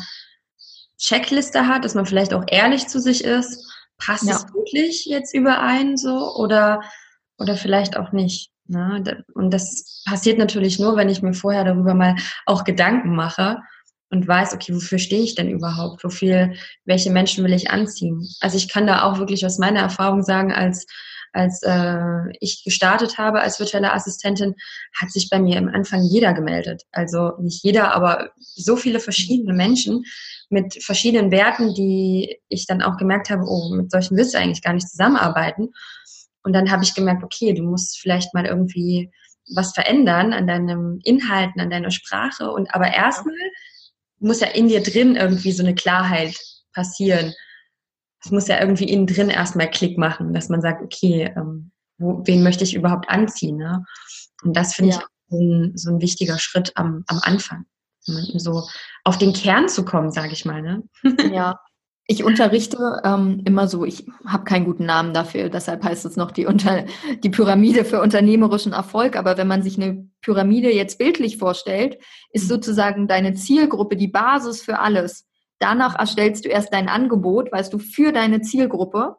Checkliste 0.98 1.68
hat, 1.68 1.86
dass 1.86 1.94
man 1.94 2.06
vielleicht 2.06 2.34
auch 2.34 2.46
ehrlich 2.48 2.88
zu 2.88 3.00
sich 3.00 3.24
ist. 3.24 3.66
Passt 3.98 4.24
ja. 4.24 4.36
es 4.36 4.54
wirklich 4.54 5.06
jetzt 5.06 5.34
überein 5.34 5.98
so 5.98 6.36
oder, 6.36 6.82
oder 7.38 7.56
vielleicht 7.56 7.98
auch 7.98 8.14
nicht? 8.14 8.52
Ne? 8.68 9.24
Und 9.34 9.54
das 9.54 10.04
passiert 10.06 10.38
natürlich 10.38 10.80
nur, 10.80 10.96
wenn 10.96 11.10
ich 11.10 11.22
mir 11.22 11.34
vorher 11.34 11.64
darüber 11.64 11.94
mal 11.94 12.16
auch 12.46 12.64
Gedanken 12.64 13.16
mache 13.16 13.58
und 14.10 14.28
weiß, 14.28 14.54
okay, 14.54 14.74
wofür 14.74 15.00
stehe 15.00 15.24
ich 15.24 15.36
denn 15.36 15.50
überhaupt? 15.50 16.04
Wofür, 16.04 16.54
welche 16.86 17.12
Menschen 17.12 17.44
will 17.44 17.54
ich 17.54 17.72
anziehen? 17.72 18.28
Also 18.40 18.58
ich 18.58 18.70
kann 18.70 18.88
da 18.88 19.04
auch 19.04 19.20
wirklich 19.20 19.46
aus 19.46 19.58
meiner 19.58 19.82
Erfahrung 19.82 20.24
sagen, 20.24 20.52
als 20.54 20.86
als 21.34 21.62
äh, 21.64 22.32
ich 22.40 22.64
gestartet 22.64 23.18
habe 23.18 23.42
als 23.42 23.60
virtuelle 23.60 23.94
Assistentin, 23.94 24.56
hat 24.94 25.12
sich 25.12 25.30
bei 25.30 25.40
mir 25.40 25.58
am 25.58 25.68
Anfang 25.68 26.04
jeder 26.04 26.34
gemeldet. 26.34 26.84
Also 26.92 27.34
nicht 27.40 27.64
jeder, 27.64 27.94
aber 27.94 28.32
so 28.40 28.76
viele 28.76 29.00
verschiedene 29.00 29.54
Menschen 29.54 30.04
mit 30.50 30.82
verschiedenen 30.84 31.32
Werten, 31.32 31.74
die 31.74 32.38
ich 32.50 32.66
dann 32.66 32.82
auch 32.82 32.98
gemerkt 32.98 33.30
habe, 33.30 33.44
oh, 33.46 33.74
mit 33.76 33.92
solchen 33.92 34.18
willst 34.18 34.34
du 34.34 34.40
eigentlich 34.40 34.64
gar 34.64 34.74
nicht 34.74 34.90
zusammenarbeiten. 34.90 35.70
Und 36.48 36.54
dann 36.54 36.72
habe 36.72 36.84
ich 36.84 36.96
gemerkt, 36.96 37.24
okay, 37.24 37.54
du 37.54 37.62
musst 37.62 38.00
vielleicht 38.00 38.34
mal 38.34 38.46
irgendwie 38.46 39.12
was 39.54 39.74
verändern 39.74 40.34
an 40.34 40.48
deinen 40.48 41.00
Inhalten, 41.02 41.62
an 41.62 41.70
deiner 41.70 41.92
Sprache. 41.92 42.52
Und 42.52 42.74
aber 42.74 42.94
erstmal 42.94 43.36
muss 44.20 44.40
ja 44.40 44.48
in 44.48 44.68
dir 44.68 44.82
drin 44.82 45.16
irgendwie 45.16 45.52
so 45.52 45.62
eine 45.62 45.76
Klarheit 45.76 46.36
passieren 46.74 47.34
es 48.24 48.32
muss 48.32 48.48
ja 48.48 48.60
irgendwie 48.60 48.90
innen 48.90 49.08
drin 49.08 49.30
erstmal 49.30 49.70
Klick 49.70 49.98
machen, 49.98 50.34
dass 50.34 50.50
man 50.50 50.62
sagt, 50.62 50.82
okay, 50.82 51.34
ähm, 51.36 51.72
wo, 51.98 52.22
wen 52.26 52.44
möchte 52.44 52.64
ich 52.64 52.76
überhaupt 52.76 53.10
anziehen? 53.10 53.58
Ne? 53.58 53.86
Und 54.44 54.56
das 54.56 54.76
finde 54.76 54.94
ja. 54.94 54.98
ich 54.98 55.06
so 55.30 55.38
ein, 55.40 55.78
so 55.78 55.92
ein 55.92 56.02
wichtiger 56.02 56.40
Schritt 56.40 56.72
am, 56.76 57.04
am 57.08 57.20
Anfang, 57.22 57.66
so 58.02 58.68
auf 59.04 59.18
den 59.18 59.34
Kern 59.34 59.70
zu 59.70 59.86
kommen, 59.86 60.12
sage 60.12 60.34
ich 60.34 60.46
mal. 60.46 60.62
Ne? 60.62 60.84
Ja, 61.32 61.60
ich 62.10 62.24
unterrichte 62.24 63.02
ähm, 63.04 63.42
immer 63.46 63.68
so, 63.68 63.84
ich 63.84 64.06
habe 64.26 64.46
keinen 64.46 64.64
guten 64.64 64.86
Namen 64.86 65.14
dafür, 65.14 65.50
deshalb 65.50 65.84
heißt 65.84 66.06
es 66.06 66.16
noch 66.16 66.32
die, 66.32 66.46
Unter 66.46 66.86
die 67.22 67.30
Pyramide 67.30 67.84
für 67.84 68.02
unternehmerischen 68.02 68.72
Erfolg. 68.72 69.18
Aber 69.18 69.38
wenn 69.38 69.48
man 69.48 69.62
sich 69.62 69.78
eine 69.78 70.10
Pyramide 70.22 70.74
jetzt 70.74 70.98
bildlich 70.98 71.38
vorstellt, 71.38 71.98
ist 72.32 72.46
mhm. 72.46 72.50
sozusagen 72.50 73.08
deine 73.10 73.34
Zielgruppe 73.34 73.98
die 73.98 74.08
Basis 74.08 74.62
für 74.62 74.80
alles. 74.80 75.28
Danach 75.60 76.00
erstellst 76.00 76.46
du 76.46 76.50
erst 76.50 76.74
dein 76.74 76.88
Angebot, 76.88 77.52
weißt 77.52 77.74
du, 77.74 77.78
für 77.78 78.14
deine 78.14 78.42
Zielgruppe. 78.42 79.18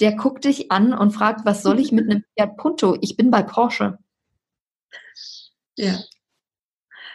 Der 0.00 0.14
guckt 0.14 0.44
dich 0.44 0.70
an 0.70 0.92
und 0.92 1.12
fragt, 1.12 1.46
was 1.46 1.62
soll 1.62 1.80
ich 1.80 1.92
mit 1.92 2.10
einem 2.10 2.24
Fiat 2.34 2.56
Punto? 2.56 2.96
Ich 3.00 3.16
bin 3.16 3.30
bei 3.30 3.42
Porsche. 3.42 3.98
Ja. 5.76 5.98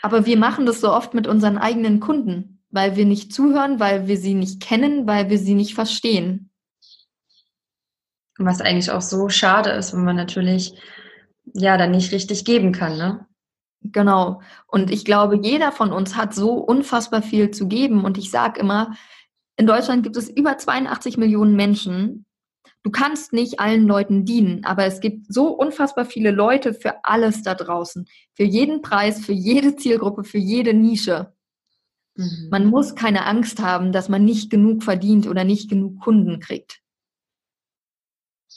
Aber 0.02 0.26
wir 0.26 0.38
machen 0.38 0.66
das 0.66 0.82
so 0.82 0.92
oft 0.92 1.14
mit 1.14 1.28
unseren 1.28 1.58
eigenen 1.58 2.00
Kunden, 2.00 2.64
weil 2.72 2.96
wir 2.96 3.06
nicht 3.06 3.34
zuhören, 3.34 3.80
weil 3.80 4.08
wir 4.08 4.18
sie 4.18 4.34
nicht 4.34 4.62
kennen, 4.62 5.06
weil 5.06 5.30
wir 5.30 5.38
sie 5.38 5.54
nicht 5.54 5.76
verstehen. 5.76 6.50
Was 8.38 8.62
eigentlich 8.62 8.90
auch 8.90 9.02
so 9.02 9.30
schade 9.30 9.70
ist, 9.72 9.94
wenn 9.94 10.04
man 10.04 10.16
natürlich 10.16 10.74
ja 11.54 11.78
dann 11.78 11.92
nicht 11.92 12.12
richtig 12.12 12.46
geben 12.46 12.72
kann, 12.72 12.98
ne? 12.98 13.28
Genau. 13.84 14.42
Und 14.68 14.92
ich 14.92 15.06
glaube, 15.06 15.40
jeder 15.42 15.72
von 15.72 15.92
uns 15.92 16.16
hat 16.16 16.36
so 16.36 16.54
unfassbar 16.54 17.22
viel 17.22 17.52
zu 17.52 17.68
geben. 17.68 18.06
Und 18.06 18.18
ich 18.18 18.30
sage 18.30 18.60
immer, 18.60 18.96
in 19.62 19.68
Deutschland 19.68 20.02
gibt 20.02 20.18
es 20.18 20.28
über 20.28 20.58
82 20.58 21.18
Millionen 21.18 21.56
Menschen, 21.56 22.26
du 22.82 22.90
kannst 22.90 23.32
nicht 23.32 23.60
allen 23.60 23.86
Leuten 23.88 24.26
dienen, 24.26 24.66
aber 24.66 24.86
es 24.86 25.02
gibt 25.02 25.32
so 25.32 25.50
unfassbar 25.50 26.06
viele 26.06 26.32
Leute 26.32 26.74
für 26.74 27.06
alles 27.06 27.44
da 27.44 27.54
draußen. 27.54 28.08
Für 28.34 28.44
jeden 28.44 28.82
Preis, 28.82 29.24
für 29.24 29.34
jede 29.34 29.76
Zielgruppe, 29.76 30.24
für 30.24 30.40
jede 30.40 30.74
Nische. 30.74 31.32
Mhm. 32.16 32.48
Man 32.50 32.66
muss 32.66 32.96
keine 32.96 33.28
Angst 33.28 33.62
haben, 33.62 33.92
dass 33.92 34.10
man 34.10 34.26
nicht 34.26 34.50
genug 34.50 34.82
verdient 34.82 35.28
oder 35.28 35.44
nicht 35.44 35.70
genug 35.70 36.02
Kunden 36.02 36.40
kriegt. 36.40 36.82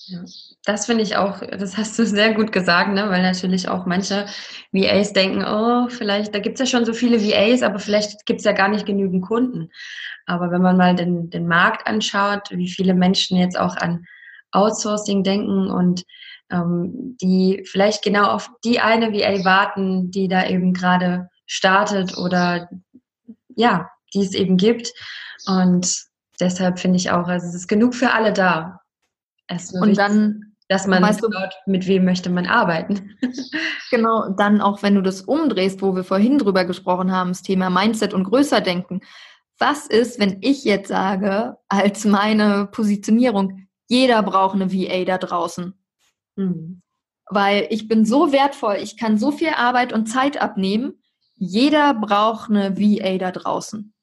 Ja, 0.06 0.24
das 0.64 0.86
finde 0.86 1.02
ich 1.02 1.16
auch, 1.16 1.40
das 1.40 1.76
hast 1.76 1.98
du 1.98 2.06
sehr 2.06 2.34
gut 2.34 2.50
gesagt, 2.50 2.92
ne? 2.92 3.08
weil 3.10 3.22
natürlich 3.22 3.68
auch 3.68 3.86
manche 3.86 4.26
VAs 4.72 5.12
denken, 5.12 5.44
oh, 5.44 5.88
vielleicht, 5.88 6.34
da 6.34 6.40
gibt 6.40 6.58
es 6.58 6.60
ja 6.60 6.66
schon 6.66 6.84
so 6.84 6.92
viele 6.92 7.22
VAs, 7.22 7.62
aber 7.62 7.78
vielleicht 7.78 8.26
gibt 8.26 8.40
es 8.40 8.44
ja 8.44 8.52
gar 8.52 8.68
nicht 8.68 8.86
genügend 8.86 9.22
Kunden. 9.22 9.70
Aber 10.26 10.50
wenn 10.50 10.62
man 10.62 10.76
mal 10.76 10.94
den, 10.94 11.30
den 11.30 11.46
Markt 11.46 11.86
anschaut, 11.86 12.50
wie 12.50 12.68
viele 12.68 12.94
Menschen 12.94 13.36
jetzt 13.36 13.58
auch 13.58 13.76
an 13.76 14.06
Outsourcing 14.52 15.22
denken 15.22 15.70
und 15.70 16.04
ähm, 16.50 17.16
die 17.20 17.64
vielleicht 17.66 18.02
genau 18.02 18.26
auf 18.26 18.50
die 18.64 18.80
eine 18.80 19.12
VA 19.12 19.44
warten, 19.44 20.10
die 20.10 20.28
da 20.28 20.46
eben 20.46 20.72
gerade 20.72 21.28
startet 21.46 22.16
oder 22.16 22.68
ja, 23.56 23.90
die 24.12 24.20
es 24.20 24.34
eben 24.34 24.56
gibt. 24.56 24.92
Und 25.46 26.04
deshalb 26.40 26.78
finde 26.78 26.96
ich 26.96 27.10
auch, 27.10 27.28
also 27.28 27.46
es 27.46 27.54
ist 27.54 27.68
genug 27.68 27.94
für 27.94 28.12
alle 28.12 28.32
da. 28.32 28.80
und 29.50 29.60
wichtig, 29.72 29.96
dann, 29.96 30.54
dass 30.68 30.86
man 30.86 31.02
weißt 31.02 31.20
schaut, 31.20 31.54
mit 31.66 31.86
wem 31.86 32.04
möchte 32.04 32.30
man 32.30 32.46
arbeiten. 32.46 33.16
genau, 33.90 34.28
dann 34.36 34.60
auch 34.60 34.82
wenn 34.82 34.94
du 34.94 35.02
das 35.02 35.22
umdrehst, 35.22 35.82
wo 35.82 35.94
wir 35.94 36.04
vorhin 36.04 36.38
drüber 36.38 36.64
gesprochen 36.64 37.12
haben, 37.12 37.30
das 37.30 37.42
Thema 37.42 37.70
Mindset 37.70 38.14
und 38.14 38.24
größer 38.24 38.60
denken. 38.60 39.00
Was 39.58 39.86
ist, 39.86 40.18
wenn 40.18 40.38
ich 40.40 40.64
jetzt 40.64 40.88
sage, 40.88 41.56
als 41.68 42.04
meine 42.04 42.66
Positionierung, 42.66 43.68
jeder 43.86 44.22
braucht 44.22 44.54
eine 44.54 44.72
VA 44.72 45.04
da 45.04 45.18
draußen. 45.18 45.74
Mhm. 46.36 46.82
Weil 47.26 47.66
ich 47.70 47.88
bin 47.88 48.04
so 48.04 48.32
wertvoll, 48.32 48.76
ich 48.82 48.96
kann 48.96 49.18
so 49.18 49.30
viel 49.30 49.50
Arbeit 49.50 49.92
und 49.92 50.06
Zeit 50.06 50.40
abnehmen. 50.40 51.00
Jeder 51.36 51.94
braucht 51.94 52.50
eine 52.50 52.78
VA 52.78 53.18
da 53.18 53.30
draußen. 53.30 53.94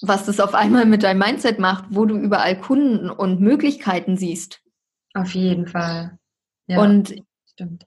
Was 0.00 0.26
das 0.26 0.40
auf 0.40 0.54
einmal 0.54 0.84
mit 0.84 1.02
deinem 1.02 1.18
Mindset 1.18 1.58
macht, 1.58 1.84
wo 1.90 2.06
du 2.06 2.16
überall 2.16 2.58
Kunden 2.58 3.08
und 3.08 3.40
Möglichkeiten 3.40 4.16
siehst. 4.16 4.60
Auf 5.14 5.34
jeden 5.34 5.68
Fall. 5.68 6.18
Ja, 6.66 6.80
und 6.80 7.14
stimmt. 7.46 7.86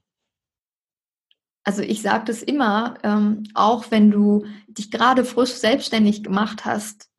Also 1.65 1.81
ich 1.81 2.03
sage 2.03 2.25
das 2.25 2.43
immer, 2.43 2.93
ähm, 3.03 3.43
auch 3.55 3.89
wenn 3.89 4.11
du 4.11 4.45
dich 4.67 4.91
gerade 4.91 5.25
frisch 5.25 5.53
selbstständig 5.53 6.23
gemacht 6.23 6.63
hast, 6.63 7.09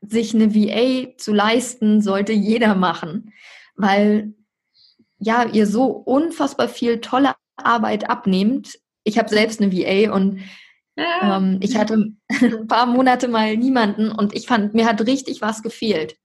sich 0.00 0.34
eine 0.34 0.54
VA 0.54 1.16
zu 1.16 1.32
leisten, 1.32 2.02
sollte 2.02 2.32
jeder 2.32 2.74
machen, 2.74 3.32
weil 3.76 4.34
ja, 5.18 5.44
ihr 5.44 5.68
so 5.68 5.84
unfassbar 5.86 6.68
viel 6.68 7.00
tolle 7.00 7.34
Arbeit 7.56 8.10
abnehmt. 8.10 8.76
Ich 9.04 9.18
habe 9.18 9.28
selbst 9.28 9.62
eine 9.62 9.72
VA 9.72 10.12
und 10.12 10.40
ja. 10.96 11.36
ähm, 11.36 11.58
ich 11.60 11.76
hatte 11.76 12.12
ein 12.28 12.66
paar 12.66 12.86
Monate 12.86 13.28
mal 13.28 13.56
niemanden 13.56 14.10
und 14.10 14.34
ich 14.34 14.48
fand, 14.48 14.74
mir 14.74 14.86
hat 14.86 15.00
richtig 15.06 15.40
was 15.40 15.62
gefehlt. 15.62 16.16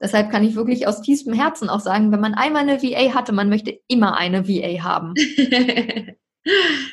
Deshalb 0.00 0.30
kann 0.30 0.44
ich 0.44 0.54
wirklich 0.54 0.86
aus 0.86 1.02
tiefstem 1.02 1.32
Herzen 1.32 1.68
auch 1.68 1.80
sagen, 1.80 2.12
wenn 2.12 2.20
man 2.20 2.34
einmal 2.34 2.62
eine 2.62 2.82
VA 2.82 3.14
hatte, 3.14 3.32
man 3.32 3.48
möchte 3.48 3.80
immer 3.88 4.16
eine 4.16 4.46
VA 4.46 4.84
haben. 4.84 5.14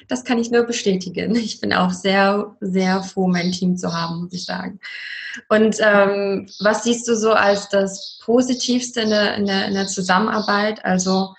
Das 0.07 0.23
kann 0.23 0.39
ich 0.39 0.51
nur 0.51 0.63
bestätigen. 0.63 1.35
Ich 1.35 1.61
bin 1.61 1.73
auch 1.73 1.91
sehr, 1.91 2.55
sehr 2.59 3.03
froh, 3.03 3.27
mein 3.27 3.51
Team 3.51 3.77
zu 3.77 3.93
haben, 3.93 4.23
muss 4.23 4.33
ich 4.33 4.45
sagen. 4.45 4.79
Und 5.49 5.77
ähm, 5.79 6.47
was 6.59 6.83
siehst 6.83 7.07
du 7.07 7.15
so 7.15 7.33
als 7.33 7.69
das 7.69 8.19
Positivste 8.23 9.01
in 9.01 9.09
der, 9.09 9.35
in 9.35 9.45
der, 9.45 9.67
in 9.67 9.73
der 9.73 9.87
Zusammenarbeit? 9.87 10.83
Also 10.85 11.33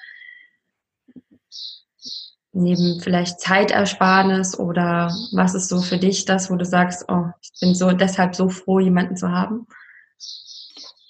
neben 2.53 3.01
vielleicht 3.01 3.41
Zeitersparnis 3.41 4.59
oder 4.59 5.15
was 5.33 5.55
ist 5.55 5.69
so 5.69 5.81
für 5.81 5.99
dich 5.99 6.25
das, 6.25 6.51
wo 6.51 6.57
du 6.57 6.65
sagst, 6.65 7.05
oh, 7.09 7.27
ich 7.43 7.61
bin 7.61 7.75
so 7.75 7.91
deshalb 7.91 8.35
so 8.35 8.49
froh, 8.49 8.79
jemanden 8.79 9.17
zu 9.17 9.31
haben? 9.31 9.67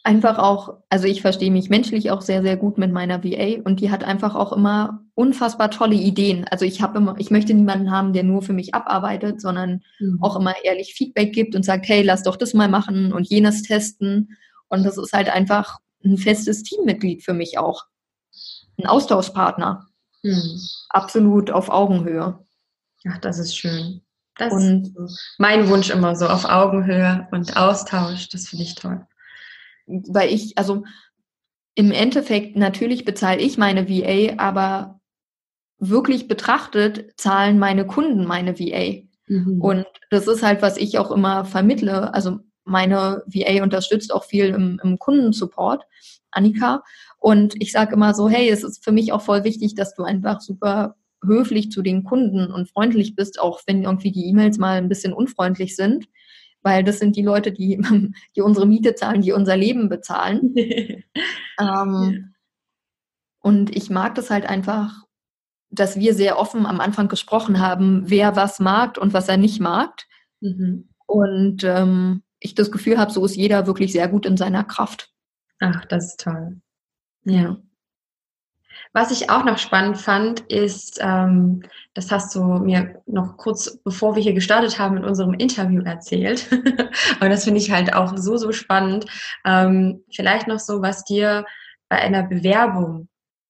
Einfach 0.04 0.38
auch, 0.38 0.76
also 0.90 1.06
ich 1.06 1.22
verstehe 1.22 1.50
mich 1.50 1.70
menschlich 1.70 2.10
auch 2.10 2.20
sehr, 2.20 2.42
sehr 2.42 2.58
gut 2.58 2.76
mit 2.76 2.92
meiner 2.92 3.24
VA 3.24 3.62
und 3.64 3.80
die 3.80 3.90
hat 3.90 4.04
einfach 4.04 4.34
auch 4.34 4.52
immer 4.52 5.00
unfassbar 5.14 5.70
tolle 5.70 5.94
Ideen. 5.94 6.44
Also 6.50 6.66
ich 6.66 6.82
habe 6.82 6.98
immer, 6.98 7.14
ich 7.18 7.30
möchte 7.30 7.54
niemanden 7.54 7.90
haben, 7.90 8.12
der 8.12 8.22
nur 8.22 8.42
für 8.42 8.52
mich 8.52 8.74
abarbeitet, 8.74 9.40
sondern 9.40 9.82
mhm. 9.98 10.18
auch 10.20 10.36
immer 10.36 10.54
ehrlich 10.62 10.94
Feedback 10.94 11.32
gibt 11.32 11.56
und 11.56 11.64
sagt, 11.64 11.88
hey, 11.88 12.02
lass 12.02 12.22
doch 12.22 12.36
das 12.36 12.52
mal 12.52 12.68
machen 12.68 13.14
und 13.14 13.28
jenes 13.28 13.62
testen. 13.62 14.36
Und 14.68 14.84
das 14.84 14.98
ist 14.98 15.14
halt 15.14 15.30
einfach 15.30 15.78
ein 16.04 16.18
festes 16.18 16.62
Teammitglied 16.62 17.24
für 17.24 17.32
mich 17.32 17.58
auch. 17.58 17.84
Ein 18.76 18.86
Austauschpartner. 18.86 19.86
Mhm. 20.22 20.60
Absolut 20.90 21.50
auf 21.50 21.70
Augenhöhe. 21.70 22.38
Ach, 23.08 23.18
das 23.18 23.38
ist 23.38 23.56
schön. 23.56 24.02
Das 24.36 24.52
und 24.52 24.94
ist 24.98 25.34
mein 25.38 25.68
Wunsch 25.70 25.88
immer 25.88 26.14
so, 26.14 26.26
auf 26.26 26.44
Augenhöhe 26.44 27.26
und 27.30 27.56
Austausch. 27.56 28.28
Das 28.28 28.48
finde 28.48 28.64
ich 28.64 28.74
toll 28.74 29.06
weil 29.86 30.32
ich, 30.32 30.56
also 30.56 30.84
im 31.74 31.90
Endeffekt 31.90 32.56
natürlich 32.56 33.04
bezahle 33.04 33.40
ich 33.40 33.58
meine 33.58 33.88
VA, 33.88 34.34
aber 34.38 35.00
wirklich 35.78 36.28
betrachtet 36.28 37.18
zahlen 37.18 37.58
meine 37.58 37.86
Kunden 37.86 38.24
meine 38.24 38.58
VA. 38.58 39.02
Mhm. 39.26 39.60
Und 39.60 39.86
das 40.10 40.28
ist 40.28 40.42
halt, 40.42 40.62
was 40.62 40.76
ich 40.76 40.98
auch 40.98 41.10
immer 41.10 41.44
vermittle. 41.44 42.14
Also 42.14 42.38
meine 42.64 43.22
VA 43.26 43.62
unterstützt 43.62 44.12
auch 44.12 44.24
viel 44.24 44.46
im, 44.46 44.80
im 44.82 44.98
Kundensupport, 44.98 45.84
Annika. 46.30 46.82
Und 47.18 47.54
ich 47.60 47.72
sage 47.72 47.94
immer 47.94 48.14
so, 48.14 48.28
hey, 48.28 48.48
es 48.48 48.62
ist 48.62 48.84
für 48.84 48.92
mich 48.92 49.12
auch 49.12 49.22
voll 49.22 49.44
wichtig, 49.44 49.74
dass 49.74 49.94
du 49.94 50.04
einfach 50.04 50.40
super 50.40 50.96
höflich 51.24 51.70
zu 51.70 51.82
den 51.82 52.04
Kunden 52.04 52.52
und 52.52 52.68
freundlich 52.68 53.16
bist, 53.16 53.40
auch 53.40 53.62
wenn 53.66 53.82
irgendwie 53.82 54.12
die 54.12 54.26
E-Mails 54.26 54.58
mal 54.58 54.76
ein 54.76 54.88
bisschen 54.88 55.12
unfreundlich 55.12 55.74
sind 55.74 56.06
weil 56.64 56.82
das 56.82 56.98
sind 56.98 57.14
die 57.14 57.22
Leute, 57.22 57.52
die, 57.52 57.80
die 58.36 58.40
unsere 58.40 58.66
Miete 58.66 58.96
zahlen, 58.96 59.22
die 59.22 59.32
unser 59.32 59.56
Leben 59.56 59.88
bezahlen. 59.88 60.54
ähm, 61.60 62.34
und 63.40 63.76
ich 63.76 63.90
mag 63.90 64.14
das 64.14 64.30
halt 64.30 64.46
einfach, 64.46 65.04
dass 65.70 65.98
wir 65.98 66.14
sehr 66.14 66.38
offen 66.38 66.66
am 66.66 66.80
Anfang 66.80 67.08
gesprochen 67.08 67.60
haben, 67.60 68.08
wer 68.08 68.36
was 68.36 68.58
mag 68.58 68.96
und 68.98 69.12
was 69.12 69.28
er 69.28 69.36
nicht 69.36 69.60
mag. 69.60 70.04
Mhm. 70.40 70.88
Und 71.06 71.62
ähm, 71.64 72.22
ich 72.40 72.54
das 72.54 72.72
Gefühl 72.72 72.98
habe, 72.98 73.12
so 73.12 73.24
ist 73.24 73.36
jeder 73.36 73.66
wirklich 73.66 73.92
sehr 73.92 74.08
gut 74.08 74.24
in 74.24 74.36
seiner 74.36 74.64
Kraft. 74.64 75.12
Ach, 75.60 75.84
das 75.84 76.06
ist 76.06 76.20
toll. 76.20 76.60
Ja. 77.24 77.58
Was 78.96 79.10
ich 79.10 79.28
auch 79.28 79.44
noch 79.44 79.58
spannend 79.58 79.98
fand, 79.98 80.40
ist, 80.42 81.00
ähm, 81.02 81.64
das 81.94 82.12
hast 82.12 82.32
du 82.36 82.44
mir 82.44 83.02
noch 83.06 83.36
kurz 83.36 83.76
bevor 83.82 84.14
wir 84.14 84.22
hier 84.22 84.34
gestartet 84.34 84.78
haben 84.78 84.96
in 84.96 85.04
unserem 85.04 85.34
Interview 85.34 85.82
erzählt. 85.82 86.48
Aber 87.18 87.28
das 87.28 87.42
finde 87.42 87.58
ich 87.58 87.72
halt 87.72 87.92
auch 87.92 88.16
so, 88.16 88.36
so 88.36 88.52
spannend. 88.52 89.06
Ähm, 89.44 90.04
vielleicht 90.14 90.46
noch 90.46 90.60
so, 90.60 90.80
was 90.80 91.02
dir 91.02 91.44
bei 91.88 91.98
einer 91.98 92.22
Bewerbung 92.22 93.08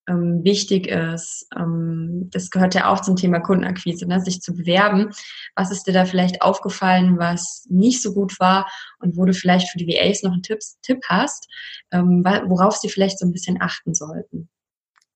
ähm, 0.08 0.42
wichtig 0.44 0.86
ist. 0.86 1.46
Ähm, 1.54 2.30
das 2.32 2.50
gehört 2.50 2.74
ja 2.74 2.90
auch 2.90 3.00
zum 3.00 3.16
Thema 3.16 3.40
Kundenakquise, 3.40 4.06
ne? 4.06 4.20
sich 4.20 4.40
zu 4.40 4.54
bewerben. 4.54 5.10
Was 5.56 5.70
ist 5.70 5.86
dir 5.86 5.92
da 5.92 6.06
vielleicht 6.06 6.40
aufgefallen, 6.40 7.18
was 7.18 7.66
nicht 7.68 8.00
so 8.00 8.14
gut 8.14 8.40
war 8.40 8.66
und 8.98 9.18
wo 9.18 9.26
du 9.26 9.34
vielleicht 9.34 9.68
für 9.68 9.78
die 9.78 9.88
VAs 9.88 10.22
noch 10.22 10.32
einen 10.32 10.42
Tipp, 10.42 10.60
Tipp 10.80 11.00
hast, 11.06 11.48
ähm, 11.92 12.24
worauf 12.46 12.76
sie 12.76 12.88
vielleicht 12.88 13.18
so 13.18 13.26
ein 13.26 13.32
bisschen 13.32 13.60
achten 13.60 13.92
sollten? 13.92 14.48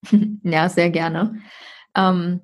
Ja, 0.43 0.69
sehr 0.69 0.89
gerne. 0.89 1.41
Ähm, 1.95 2.41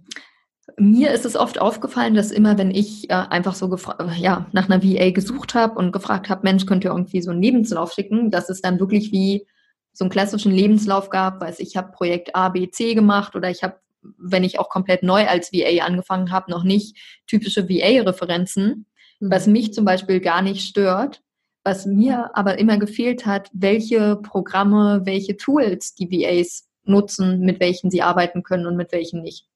mir 0.77 1.11
ist 1.11 1.25
es 1.25 1.35
oft 1.35 1.59
aufgefallen, 1.59 2.15
dass 2.15 2.31
immer, 2.31 2.57
wenn 2.57 2.71
ich 2.71 3.09
äh, 3.09 3.13
einfach 3.13 3.55
so 3.55 3.73
ja, 4.17 4.47
nach 4.51 4.69
einer 4.69 4.83
VA 4.83 5.11
gesucht 5.11 5.53
habe 5.55 5.75
und 5.75 5.91
gefragt 5.91 6.29
habe, 6.29 6.41
Mensch, 6.43 6.65
könnt 6.65 6.83
ihr 6.83 6.91
irgendwie 6.91 7.21
so 7.21 7.31
einen 7.31 7.41
Lebenslauf 7.41 7.93
schicken, 7.93 8.31
dass 8.31 8.49
es 8.49 8.61
dann 8.61 8.79
wirklich 8.79 9.11
wie 9.11 9.47
so 9.93 10.03
einen 10.03 10.11
klassischen 10.11 10.51
Lebenslauf 10.51 11.09
gab, 11.09 11.39
weiß 11.39 11.59
ich 11.59 11.77
habe 11.77 11.91
Projekt 11.91 12.35
A, 12.35 12.49
B, 12.49 12.69
C 12.69 12.95
gemacht 12.95 13.35
oder 13.35 13.49
ich 13.49 13.63
habe, 13.63 13.79
wenn 14.17 14.43
ich 14.43 14.59
auch 14.59 14.69
komplett 14.69 15.03
neu 15.03 15.25
als 15.25 15.53
VA 15.53 15.85
angefangen 15.85 16.31
habe, 16.31 16.51
noch 16.51 16.63
nicht 16.63 16.97
typische 17.27 17.69
VA-Referenzen, 17.69 18.87
mhm. 19.19 19.31
was 19.31 19.47
mich 19.47 19.73
zum 19.73 19.85
Beispiel 19.85 20.19
gar 20.19 20.41
nicht 20.41 20.67
stört. 20.67 21.21
Was 21.63 21.87
mir 21.87 22.29
aber 22.35 22.59
immer 22.59 22.77
gefehlt 22.77 23.25
hat, 23.25 23.49
welche 23.51 24.17
Programme, 24.17 25.01
welche 25.05 25.35
Tools 25.35 25.95
die 25.95 26.11
VAs 26.11 26.67
nutzen, 26.87 27.41
mit 27.41 27.59
welchen 27.59 27.91
sie 27.91 28.01
arbeiten 28.01 28.43
können 28.43 28.65
und 28.67 28.75
mit 28.75 28.91
welchen 28.91 29.21
nicht. 29.21 29.47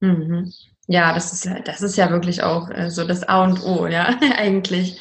Mhm. 0.00 0.52
Ja, 0.86 1.14
das 1.14 1.32
ist, 1.32 1.50
das 1.64 1.80
ist 1.80 1.96
ja 1.96 2.10
wirklich 2.10 2.42
auch 2.42 2.68
äh, 2.70 2.90
so 2.90 3.06
das 3.06 3.22
A 3.26 3.42
und 3.44 3.64
O, 3.64 3.86
ja, 3.86 4.18
eigentlich. 4.36 5.00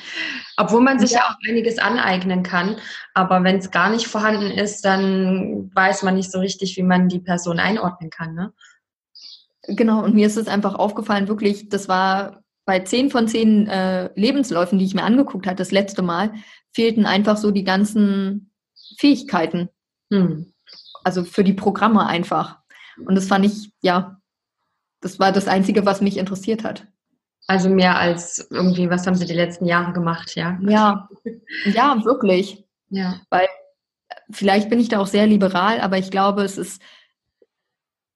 Obwohl 0.55 0.81
man 0.81 0.99
sich 0.99 1.11
ja. 1.11 1.19
ja 1.19 1.25
auch 1.25 1.49
einiges 1.49 1.77
aneignen 1.77 2.43
kann. 2.43 2.77
Aber 3.13 3.43
wenn 3.43 3.57
es 3.57 3.71
gar 3.71 3.89
nicht 3.89 4.07
vorhanden 4.07 4.51
ist, 4.51 4.85
dann 4.85 5.71
weiß 5.73 6.03
man 6.03 6.15
nicht 6.15 6.31
so 6.31 6.39
richtig, 6.39 6.77
wie 6.77 6.83
man 6.83 7.09
die 7.09 7.19
Person 7.19 7.59
einordnen 7.59 8.09
kann, 8.09 8.33
ne? 8.33 8.53
Genau, 9.65 10.03
und 10.03 10.13
mir 10.13 10.27
ist 10.27 10.37
es 10.37 10.47
einfach 10.47 10.75
aufgefallen, 10.75 11.29
wirklich, 11.29 11.69
das 11.69 11.87
war 11.87 12.43
bei 12.65 12.79
zehn 12.79 13.09
von 13.09 13.29
zehn 13.29 13.67
äh, 13.67 14.09
Lebensläufen, 14.15 14.77
die 14.77 14.85
ich 14.85 14.93
mir 14.93 15.03
angeguckt 15.03 15.47
hatte, 15.47 15.57
das 15.57 15.71
letzte 15.71 16.01
Mal, 16.01 16.33
fehlten 16.73 17.05
einfach 17.05 17.37
so 17.37 17.51
die 17.51 17.63
ganzen 17.63 18.51
Fähigkeiten. 18.97 19.69
Hm 20.11 20.52
also 21.03 21.23
für 21.23 21.43
die 21.43 21.53
Programme 21.53 22.05
einfach. 22.05 22.59
Und 23.05 23.15
das 23.15 23.27
fand 23.27 23.45
ich, 23.45 23.71
ja, 23.81 24.19
das 25.01 25.19
war 25.19 25.31
das 25.31 25.47
Einzige, 25.47 25.85
was 25.85 26.01
mich 26.01 26.17
interessiert 26.17 26.63
hat. 26.63 26.87
Also 27.47 27.69
mehr 27.69 27.97
als 27.97 28.47
irgendwie, 28.51 28.89
was 28.89 29.05
haben 29.05 29.15
Sie 29.15 29.25
die 29.25 29.33
letzten 29.33 29.65
Jahre 29.65 29.91
gemacht, 29.91 30.35
ja? 30.35 30.57
Ja, 30.61 31.09
ja, 31.65 32.03
wirklich. 32.05 32.65
Ja. 32.89 33.21
Weil 33.29 33.47
vielleicht 34.31 34.69
bin 34.69 34.79
ich 34.79 34.89
da 34.89 34.99
auch 34.99 35.07
sehr 35.07 35.27
liberal, 35.27 35.81
aber 35.81 35.97
ich 35.97 36.09
glaube, 36.09 36.43
es 36.43 36.57
ist, 36.57 36.81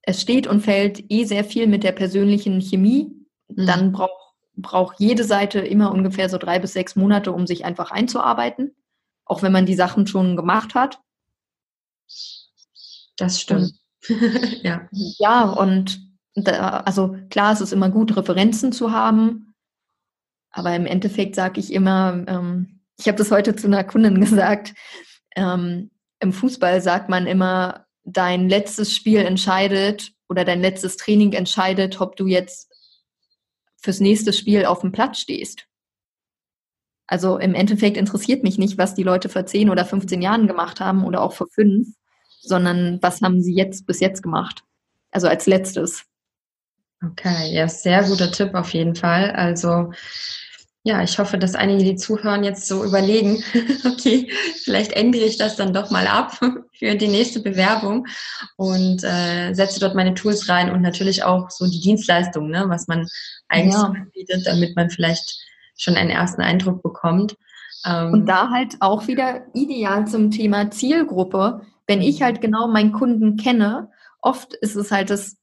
es 0.03 0.21
steht 0.21 0.47
und 0.47 0.61
fällt 0.61 1.03
eh 1.11 1.25
sehr 1.25 1.43
viel 1.43 1.67
mit 1.67 1.83
der 1.83 1.91
persönlichen 1.91 2.61
Chemie. 2.61 3.11
Mhm. 3.49 3.65
Dann 3.65 3.91
braucht 3.91 4.27
braucht 4.57 4.99
jede 4.99 5.23
Seite 5.23 5.59
immer 5.59 5.91
ungefähr 5.91 6.29
so 6.29 6.37
drei 6.37 6.59
bis 6.59 6.73
sechs 6.73 6.95
Monate, 6.95 7.31
um 7.31 7.47
sich 7.47 7.63
einfach 7.63 7.91
einzuarbeiten, 7.91 8.75
auch 9.23 9.43
wenn 9.43 9.51
man 9.51 9.65
die 9.65 9.75
Sachen 9.75 10.07
schon 10.07 10.35
gemacht 10.35 10.73
hat. 10.75 10.99
Das 13.17 13.41
stimmt. 13.41 13.73
ja. 14.61 14.87
Ja, 14.91 15.43
und 15.49 15.99
da, 16.35 16.81
also 16.81 17.17
klar, 17.29 17.53
es 17.53 17.61
ist 17.61 17.73
immer 17.73 17.89
gut, 17.89 18.15
Referenzen 18.15 18.71
zu 18.71 18.91
haben, 18.91 19.55
aber 20.51 20.75
im 20.75 20.85
Endeffekt 20.85 21.35
sage 21.35 21.59
ich 21.59 21.73
immer, 21.73 22.23
ähm, 22.27 22.81
ich 22.97 23.07
habe 23.07 23.17
das 23.17 23.31
heute 23.31 23.55
zu 23.55 23.67
einer 23.67 23.83
Kundin 23.83 24.19
gesagt, 24.21 24.73
ähm, 25.35 25.91
im 26.19 26.33
Fußball 26.33 26.81
sagt 26.81 27.09
man 27.09 27.27
immer, 27.27 27.85
dein 28.03 28.49
letztes 28.49 28.95
Spiel 28.95 29.19
entscheidet 29.19 30.13
oder 30.29 30.45
dein 30.45 30.61
letztes 30.61 30.97
Training 30.97 31.33
entscheidet, 31.33 31.99
ob 32.01 32.15
du 32.15 32.27
jetzt 32.27 32.71
fürs 33.81 33.99
nächste 33.99 34.33
Spiel 34.33 34.65
auf 34.65 34.81
dem 34.81 34.91
Platz 34.91 35.19
stehst. 35.19 35.67
Also 37.05 37.37
im 37.37 37.53
Endeffekt 37.53 37.95
interessiert 37.95 38.43
mich 38.43 38.57
nicht, 38.57 38.77
was 38.77 38.95
die 38.95 39.03
Leute 39.03 39.29
vor 39.29 39.45
10 39.45 39.69
oder 39.69 39.85
15 39.85 40.21
Jahren 40.21 40.47
gemacht 40.47 40.79
haben 40.79 41.05
oder 41.05 41.21
auch 41.21 41.33
vor 41.33 41.47
fünf 41.47 41.87
sondern 42.47 42.99
was 43.01 43.21
haben 43.21 43.41
sie 43.41 43.55
jetzt 43.55 43.85
bis 43.85 43.99
jetzt 43.99 44.23
gemacht? 44.23 44.63
Also 45.11 45.27
als 45.27 45.45
letztes. 45.45 46.03
Okay, 47.03 47.53
ja, 47.53 47.67
sehr 47.67 48.03
guter 48.03 48.31
Tipp 48.31 48.53
auf 48.55 48.73
jeden 48.73 48.95
Fall. 48.95 49.31
Also 49.31 49.91
ja, 50.87 51.03
ich 51.03 51.19
hoffe, 51.19 51.37
dass 51.37 51.53
einige, 51.53 51.83
die 51.83 51.95
zuhören, 51.97 52.45
jetzt 52.45 52.65
so 52.65 52.85
überlegen, 52.85 53.43
okay, 53.85 54.31
vielleicht 54.63 54.93
ändere 54.93 55.25
ich 55.25 55.37
das 55.37 55.57
dann 55.57 55.73
doch 55.73 55.91
mal 55.91 56.07
ab 56.07 56.39
für 56.73 56.95
die 56.95 57.09
nächste 57.09 57.41
Bewerbung 57.41 58.07
und 58.55 59.03
äh, 59.03 59.53
setze 59.53 59.81
dort 59.81 59.95
meine 59.95 60.13
Tools 60.13 60.47
rein 60.47 60.71
und 60.71 60.81
natürlich 60.81 61.23
auch 61.23 61.49
so 61.49 61.65
die 61.65 61.81
Dienstleistungen, 61.81 62.51
ne, 62.51 62.65
was 62.67 62.87
man 62.87 63.05
eigentlich 63.49 63.73
ja. 63.75 63.83
anbietet, 63.83 64.47
damit 64.47 64.77
man 64.77 64.89
vielleicht 64.89 65.37
schon 65.75 65.95
einen 65.95 66.09
ersten 66.09 66.41
Eindruck 66.41 66.81
bekommt. 66.81 67.35
Ähm, 67.85 68.13
und 68.13 68.25
da 68.25 68.49
halt 68.49 68.77
auch 68.79 69.07
wieder 69.07 69.41
ideal 69.53 70.07
zum 70.07 70.31
Thema 70.31 70.71
Zielgruppe 70.71 71.63
wenn 71.87 72.01
ich 72.01 72.21
halt 72.21 72.41
genau 72.41 72.67
meinen 72.67 72.91
Kunden 72.91 73.37
kenne, 73.37 73.89
oft 74.21 74.53
ist 74.53 74.75
es 74.75 74.91
halt 74.91 75.09
das, 75.09 75.37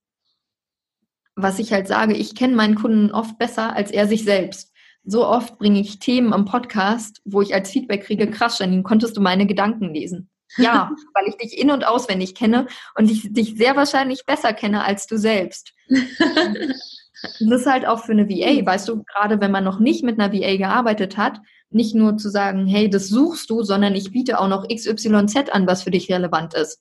was 1.35 1.59
ich 1.59 1.73
halt 1.73 1.89
sage, 1.89 2.15
ich 2.15 2.35
kenne 2.35 2.55
meinen 2.55 2.77
Kunden 2.77 3.11
oft 3.11 3.39
besser 3.39 3.75
als 3.75 3.91
er 3.91 4.07
sich 4.07 4.25
selbst. 4.25 4.73
so 5.07 5.27
oft 5.27 5.59
bringe 5.59 5.81
ich 5.81 5.99
Themen 5.99 6.33
am 6.33 6.47
Podcast, 6.47 7.21
wo 7.27 7.43
ich 7.43 7.53
als 7.53 7.71
Feedback 7.71 8.05
kriege, 8.05 8.31
krass, 8.31 8.59
Janine, 8.59 8.83
konntest 8.83 9.17
du 9.17 9.21
meine 9.21 9.47
Gedanken 9.47 9.93
lesen? 9.93 10.31
Ja, 10.57 10.91
weil 11.15 11.29
ich 11.29 11.37
dich 11.37 11.59
in- 11.59 11.71
und 11.71 11.87
auswendig 11.87 12.35
kenne 12.35 12.69
und 12.95 13.11
ich 13.11 13.31
dich 13.33 13.57
sehr 13.57 13.77
wahrscheinlich 13.77 14.25
besser 14.25 14.55
kenne 14.55 14.85
als 14.85 15.07
du 15.07 15.19
selbst. 15.19 15.75
das 15.89 17.61
ist 17.61 17.67
halt 17.67 17.87
auch 17.87 18.03
für 18.03 18.13
eine 18.13 18.29
VA, 18.31 18.65
weißt 18.65 18.89
du, 18.89 19.03
gerade 19.05 19.41
wenn 19.41 19.51
man 19.51 19.65
noch 19.65 19.79
nicht 19.79 20.05
mit 20.05 20.19
einer 20.19 20.33
VA 20.33 20.57
gearbeitet 20.57 21.19
hat, 21.19 21.39
nicht 21.75 21.95
nur 21.95 22.17
zu 22.17 22.31
sagen, 22.31 22.67
hey, 22.67 22.89
das 22.89 23.09
suchst 23.09 23.51
du, 23.51 23.63
sondern 23.63 23.95
ich 23.95 24.13
biete 24.13 24.39
auch 24.41 24.49
noch 24.49 24.69
XYZ 24.69 25.51
an, 25.51 25.67
was 25.67 25.83
für 25.83 25.91
dich 25.91 26.11
relevant 26.11 26.55
ist. 26.55 26.81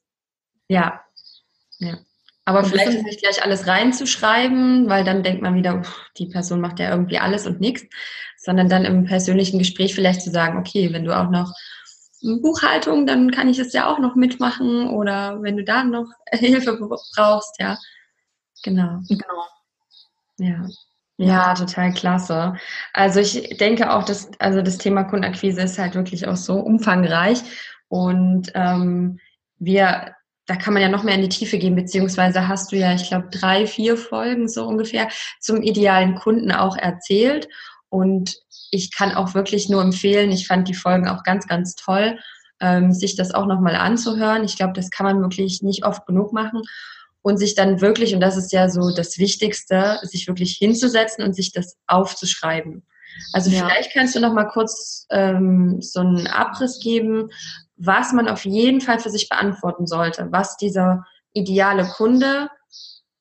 Ja. 0.67 1.01
ja. 1.79 1.97
Aber 2.45 2.59
und 2.59 2.67
vielleicht 2.67 2.93
ist 2.93 3.05
nicht 3.05 3.21
gleich 3.21 3.43
alles 3.43 3.67
reinzuschreiben, 3.67 4.89
weil 4.89 5.03
dann 5.03 5.23
denkt 5.23 5.41
man 5.41 5.55
wieder, 5.55 5.79
uff, 5.79 6.09
die 6.17 6.27
Person 6.27 6.61
macht 6.61 6.79
ja 6.79 6.89
irgendwie 6.89 7.19
alles 7.19 7.47
und 7.47 7.61
nichts, 7.61 7.85
sondern 8.37 8.69
dann 8.69 8.85
im 8.85 9.05
persönlichen 9.05 9.59
Gespräch 9.59 9.95
vielleicht 9.95 10.21
zu 10.21 10.29
sagen, 10.29 10.59
okay, 10.59 10.91
wenn 10.91 11.05
du 11.05 11.17
auch 11.17 11.29
noch 11.29 11.53
Buchhaltung, 12.41 13.05
dann 13.05 13.31
kann 13.31 13.49
ich 13.49 13.59
es 13.59 13.73
ja 13.73 13.91
auch 13.91 13.99
noch 13.99 14.15
mitmachen 14.15 14.89
oder 14.89 15.41
wenn 15.41 15.57
du 15.57 15.63
da 15.63 15.83
noch 15.83 16.07
Hilfe 16.31 16.77
brauchst, 17.15 17.55
ja. 17.59 17.77
Genau. 18.63 18.99
Genau. 19.07 19.47
Ja. 20.39 20.67
Ja, 21.27 21.53
total 21.53 21.93
klasse. 21.93 22.55
Also 22.93 23.19
ich 23.19 23.57
denke 23.57 23.91
auch, 23.93 24.03
dass 24.03 24.29
also 24.39 24.61
das 24.61 24.77
Thema 24.77 25.03
Kundenakquise 25.03 25.61
ist 25.61 25.79
halt 25.79 25.95
wirklich 25.95 26.27
auch 26.27 26.35
so 26.35 26.55
umfangreich 26.55 27.41
und 27.87 28.51
ähm, 28.55 29.19
wir 29.59 30.15
da 30.45 30.55
kann 30.55 30.73
man 30.73 30.81
ja 30.81 30.89
noch 30.89 31.03
mehr 31.03 31.15
in 31.15 31.21
die 31.21 31.29
Tiefe 31.29 31.57
gehen, 31.57 31.75
beziehungsweise 31.75 32.47
hast 32.47 32.71
du 32.71 32.75
ja, 32.75 32.93
ich 32.93 33.07
glaube, 33.07 33.29
drei, 33.31 33.65
vier 33.65 33.95
Folgen 33.95 34.49
so 34.49 34.65
ungefähr 34.65 35.07
zum 35.39 35.61
idealen 35.61 36.15
Kunden 36.15 36.51
auch 36.51 36.75
erzählt. 36.75 37.47
Und 37.87 38.35
ich 38.71 38.91
kann 38.91 39.13
auch 39.13 39.35
wirklich 39.35 39.69
nur 39.69 39.81
empfehlen, 39.81 40.31
ich 40.31 40.47
fand 40.47 40.67
die 40.67 40.73
Folgen 40.73 41.07
auch 41.07 41.23
ganz, 41.23 41.47
ganz 41.47 41.75
toll, 41.75 42.19
ähm, 42.59 42.91
sich 42.91 43.15
das 43.15 43.33
auch 43.33 43.45
nochmal 43.45 43.75
anzuhören. 43.75 44.43
Ich 44.43 44.57
glaube, 44.57 44.73
das 44.73 44.89
kann 44.89 45.05
man 45.05 45.21
wirklich 45.21 45.61
nicht 45.61 45.85
oft 45.85 46.05
genug 46.05 46.33
machen 46.33 46.61
und 47.23 47.37
sich 47.37 47.55
dann 47.55 47.81
wirklich, 47.81 48.13
und 48.13 48.19
das 48.19 48.37
ist 48.37 48.51
ja 48.51 48.69
so 48.69 48.93
das 48.93 49.17
Wichtigste, 49.17 49.99
sich 50.03 50.27
wirklich 50.27 50.57
hinzusetzen 50.57 51.23
und 51.23 51.33
sich 51.33 51.51
das 51.51 51.77
aufzuschreiben. 51.87 52.85
Also 53.31 53.49
ja. 53.49 53.65
vielleicht 53.65 53.93
kannst 53.93 54.15
du 54.15 54.19
noch 54.19 54.33
mal 54.33 54.47
kurz 54.47 55.07
ähm, 55.09 55.81
so 55.81 56.01
einen 56.01 56.27
Abriss 56.27 56.79
geben, 56.79 57.29
was 57.77 58.11
man 58.11 58.27
auf 58.27 58.45
jeden 58.45 58.81
Fall 58.81 58.99
für 58.99 59.09
sich 59.09 59.29
beantworten 59.29 59.87
sollte, 59.87 60.27
was 60.31 60.57
dieser 60.57 61.05
ideale 61.33 61.87
Kunde, 61.87 62.49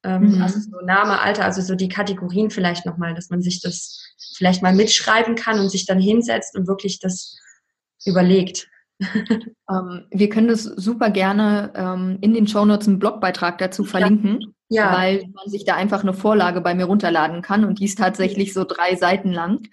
ähm, 0.03 0.35
mhm. 0.35 0.43
also 0.43 0.59
so 0.59 0.85
Name, 0.85 1.21
Alter, 1.21 1.45
also 1.45 1.63
so 1.63 1.75
die 1.75 1.89
Kategorien 1.89 2.51
vielleicht 2.51 2.85
nochmal, 2.85 3.15
dass 3.15 3.31
man 3.31 3.41
sich 3.41 3.61
das 3.61 4.03
vielleicht 4.37 4.63
mal 4.63 4.75
mitschreiben 4.75 5.37
kann 5.37 5.61
und 5.61 5.71
sich 5.71 5.87
dann 5.87 6.01
hinsetzt 6.01 6.57
und 6.57 6.67
wirklich 6.67 6.99
das 6.99 7.37
überlegt. 8.05 8.69
Ähm, 9.71 10.05
wir 10.11 10.29
können 10.29 10.49
das 10.49 10.65
super 10.65 11.11
gerne 11.11 11.73
ähm, 11.75 12.19
in 12.21 12.35
den 12.35 12.47
Shownotes 12.47 12.89
einen 12.89 12.99
Blogbeitrag 12.99 13.59
dazu 13.59 13.85
verlinken, 13.85 14.55
ja. 14.69 14.93
weil 14.97 15.25
man 15.35 15.49
sich 15.49 15.65
da 15.65 15.75
einfach 15.75 16.03
eine 16.03 16.15
Vorlage 16.15 16.61
bei 16.61 16.75
mir 16.75 16.85
runterladen 16.85 17.43
kann 17.43 17.65
und 17.65 17.79
die 17.79 17.85
ist 17.87 17.99
tatsächlich 17.99 18.53
so 18.53 18.65
drei 18.65 18.97
Seiten 18.97 19.33
lang. 19.33 19.69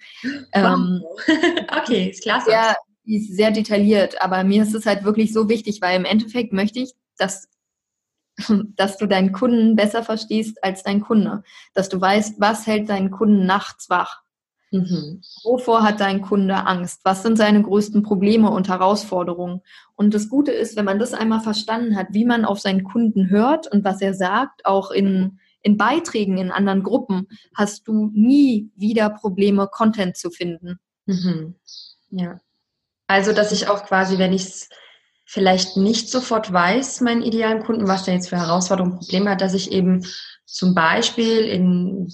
Ähm, 0.52 1.02
okay, 1.82 2.10
ist 2.10 2.22
klasse. 2.22 2.50
Sehr, 2.50 2.76
die 3.04 3.16
ist 3.16 3.36
sehr 3.36 3.50
detailliert, 3.50 4.20
aber 4.22 4.44
mir 4.44 4.62
ist 4.62 4.74
es 4.74 4.86
halt 4.86 5.04
wirklich 5.04 5.32
so 5.32 5.48
wichtig, 5.48 5.80
weil 5.80 5.96
im 5.96 6.04
Endeffekt 6.04 6.52
möchte 6.52 6.80
ich, 6.80 6.92
dass 7.18 7.48
dass 8.76 8.96
du 8.96 9.06
deinen 9.06 9.32
Kunden 9.32 9.76
besser 9.76 10.02
verstehst 10.02 10.62
als 10.62 10.82
dein 10.82 11.00
Kunde, 11.00 11.42
dass 11.74 11.88
du 11.88 12.00
weißt, 12.00 12.40
was 12.40 12.66
hält 12.66 12.88
deinen 12.88 13.10
Kunden 13.10 13.46
nachts 13.46 13.90
wach. 13.90 14.19
Mhm. 14.72 15.20
Wovor 15.42 15.82
hat 15.82 16.00
dein 16.00 16.22
Kunde 16.22 16.66
Angst? 16.66 17.00
Was 17.04 17.22
sind 17.22 17.36
seine 17.36 17.62
größten 17.62 18.02
Probleme 18.02 18.50
und 18.50 18.68
Herausforderungen? 18.68 19.62
Und 19.96 20.14
das 20.14 20.28
Gute 20.28 20.52
ist, 20.52 20.76
wenn 20.76 20.84
man 20.84 21.00
das 21.00 21.12
einmal 21.12 21.40
verstanden 21.40 21.96
hat, 21.96 22.08
wie 22.10 22.24
man 22.24 22.44
auf 22.44 22.60
seinen 22.60 22.84
Kunden 22.84 23.30
hört 23.30 23.66
und 23.66 23.84
was 23.84 24.00
er 24.00 24.14
sagt, 24.14 24.64
auch 24.66 24.92
in, 24.92 25.40
in 25.62 25.76
Beiträgen 25.76 26.38
in 26.38 26.52
anderen 26.52 26.84
Gruppen, 26.84 27.26
hast 27.54 27.88
du 27.88 28.10
nie 28.14 28.70
wieder 28.76 29.10
Probleme, 29.10 29.68
Content 29.70 30.16
zu 30.16 30.30
finden. 30.30 30.78
Mhm. 31.06 31.56
Ja. 32.10 32.40
Also, 33.08 33.32
dass 33.32 33.50
ich 33.50 33.68
auch 33.68 33.84
quasi, 33.84 34.18
wenn 34.18 34.32
ich 34.32 34.44
es 34.44 34.68
vielleicht 35.24 35.76
nicht 35.76 36.08
sofort 36.08 36.52
weiß, 36.52 37.00
meinen 37.00 37.22
idealen 37.22 37.64
Kunden, 37.64 37.88
was 37.88 38.04
der 38.04 38.14
jetzt 38.14 38.28
für 38.28 38.36
Herausforderungen, 38.36 38.98
Probleme 38.98 39.30
hat, 39.30 39.40
dass 39.40 39.54
ich 39.54 39.72
eben 39.72 40.06
zum 40.44 40.74
Beispiel 40.74 41.40
in 41.40 42.08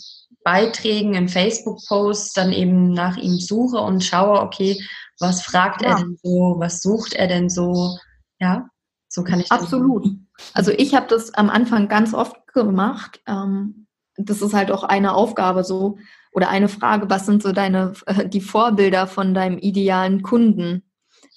Beiträgen, 0.47 1.15
in 1.15 1.29
Facebook-Posts 1.29 2.33
dann 2.35 2.53
eben 2.53 2.93
nach 2.93 3.17
ihm 3.17 3.41
suche 3.41 3.79
und 3.79 4.05
schaue, 4.05 4.41
okay, 4.41 4.81
was 5.19 5.43
fragt 5.43 5.83
ja. 5.83 5.89
er 5.89 5.97
denn 5.97 6.17
so, 6.23 6.55
was 6.59 6.83
sucht 6.83 7.15
er 7.15 7.27
denn 7.27 7.51
so? 7.51 7.99
Ja, 8.39 8.69
so 9.09 9.25
kann 9.25 9.41
ich. 9.41 9.51
Absolut. 9.51 10.07
Also 10.55 10.71
ich 10.71 10.95
habe 10.95 11.09
das 11.09 11.35
am 11.35 11.51
Anfang 11.51 11.89
ganz 11.89 12.15
oft 12.15 12.47
gemacht. 12.47 13.21
Ähm, 13.27 13.89
das 14.17 14.41
ist 14.41 14.55
halt 14.55 14.71
auch 14.71 14.85
eine 14.85 15.17
Aufgabe 15.17 15.65
so 15.65 15.99
oder 16.31 16.49
eine 16.49 16.69
Frage, 16.69 17.11
was 17.11 17.27
sind 17.27 17.43
so 17.43 17.51
deine, 17.51 17.95
äh, 18.07 18.29
die 18.29 18.41
Vorbilder 18.41 19.09
von 19.09 19.35
deinem 19.35 19.59
idealen 19.59 20.23
Kunden, 20.23 20.85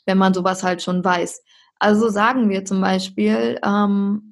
wenn 0.05 0.20
man 0.20 0.36
sowas 0.36 0.62
halt 0.62 0.84
schon 0.84 1.03
weiß. 1.03 1.41
Also 1.80 2.10
sagen 2.10 2.47
wir 2.49 2.64
zum 2.64 2.80
Beispiel, 2.80 3.60
ähm, 3.66 4.29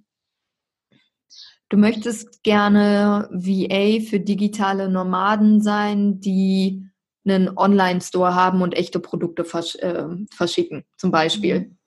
Du 1.70 1.78
möchtest 1.78 2.44
gerne 2.44 3.28
VA 3.32 4.00
für 4.08 4.20
digitale 4.20 4.90
Nomaden 4.90 5.62
sein, 5.62 6.20
die 6.20 6.88
einen 7.26 7.58
Online-Store 7.58 8.36
haben 8.36 8.62
und 8.62 8.74
echte 8.74 9.00
Produkte 9.00 9.44
versch 9.44 9.76
äh, 9.76 10.06
verschicken, 10.32 10.86
zum 10.96 11.12
Beispiel. 11.12 11.60
Mhm. 11.60 11.78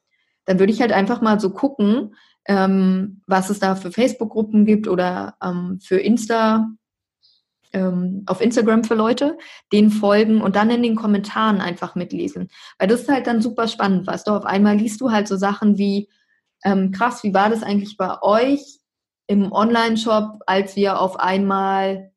Dann 0.45 0.59
würde 0.59 0.72
ich 0.72 0.81
halt 0.81 0.93
einfach 0.93 1.22
mal 1.22 1.41
so 1.41 1.51
gucken, 1.51 2.14
ähm, 2.47 3.22
was 3.26 3.49
es 3.49 3.59
da 3.59 3.74
für 3.74 3.91
Facebook-Gruppen 3.91 4.66
gibt 4.66 4.89
oder 4.89 5.37
ähm, 5.43 5.78
für 5.81 5.99
Insta, 5.99 6.66
ähm, 7.72 8.24
auf 8.26 8.41
Instagram 8.41 8.85
für 8.85 8.95
Leute, 8.95 9.39
denen 9.72 9.91
folgen 9.91 10.43
und 10.43 10.57
dann 10.57 10.70
in 10.70 10.83
den 10.83 10.97
Kommentaren 10.97 11.61
einfach 11.61 11.95
mitlesen. 11.95 12.49
Weil 12.78 12.89
das 12.89 13.03
ist 13.03 13.09
halt 13.09 13.26
dann 13.26 13.41
super 13.41 13.68
spannend, 13.68 14.07
weißt 14.07 14.26
du, 14.26 14.33
auf 14.33 14.45
einmal 14.45 14.76
liest 14.76 15.01
du 15.01 15.11
halt 15.11 15.28
so 15.28 15.37
Sachen 15.37 15.78
wie, 15.78 16.09
ähm, 16.64 16.91
krass, 16.91 17.22
wie 17.22 17.33
war 17.33 17.49
das 17.49 17.62
eigentlich 17.62 17.97
bei 17.97 18.20
euch? 18.20 18.80
Im 19.31 19.53
Online-Shop, 19.53 20.41
als 20.47 20.74
wir 20.74 20.99
auf 20.99 21.20
einmal 21.20 22.11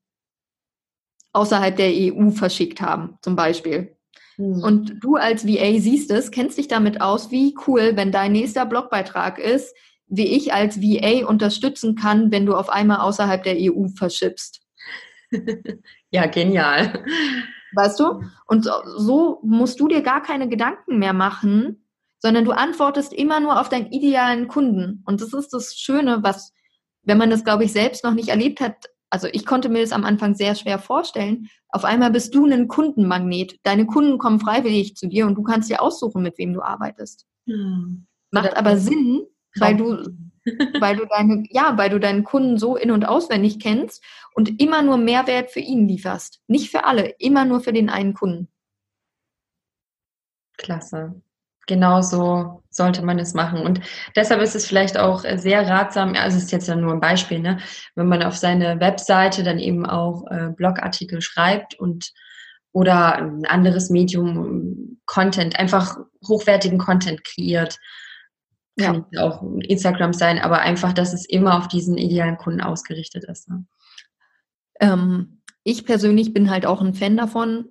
außerhalb 1.32 1.76
der 1.76 1.92
EU 1.94 2.32
verschickt 2.32 2.82
haben, 2.82 3.20
zum 3.22 3.36
Beispiel. 3.36 3.96
Hm. 4.38 4.64
Und 4.64 5.04
du 5.04 5.16
als 5.16 5.48
VA 5.48 5.80
siehst 5.80 6.10
es, 6.10 6.32
kennst 6.32 6.58
dich 6.58 6.68
damit 6.68 7.02
aus, 7.02 7.30
wie 7.30 7.56
cool, 7.68 7.92
wenn 7.94 8.12
dein 8.12 8.32
nächster 8.32 8.66
Blogbeitrag 8.66 9.38
ist, 9.38 9.76
wie 10.08 10.26
ich 10.26 10.56
als 10.56 10.82
VA 10.82 11.28
unterstützen 11.28 11.96
kann, 11.96 12.32
wenn 12.32 12.48
du 12.48 12.56
auf 12.56 12.70
einmal 12.70 13.02
außerhalb 13.02 13.44
der 13.44 13.58
EU 13.60 13.90
verschippst. 13.96 14.62
ja, 16.10 16.26
genial. 16.26 17.06
Weißt 17.76 18.00
du? 18.00 18.24
Und 18.48 18.68
so 18.98 19.40
musst 19.44 19.80
du 19.80 19.88
dir 19.88 20.02
gar 20.02 20.24
keine 20.24 20.50
Gedanken 20.50 20.98
mehr 20.98 21.14
machen, 21.14 21.86
sondern 22.18 22.44
du 22.44 22.54
antwortest 22.54 23.14
immer 23.14 23.40
nur 23.40 23.62
auf 23.62 23.70
deinen 23.70 23.92
idealen 23.92 24.48
Kunden. 24.48 25.04
Und 25.06 25.22
das 25.22 25.32
ist 25.34 25.54
das 25.54 25.76
Schöne, 25.76 26.24
was 26.24 26.54
wenn 27.04 27.18
man 27.18 27.30
das, 27.30 27.44
glaube 27.44 27.66
ich, 27.66 27.72
selbst 27.72 28.04
noch 28.04 28.14
nicht 28.14 28.30
erlebt 28.30 28.60
hat, 28.62 28.90
also 29.10 29.28
ich 29.32 29.46
konnte 29.46 29.70
mir 29.70 29.82
das 29.82 29.92
am 29.92 30.06
Anfang 30.06 30.34
sehr 30.34 30.56
schwer 30.56 30.80
vorstellen. 30.80 31.48
Auf 31.70 31.86
einmal 31.86 32.10
bist 32.10 32.34
du 32.34 32.46
ein 32.46 32.68
Kundenmagnet. 32.68 33.60
Deine 33.62 33.86
Kunden 33.86 34.18
kommen 34.18 34.40
freiwillig 34.40 34.96
zu 34.96 35.08
dir 35.08 35.28
und 35.28 35.36
du 35.36 35.44
kannst 35.44 35.70
dir 35.70 35.84
aussuchen, 35.84 36.24
mit 36.24 36.38
wem 36.40 36.54
du 36.54 36.64
arbeitest. 36.64 37.28
Hm. 37.48 38.08
Macht 38.32 38.58
aber 38.58 38.78
Sinn, 38.78 39.22
weil 39.60 39.78
du, 39.78 40.10
weil 40.80 40.96
du 40.96 41.06
deine, 41.06 41.44
ja, 41.52 41.78
weil 41.78 41.92
du 41.92 42.00
deinen 42.00 42.24
Kunden 42.24 42.58
so 42.58 42.76
in- 42.76 42.90
und 42.90 43.06
auswendig 43.06 43.60
kennst 43.60 44.04
und 44.34 44.60
immer 44.60 44.82
nur 44.82 44.98
Mehrwert 44.98 45.52
für 45.52 45.60
ihn 45.60 45.88
lieferst. 45.88 46.42
Nicht 46.48 46.72
für 46.72 46.86
alle, 46.86 47.14
immer 47.20 47.46
nur 47.46 47.62
für 47.62 47.74
den 47.74 47.92
einen 47.92 48.16
Kunden. 48.16 48.48
Klasse 50.58 51.22
genauso 51.68 52.64
sollte 52.70 53.04
man 53.04 53.20
es 53.20 53.34
machen. 53.34 53.62
Und 53.62 53.82
deshalb 54.16 54.42
ist 54.42 54.56
es 54.56 54.66
vielleicht 54.66 54.98
auch 54.98 55.24
sehr 55.36 55.68
ratsam, 55.68 56.16
also 56.16 56.38
es 56.38 56.46
ist 56.46 56.52
jetzt 56.52 56.68
ja 56.68 56.76
nur 56.76 56.94
ein 56.94 57.00
Beispiel, 57.00 57.40
ne, 57.40 57.60
wenn 57.96 58.08
man 58.08 58.24
auf 58.24 58.36
seine 58.36 58.80
Webseite 58.80 59.44
dann 59.44 59.60
eben 59.60 59.86
auch 59.86 60.26
äh, 60.30 60.50
Blogartikel 60.56 61.22
schreibt 61.22 61.76
und 61.80 62.12
oder 62.72 63.16
ein 63.16 63.46
anderes 63.46 63.92
Medium 63.92 64.98
Content, 65.06 65.60
einfach 65.60 65.96
hochwertigen 66.28 66.80
Content 66.80 67.24
kreiert. 67.24 67.78
Kann 68.80 69.06
ja. 69.12 69.22
auch 69.22 69.44
Instagram 69.60 70.14
sein, 70.14 70.40
aber 70.40 70.62
einfach, 70.62 70.94
dass 70.94 71.14
es 71.14 71.30
immer 71.30 71.60
auf 71.60 71.68
diesen 71.68 71.96
idealen 71.96 72.38
Kunden 72.38 72.62
ausgerichtet 72.62 73.26
ist. 73.26 73.48
Ne? 73.48 73.66
Ähm, 74.80 75.42
ich 75.64 75.86
persönlich 75.86 76.34
bin 76.34 76.50
halt 76.50 76.66
auch 76.66 76.82
ein 76.82 76.96
Fan 76.96 77.16
davon, 77.16 77.70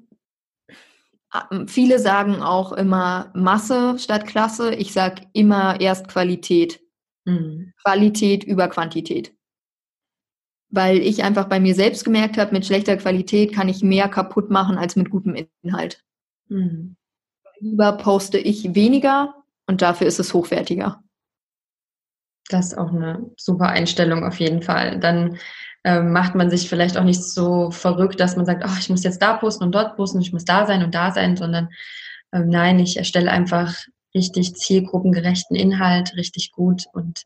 Viele 1.66 1.98
sagen 1.98 2.42
auch 2.42 2.72
immer 2.72 3.30
Masse 3.34 3.98
statt 3.98 4.26
Klasse. 4.26 4.74
Ich 4.74 4.92
sage 4.92 5.22
immer 5.32 5.80
erst 5.80 6.08
Qualität. 6.08 6.80
Mhm. 7.24 7.72
Qualität 7.82 8.44
über 8.44 8.68
Quantität. 8.68 9.32
weil 10.72 10.98
ich 10.98 11.22
einfach 11.22 11.48
bei 11.48 11.60
mir 11.60 11.74
selbst 11.74 12.02
gemerkt 12.04 12.38
habe, 12.38 12.52
mit 12.52 12.64
schlechter 12.64 12.96
Qualität 12.96 13.52
kann 13.52 13.68
ich 13.68 13.82
mehr 13.82 14.08
kaputt 14.08 14.50
machen 14.50 14.78
als 14.78 14.96
mit 14.96 15.10
gutem 15.10 15.46
Inhalt. 15.62 16.02
Mhm. 16.48 16.96
Lieber 17.60 17.92
poste 17.92 18.38
ich 18.38 18.74
weniger 18.74 19.34
und 19.66 19.82
dafür 19.82 20.06
ist 20.06 20.18
es 20.18 20.32
hochwertiger. 20.34 21.04
Das 22.48 22.68
ist 22.68 22.78
auch 22.78 22.90
eine 22.90 23.30
super 23.36 23.68
Einstellung 23.68 24.24
auf 24.24 24.40
jeden 24.40 24.62
Fall. 24.62 24.98
Dann 24.98 25.36
äh, 25.84 26.00
macht 26.00 26.34
man 26.34 26.50
sich 26.50 26.68
vielleicht 26.68 26.96
auch 26.96 27.04
nicht 27.04 27.22
so 27.22 27.70
verrückt, 27.70 28.20
dass 28.20 28.36
man 28.36 28.46
sagt, 28.46 28.64
oh, 28.66 28.76
ich 28.78 28.88
muss 28.88 29.02
jetzt 29.02 29.20
da 29.20 29.34
posten 29.34 29.64
und 29.64 29.72
dort 29.72 29.96
posten, 29.96 30.20
ich 30.20 30.32
muss 30.32 30.44
da 30.44 30.66
sein 30.66 30.84
und 30.84 30.94
da 30.94 31.10
sein, 31.12 31.36
sondern 31.36 31.68
äh, 32.30 32.40
nein, 32.40 32.78
ich 32.78 32.96
erstelle 32.96 33.30
einfach 33.30 33.74
richtig 34.14 34.54
zielgruppengerechten 34.54 35.56
Inhalt, 35.56 36.14
richtig 36.16 36.52
gut 36.52 36.84
und 36.92 37.24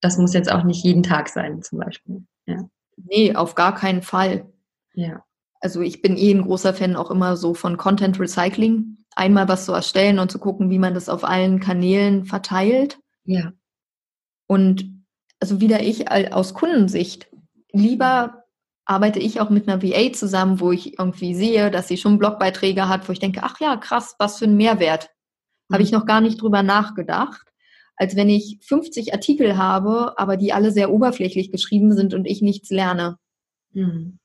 das 0.00 0.18
muss 0.18 0.34
jetzt 0.34 0.50
auch 0.50 0.64
nicht 0.64 0.84
jeden 0.84 1.02
Tag 1.02 1.28
sein, 1.28 1.62
zum 1.62 1.78
Beispiel. 1.78 2.26
Ja. 2.46 2.68
Nee, 2.96 3.34
auf 3.34 3.54
gar 3.54 3.74
keinen 3.74 4.02
Fall. 4.02 4.46
Ja. 4.94 5.24
Also 5.60 5.80
ich 5.80 6.02
bin 6.02 6.16
eh 6.16 6.32
ein 6.32 6.42
großer 6.42 6.74
Fan 6.74 6.96
auch 6.96 7.10
immer 7.10 7.36
so 7.36 7.54
von 7.54 7.76
Content 7.76 8.20
Recycling. 8.20 8.98
Einmal 9.14 9.48
was 9.48 9.64
zu 9.64 9.72
erstellen 9.72 10.18
und 10.18 10.30
zu 10.30 10.38
gucken, 10.38 10.70
wie 10.70 10.78
man 10.78 10.94
das 10.94 11.08
auf 11.08 11.24
allen 11.24 11.60
Kanälen 11.60 12.26
verteilt. 12.26 12.98
Ja. 13.24 13.52
Und 14.46 15.02
also 15.40 15.60
wieder 15.60 15.82
ich 15.82 16.10
aus 16.10 16.54
Kundensicht, 16.54 17.28
lieber 17.72 18.44
arbeite 18.84 19.18
ich 19.18 19.40
auch 19.40 19.50
mit 19.50 19.68
einer 19.68 19.82
VA 19.82 20.12
zusammen, 20.12 20.60
wo 20.60 20.72
ich 20.72 20.98
irgendwie 20.98 21.34
sehe, 21.34 21.70
dass 21.70 21.88
sie 21.88 21.96
schon 21.96 22.18
Blogbeiträge 22.18 22.88
hat, 22.88 23.08
wo 23.08 23.12
ich 23.12 23.18
denke, 23.18 23.42
ach 23.42 23.60
ja, 23.60 23.76
krass, 23.76 24.14
was 24.18 24.38
für 24.38 24.44
ein 24.44 24.56
Mehrwert. 24.56 25.10
Mhm. 25.68 25.74
Habe 25.74 25.82
ich 25.82 25.92
noch 25.92 26.06
gar 26.06 26.20
nicht 26.20 26.40
drüber 26.40 26.62
nachgedacht. 26.62 27.52
Als 27.96 28.14
wenn 28.14 28.28
ich 28.28 28.58
50 28.62 29.12
Artikel 29.12 29.56
habe, 29.56 30.18
aber 30.18 30.36
die 30.36 30.52
alle 30.52 30.70
sehr 30.70 30.92
oberflächlich 30.92 31.50
geschrieben 31.50 31.94
sind 31.96 32.14
und 32.14 32.26
ich 32.26 32.42
nichts 32.42 32.70
lerne. 32.70 33.18
Mhm. 33.72 34.18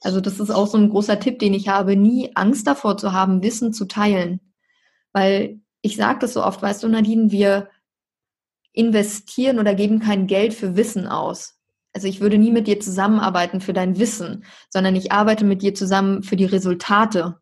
Also 0.00 0.20
das 0.20 0.38
ist 0.38 0.50
auch 0.50 0.66
so 0.66 0.76
ein 0.76 0.90
großer 0.90 1.18
Tipp, 1.18 1.38
den 1.38 1.54
ich 1.54 1.68
habe, 1.68 1.96
nie 1.96 2.32
Angst 2.34 2.66
davor 2.66 2.98
zu 2.98 3.12
haben, 3.12 3.42
Wissen 3.42 3.72
zu 3.72 3.86
teilen. 3.86 4.40
Weil 5.12 5.60
ich 5.80 5.96
sage 5.96 6.18
das 6.18 6.34
so 6.34 6.44
oft, 6.44 6.60
weißt 6.60 6.82
du, 6.82 6.88
Nadine, 6.88 7.30
wir 7.30 7.70
investieren 8.72 9.58
oder 9.58 9.74
geben 9.74 10.00
kein 10.00 10.26
Geld 10.26 10.52
für 10.52 10.76
Wissen 10.76 11.06
aus. 11.06 11.53
Also 11.94 12.08
ich 12.08 12.20
würde 12.20 12.38
nie 12.38 12.50
mit 12.50 12.66
dir 12.66 12.80
zusammenarbeiten 12.80 13.60
für 13.60 13.72
dein 13.72 13.98
Wissen, 13.98 14.44
sondern 14.68 14.96
ich 14.96 15.12
arbeite 15.12 15.44
mit 15.44 15.62
dir 15.62 15.74
zusammen 15.74 16.24
für 16.24 16.36
die 16.36 16.44
Resultate, 16.44 17.38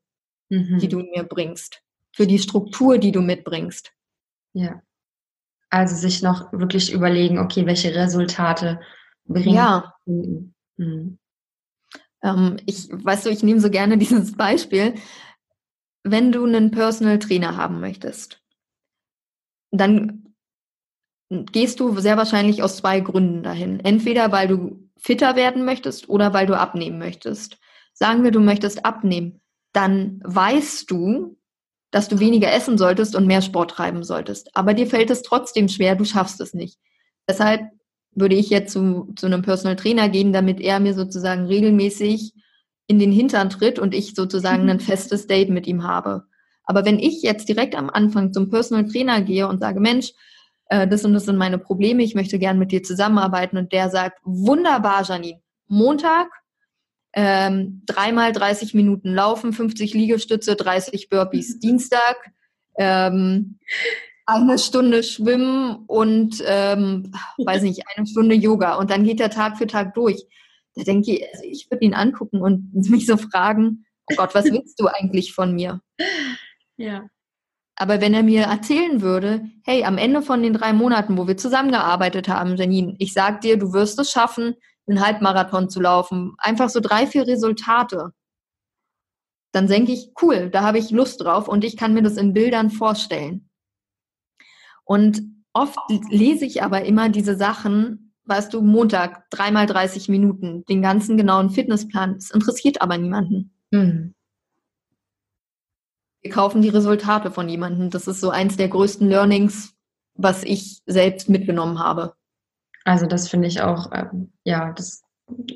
mhm. 0.51 0.79
die 0.79 0.89
du 0.89 0.99
mir 0.99 1.25
bringst, 1.25 1.83
für 2.13 2.27
die 2.27 2.39
Struktur, 2.39 2.99
die 2.99 3.13
du 3.13 3.23
mitbringst. 3.23 3.93
Ja. 4.53 4.83
Also 5.71 5.97
sich 5.97 6.23
noch 6.23 6.53
wirklich 6.53 6.93
überlegen, 6.93 7.39
okay, 7.39 7.65
welche 7.65 7.95
Resultate 7.95 8.79
bringen. 9.25 9.57
Ja. 9.57 9.95
Mhm. 10.05 11.19
Ähm, 12.23 12.57
ich, 12.67 12.89
weißt 12.91 13.27
du, 13.27 13.31
ich 13.31 13.43
nehme 13.43 13.61
so 13.61 13.71
gerne 13.71 13.99
dieses 13.99 14.37
Beispiel. 14.37 14.95
Wenn 16.05 16.31
du 16.31 16.45
einen 16.45 16.71
Personal 16.71 17.19
Trainer 17.19 17.57
haben 17.57 17.81
möchtest, 17.81 18.43
dann 19.71 20.22
gehst 21.53 21.81
du 21.81 21.99
sehr 21.99 22.17
wahrscheinlich 22.17 22.63
aus 22.63 22.77
zwei 22.77 23.01
Gründen 23.01 23.43
dahin. 23.43 23.81
Entweder 23.81 24.33
weil 24.33 24.49
du 24.49 24.89
fitter 24.99 25.35
werden 25.37 25.65
möchtest 25.65 26.09
oder 26.09 26.33
weil 26.33 26.47
du 26.47 26.57
abnehmen 26.59 26.99
möchtest. 26.99 27.59
Sagen 27.93 28.23
wir, 28.25 28.31
du 28.31 28.41
möchtest 28.41 28.85
abnehmen, 28.85 29.41
dann 29.73 30.21
weißt 30.25 30.91
du, 30.91 31.37
dass 31.91 32.09
du 32.09 32.21
weniger 32.21 32.53
essen 32.53 32.79
solltest 32.79 33.15
und 33.15 33.27
mehr 33.27 33.43
Sport 33.43 33.73
treiben 33.73 34.03
solltest. 34.03 34.57
Aber 34.57 34.75
dir 34.75 34.87
fällt 34.87 35.11
es 35.11 35.23
trotzdem 35.23 35.69
schwer, 35.69 35.97
du 35.97 36.05
schaffst 36.05 36.41
es 36.41 36.55
nicht. 36.55 36.79
Deshalb 37.29 37.63
würde 38.15 38.35
ich 38.35 38.51
jetzt 38.51 38.73
zu, 38.73 39.13
zu 39.17 39.27
einem 39.27 39.43
Personal 39.43 39.77
Trainer 39.77 40.09
gehen, 40.09 40.33
damit 40.33 40.61
er 40.61 40.81
mir 40.81 40.95
sozusagen 40.95 41.47
regelmäßig 41.47 42.33
in 42.87 42.99
den 42.99 43.13
Hintern 43.13 43.51
tritt 43.51 43.79
und 43.79 43.95
ich 43.95 44.15
sozusagen 44.15 44.69
ein 44.69 44.81
festes 44.81 45.27
Date 45.27 45.51
mit 45.51 45.67
ihm 45.67 45.85
habe. 45.85 46.25
Aber 46.65 46.85
wenn 46.85 46.99
ich 46.99 47.23
jetzt 47.23 47.49
direkt 47.49 47.75
am 47.75 47.91
Anfang 47.91 48.33
zum 48.33 48.49
Personal 48.49 48.87
Trainer 48.87 49.21
gehe 49.23 49.49
und 49.49 49.61
sage, 49.61 49.81
Mensch, 49.81 50.13
äh, 50.67 50.87
das 50.87 51.05
und 51.05 51.15
das 51.15 51.25
sind 51.25 51.37
meine 51.37 51.59
Probleme, 51.59 52.03
ich 52.03 52.15
möchte 52.15 52.39
gern 52.39 52.59
mit 52.59 52.73
dir 52.73 52.83
zusammenarbeiten. 52.83 53.57
Und 53.57 53.73
der 53.73 53.91
sagt, 53.91 54.19
wunderbar, 54.25 55.05
Janine, 55.05 55.41
Montag 55.69 56.29
ähm, 57.15 57.83
dreimal 57.87 58.33
30 58.33 58.75
Minuten 58.75 59.15
laufen, 59.15 59.53
50 59.53 59.95
Liegestütze, 59.95 60.57
30 60.57 61.09
Burpees. 61.09 61.59
Dienstag 61.61 62.17
ähm, 62.77 63.59
eine 64.25 64.59
Stunde 64.59 65.03
schwimmen 65.03 65.85
und 65.87 66.43
ähm, 66.47 67.13
weiß 67.39 67.63
nicht, 67.63 67.83
eine 67.95 68.07
Stunde 68.07 68.35
Yoga. 68.35 68.77
Und 68.77 68.91
dann 68.91 69.05
geht 69.05 69.21
der 69.21 69.31
Tag 69.31 69.59
für 69.59 69.67
Tag 69.67 69.95
durch. 69.95 70.25
Da 70.75 70.85
denke 70.85 71.13
ich, 71.13 71.25
also 71.33 71.45
ich 71.45 71.71
würde 71.71 71.85
ihn 71.85 71.95
angucken 71.95 72.41
und 72.41 72.73
mich 72.91 73.07
so 73.07 73.17
fragen, 73.17 73.85
oh 74.11 74.15
Gott, 74.17 74.35
was 74.35 74.47
willst 74.47 74.81
du 74.81 74.87
eigentlich 74.87 75.35
von 75.35 75.55
mir? 75.55 75.81
Ja. 76.77 77.09
Aber 77.83 78.01
wenn 78.01 78.15
er 78.15 78.23
mir 78.23 78.43
erzählen 78.43 79.03
würde, 79.03 79.51
hey, 79.65 79.83
am 79.83 79.99
Ende 79.99 80.23
von 80.23 80.41
den 80.41 80.53
drei 80.53 80.73
Monaten, 80.73 81.19
wo 81.19 81.27
wir 81.27 81.37
zusammengearbeitet 81.37 82.29
haben, 82.29 82.55
Janine, 82.55 82.95
ich 83.01 83.13
sag 83.13 83.41
dir, 83.41 83.59
du 83.59 83.73
wirst 83.73 83.99
es 83.99 84.13
schaffen, 84.13 84.55
einen 84.87 85.05
Halbmarathon 85.05 85.69
zu 85.69 85.81
laufen, 85.81 86.37
einfach 86.39 86.69
so 86.69 86.79
drei, 86.79 87.09
vier 87.09 87.27
Resultate, 87.27 88.13
dann 89.51 89.67
denke 89.67 89.91
ich, 89.91 90.13
cool, 90.23 90.49
da 90.49 90.63
habe 90.63 90.79
ich 90.79 90.93
Lust 90.93 91.23
drauf 91.23 91.49
und 91.49 91.65
ich 91.65 91.77
kann 91.77 91.93
mir 91.93 92.03
das 92.03 92.19
in 92.19 92.33
Bildern 92.33 92.71
vorstellen. 92.71 93.51
Und 94.85 95.21
oft 95.53 95.81
lese 96.09 96.45
ich 96.45 96.63
aber 96.63 96.85
immer 96.85 97.09
diese 97.09 97.35
Sachen, 97.35 98.15
weißt 98.27 98.55
du, 98.55 98.63
Montag, 98.63 99.29
dreimal 99.31 99.67
30 99.67 100.09
Minuten, 100.09 100.65
den 100.67 100.83
ganzen 100.83 101.17
genauen 101.17 101.51
Fitnessplan, 101.51 102.15
das 102.15 102.31
interessiert 102.31 102.81
aber 102.81 102.97
niemanden. 102.97 103.53
Mhm. 103.73 104.15
Wir 106.23 106.31
kaufen 106.31 106.63
die 106.63 106.69
Resultate 106.69 107.31
von 107.31 107.49
jemandem. 107.49 107.91
Das 107.91 108.07
ist 108.07 108.21
so 108.21 108.31
eins 108.31 108.57
der 108.57 108.69
größten 108.69 109.09
Learnings, 109.09 109.75
was 110.15 110.45
ich 110.45 110.83
selbst 110.87 111.29
mitgenommen 111.29 111.79
habe. 111.79 112.15
Also 112.85 113.07
das 113.07 113.29
finde 113.29 113.49
ich 113.49 113.61
auch, 113.61 113.91
ähm, 113.93 114.33
ja, 114.45 114.73
das 114.73 115.03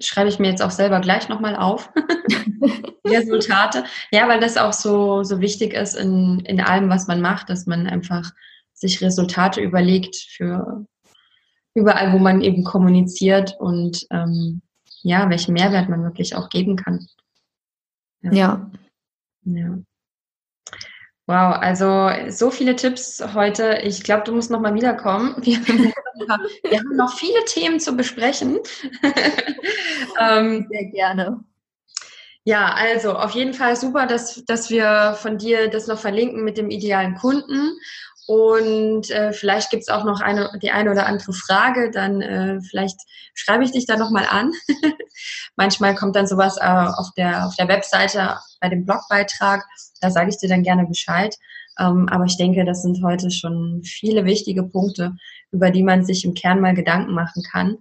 schreibe 0.00 0.28
ich 0.28 0.38
mir 0.38 0.48
jetzt 0.48 0.62
auch 0.62 0.70
selber 0.70 1.00
gleich 1.00 1.28
nochmal 1.28 1.56
auf. 1.56 1.90
Resultate. 3.06 3.84
Ja, 4.10 4.28
weil 4.28 4.40
das 4.40 4.56
auch 4.56 4.72
so, 4.72 5.22
so 5.22 5.40
wichtig 5.40 5.72
ist 5.72 5.94
in, 5.94 6.40
in 6.40 6.60
allem, 6.60 6.88
was 6.88 7.06
man 7.06 7.20
macht, 7.20 7.48
dass 7.48 7.66
man 7.66 7.86
einfach 7.86 8.32
sich 8.72 9.00
Resultate 9.00 9.60
überlegt 9.60 10.16
für 10.16 10.86
überall, 11.74 12.12
wo 12.12 12.18
man 12.18 12.40
eben 12.40 12.64
kommuniziert 12.64 13.56
und 13.58 14.06
ähm, 14.10 14.62
ja, 15.02 15.28
welchen 15.30 15.52
Mehrwert 15.52 15.88
man 15.88 16.02
wirklich 16.02 16.34
auch 16.34 16.48
geben 16.48 16.76
kann. 16.76 17.06
Ja. 18.22 18.32
ja. 18.32 18.70
ja. 19.44 19.78
Wow, 21.28 21.56
also 21.60 22.08
so 22.30 22.52
viele 22.52 22.76
Tipps 22.76 23.20
heute. 23.34 23.80
Ich 23.82 24.04
glaube, 24.04 24.22
du 24.22 24.32
musst 24.32 24.50
noch 24.50 24.60
mal 24.60 24.74
wiederkommen. 24.74 25.34
Wir, 25.42 25.58
wir 26.70 26.78
haben 26.78 26.96
noch 26.96 27.14
viele 27.18 27.44
Themen 27.44 27.78
zu 27.78 27.94
besprechen. 27.94 28.58
ähm, 30.20 30.66
Sehr 30.70 30.84
gerne. 30.86 31.44
Ja, 32.44 32.72
also 32.74 33.12
auf 33.12 33.32
jeden 33.32 33.52
Fall 33.52 33.76
super, 33.76 34.06
dass, 34.06 34.42
dass 34.46 34.70
wir 34.70 35.14
von 35.20 35.36
dir 35.36 35.68
das 35.68 35.88
noch 35.88 35.98
verlinken 35.98 36.42
mit 36.42 36.56
dem 36.56 36.70
idealen 36.70 37.16
Kunden. 37.16 37.76
Und 38.26 39.08
äh, 39.10 39.32
vielleicht 39.32 39.70
gibt's 39.70 39.88
auch 39.88 40.04
noch 40.04 40.20
eine, 40.20 40.50
die 40.60 40.72
eine 40.72 40.90
oder 40.90 41.06
andere 41.06 41.32
Frage, 41.32 41.92
dann 41.92 42.20
äh, 42.20 42.60
vielleicht 42.60 42.98
schreibe 43.34 43.62
ich 43.62 43.70
dich 43.70 43.86
da 43.86 43.96
nochmal 43.96 44.26
an. 44.28 44.52
Manchmal 45.56 45.94
kommt 45.94 46.16
dann 46.16 46.26
sowas 46.26 46.56
äh, 46.56 46.64
auf, 46.64 47.12
der, 47.16 47.46
auf 47.46 47.54
der 47.54 47.68
Webseite 47.68 48.36
bei 48.60 48.68
dem 48.68 48.84
Blogbeitrag, 48.84 49.64
da 50.00 50.10
sage 50.10 50.30
ich 50.30 50.38
dir 50.38 50.48
dann 50.48 50.64
gerne 50.64 50.86
Bescheid. 50.86 51.36
Ähm, 51.78 52.08
aber 52.08 52.24
ich 52.24 52.36
denke, 52.36 52.64
das 52.64 52.82
sind 52.82 53.02
heute 53.04 53.30
schon 53.30 53.82
viele 53.84 54.24
wichtige 54.24 54.64
Punkte, 54.64 55.12
über 55.52 55.70
die 55.70 55.84
man 55.84 56.04
sich 56.04 56.24
im 56.24 56.34
Kern 56.34 56.60
mal 56.60 56.74
Gedanken 56.74 57.12
machen 57.12 57.42
kann. 57.52 57.76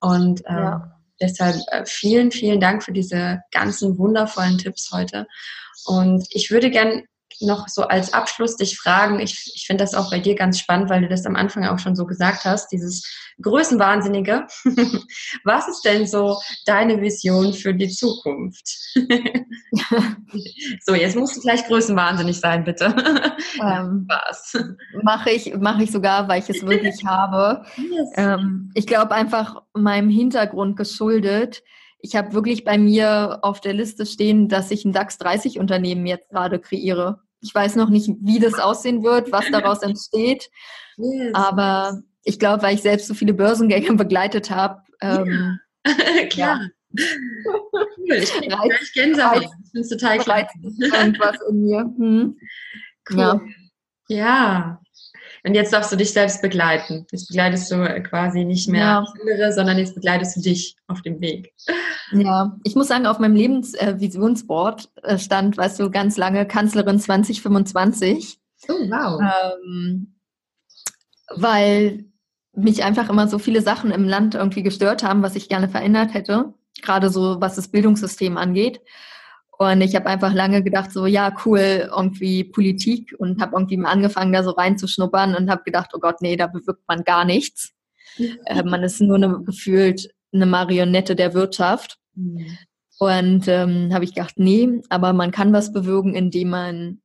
Und 0.00 0.44
äh, 0.46 0.52
ja. 0.52 0.92
deshalb 1.20 1.56
äh, 1.72 1.84
vielen, 1.86 2.30
vielen 2.30 2.60
Dank 2.60 2.84
für 2.84 2.92
diese 2.92 3.40
ganzen 3.50 3.98
wundervollen 3.98 4.58
Tipps 4.58 4.90
heute. 4.92 5.26
Und 5.86 6.26
ich 6.30 6.50
würde 6.50 6.70
gern 6.70 7.02
noch 7.40 7.68
so 7.68 7.82
als 7.82 8.12
Abschluss 8.12 8.56
dich 8.56 8.78
fragen, 8.78 9.20
ich, 9.20 9.52
ich 9.54 9.66
finde 9.66 9.84
das 9.84 9.94
auch 9.94 10.10
bei 10.10 10.18
dir 10.18 10.34
ganz 10.34 10.58
spannend, 10.58 10.90
weil 10.90 11.02
du 11.02 11.08
das 11.08 11.26
am 11.26 11.36
Anfang 11.36 11.64
auch 11.66 11.78
schon 11.78 11.96
so 11.96 12.06
gesagt 12.06 12.44
hast, 12.44 12.72
dieses 12.72 13.04
Größenwahnsinnige. 13.42 14.46
Was 15.44 15.68
ist 15.68 15.82
denn 15.84 16.06
so 16.06 16.38
deine 16.66 17.00
Vision 17.00 17.52
für 17.52 17.74
die 17.74 17.88
Zukunft? 17.88 18.66
so, 20.84 20.94
jetzt 20.94 21.16
musst 21.16 21.36
du 21.36 21.40
gleich 21.40 21.64
größenwahnsinnig 21.66 22.38
sein, 22.38 22.64
bitte. 22.64 22.94
Ähm, 23.60 24.06
Was? 24.08 24.56
Mache 25.02 25.30
ich, 25.30 25.56
mache 25.56 25.82
ich 25.82 25.90
sogar, 25.90 26.28
weil 26.28 26.42
ich 26.42 26.48
es 26.48 26.64
wirklich 26.64 27.04
habe. 27.04 27.64
Yes. 27.76 28.08
Ähm, 28.14 28.70
ich 28.74 28.86
glaube 28.86 29.14
einfach 29.14 29.62
meinem 29.74 30.10
Hintergrund 30.10 30.76
geschuldet. 30.76 31.62
Ich 32.00 32.14
habe 32.14 32.34
wirklich 32.34 32.64
bei 32.64 32.78
mir 32.78 33.40
auf 33.42 33.60
der 33.60 33.72
Liste 33.72 34.06
stehen, 34.06 34.48
dass 34.48 34.70
ich 34.70 34.84
ein 34.84 34.92
DAX 34.92 35.18
30 35.18 35.58
Unternehmen 35.58 36.06
jetzt 36.06 36.30
gerade 36.30 36.60
kreiere. 36.60 37.20
Ich 37.40 37.54
weiß 37.54 37.76
noch 37.76 37.88
nicht, 37.88 38.10
wie 38.20 38.38
das 38.38 38.54
aussehen 38.54 39.02
wird, 39.02 39.32
was 39.32 39.50
daraus 39.50 39.82
entsteht. 39.82 40.50
Yes. 41.00 41.32
Aber 41.32 42.02
ich 42.24 42.40
glaube, 42.40 42.64
weil 42.64 42.74
ich 42.74 42.82
selbst 42.82 43.06
so 43.06 43.14
viele 43.14 43.32
Börsengänge 43.32 43.92
begleitet 43.94 44.50
habe, 44.50 44.82
ähm, 45.00 45.60
Klar. 46.30 46.60
Ja. 46.60 46.68
Cool, 47.46 48.16
ich 48.16 48.32
kriege 48.32 48.46
gleich 48.48 48.92
Gänsehaut. 48.94 49.42
Ich 49.42 49.70
finde 49.70 49.80
es 49.80 49.88
total 49.88 50.18
klasse. 50.18 50.48
Irgendwas 50.62 51.36
in 51.48 51.60
mir. 51.62 51.80
Hm. 51.80 52.36
Cool. 53.10 53.18
Ja. 53.18 53.40
ja. 54.08 54.80
Und 55.44 55.54
jetzt 55.54 55.72
darfst 55.72 55.92
du 55.92 55.96
dich 55.96 56.12
selbst 56.12 56.42
begleiten. 56.42 57.06
Jetzt 57.12 57.28
begleitest 57.28 57.70
du 57.70 58.02
quasi 58.02 58.44
nicht 58.44 58.68
mehr 58.68 58.80
ja. 58.80 59.04
andere, 59.20 59.52
sondern 59.52 59.78
jetzt 59.78 59.94
begleitest 59.94 60.36
du 60.36 60.40
dich 60.40 60.76
auf 60.86 61.02
dem 61.02 61.20
Weg. 61.20 61.52
Ja, 62.12 62.56
ich 62.64 62.74
muss 62.74 62.88
sagen, 62.88 63.06
auf 63.06 63.18
meinem 63.18 63.36
Lebensvisionsboard 63.36 64.90
äh, 65.02 65.18
stand, 65.18 65.56
weißt 65.56 65.78
du, 65.80 65.90
ganz 65.90 66.16
lange 66.16 66.46
Kanzlerin 66.46 66.98
2025. 66.98 68.38
Oh, 68.68 68.72
wow. 68.72 69.20
Ähm, 69.20 70.14
weil 71.34 72.04
mich 72.54 72.82
einfach 72.82 73.08
immer 73.08 73.28
so 73.28 73.38
viele 73.38 73.62
Sachen 73.62 73.90
im 73.90 74.08
Land 74.08 74.34
irgendwie 74.34 74.62
gestört 74.62 75.02
haben, 75.02 75.22
was 75.22 75.36
ich 75.36 75.48
gerne 75.48 75.68
verändert 75.68 76.14
hätte. 76.14 76.54
Gerade 76.82 77.10
so, 77.10 77.40
was 77.40 77.56
das 77.56 77.68
Bildungssystem 77.68 78.36
angeht. 78.36 78.80
Und 79.60 79.80
ich 79.80 79.96
habe 79.96 80.06
einfach 80.06 80.32
lange 80.32 80.62
gedacht, 80.62 80.92
so 80.92 81.06
ja, 81.06 81.34
cool, 81.44 81.90
irgendwie 81.90 82.44
Politik 82.44 83.12
und 83.18 83.40
habe 83.40 83.56
irgendwie 83.56 83.76
mal 83.76 83.90
angefangen, 83.90 84.32
da 84.32 84.44
so 84.44 84.52
reinzuschnuppern 84.52 85.34
und 85.34 85.50
habe 85.50 85.64
gedacht, 85.64 85.90
oh 85.94 85.98
Gott, 85.98 86.22
nee, 86.22 86.36
da 86.36 86.46
bewirkt 86.46 86.82
man 86.88 87.04
gar 87.04 87.24
nichts. 87.24 87.72
Äh, 88.46 88.64
man 88.64 88.82
ist 88.82 89.00
nur 89.00 89.14
eine, 89.14 89.44
gefühlt 89.44 90.08
eine 90.32 90.46
Marionette 90.46 91.14
der 91.14 91.34
Wirtschaft. 91.34 91.98
Mhm. 92.16 92.58
Und 92.98 93.46
ähm, 93.46 93.94
habe 93.94 94.04
ich 94.04 94.14
gedacht, 94.14 94.34
nee, 94.38 94.80
aber 94.88 95.12
man 95.12 95.30
kann 95.30 95.52
was 95.52 95.72
bewirken, 95.72 96.14
indem 96.16 96.50
man 96.50 97.00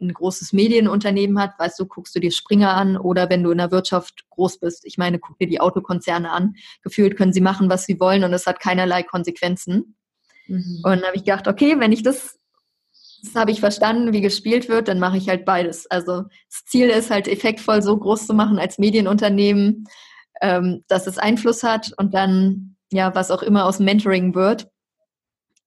ein 0.00 0.12
großes 0.12 0.52
Medienunternehmen 0.52 1.40
hat, 1.40 1.58
weißt 1.58 1.80
du, 1.80 1.86
guckst 1.86 2.14
du 2.14 2.20
dir 2.20 2.30
Springer 2.30 2.74
an 2.76 2.96
oder 2.96 3.30
wenn 3.30 3.42
du 3.42 3.50
in 3.50 3.58
der 3.58 3.72
Wirtschaft 3.72 4.24
groß 4.30 4.60
bist, 4.60 4.84
ich 4.84 4.98
meine, 4.98 5.18
guck 5.18 5.38
dir 5.38 5.48
die 5.48 5.60
Autokonzerne 5.60 6.30
an, 6.30 6.54
gefühlt 6.82 7.16
können 7.16 7.32
sie 7.32 7.40
machen, 7.40 7.68
was 7.68 7.86
sie 7.86 7.98
wollen 7.98 8.22
und 8.22 8.32
es 8.32 8.46
hat 8.46 8.60
keinerlei 8.60 9.02
Konsequenzen. 9.02 9.96
Mhm. 10.46 10.80
Und 10.82 10.84
dann 10.84 11.04
habe 11.04 11.16
ich 11.16 11.24
gedacht, 11.24 11.48
okay, 11.48 11.78
wenn 11.78 11.92
ich 11.92 12.02
das, 12.02 12.38
das 13.22 13.34
habe 13.34 13.50
ich 13.50 13.60
verstanden, 13.60 14.12
wie 14.12 14.20
gespielt 14.20 14.68
wird, 14.68 14.88
dann 14.88 14.98
mache 14.98 15.16
ich 15.16 15.28
halt 15.28 15.44
beides. 15.44 15.90
Also 15.90 16.22
das 16.50 16.64
Ziel 16.66 16.88
ist 16.88 17.10
halt 17.10 17.28
effektvoll 17.28 17.82
so 17.82 17.96
groß 17.96 18.26
zu 18.26 18.34
machen 18.34 18.58
als 18.58 18.78
Medienunternehmen, 18.78 19.84
ähm, 20.40 20.84
dass 20.88 21.06
es 21.06 21.18
Einfluss 21.18 21.62
hat 21.62 21.92
und 21.96 22.14
dann, 22.14 22.76
ja, 22.92 23.14
was 23.14 23.30
auch 23.30 23.42
immer 23.42 23.66
aus 23.66 23.78
Mentoring 23.78 24.34
wird, 24.34 24.68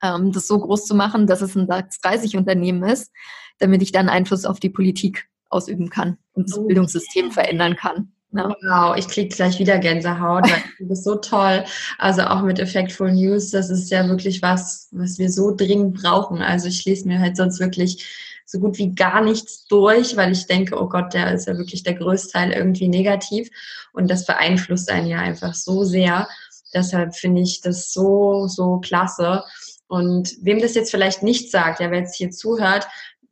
ähm, 0.03 0.31
das 0.31 0.47
so 0.47 0.59
groß 0.59 0.85
zu 0.85 0.95
machen, 0.95 1.27
dass 1.27 1.41
es 1.41 1.55
ein 1.55 1.67
DAX 1.67 1.99
30 2.01 2.37
Unternehmen 2.37 2.83
ist, 2.83 3.11
damit 3.59 3.81
ich 3.81 3.91
dann 3.91 4.09
Einfluss 4.09 4.45
auf 4.45 4.59
die 4.59 4.69
Politik 4.69 5.27
ausüben 5.49 5.89
kann 5.89 6.17
und 6.33 6.49
das 6.49 6.57
oh. 6.57 6.67
Bildungssystem 6.67 7.31
verändern 7.31 7.75
kann. 7.75 8.13
Ja. 8.31 8.53
Wow, 8.61 8.97
ich 8.97 9.07
kriege 9.07 9.33
gleich 9.33 9.57
wieder 9.57 9.79
Gänsehaut. 9.79 10.45
Das 10.79 10.99
ist 10.99 11.03
so 11.05 11.15
toll. 11.15 11.63
Also 11.97 12.23
auch 12.23 12.41
mit 12.41 12.59
Effectful 12.59 13.11
News, 13.11 13.51
das 13.51 13.69
ist 13.69 13.89
ja 13.89 14.07
wirklich 14.07 14.41
was, 14.41 14.89
was 14.91 15.17
wir 15.17 15.31
so 15.31 15.55
dringend 15.55 16.01
brauchen. 16.01 16.41
Also 16.41 16.67
ich 16.67 16.83
lese 16.85 17.07
mir 17.07 17.19
halt 17.19 17.37
sonst 17.37 17.59
wirklich 17.59 18.05
so 18.45 18.59
gut 18.59 18.77
wie 18.77 18.93
gar 18.93 19.21
nichts 19.21 19.65
durch, 19.67 20.15
weil 20.15 20.31
ich 20.31 20.45
denke, 20.45 20.81
oh 20.81 20.87
Gott, 20.87 21.13
der 21.13 21.33
ist 21.33 21.47
ja 21.47 21.57
wirklich 21.57 21.83
der 21.83 21.95
größte 21.95 22.33
Teil 22.33 22.51
irgendwie 22.51 22.87
negativ. 22.87 23.49
Und 23.93 24.09
das 24.09 24.25
beeinflusst 24.25 24.89
einen 24.89 25.07
ja 25.07 25.19
einfach 25.19 25.53
so 25.53 25.83
sehr. 25.83 26.27
Deshalb 26.73 27.15
finde 27.15 27.41
ich 27.41 27.61
das 27.61 27.91
so, 27.91 28.47
so 28.47 28.79
klasse. 28.79 29.43
Und 29.87 30.35
wem 30.41 30.61
das 30.61 30.75
jetzt 30.75 30.91
vielleicht 30.91 31.23
nicht 31.23 31.49
sagt, 31.49 31.79
ja, 31.79 31.91
wer 31.91 31.99
jetzt 31.99 32.15
hier 32.15 32.31
zuhört, 32.31 32.87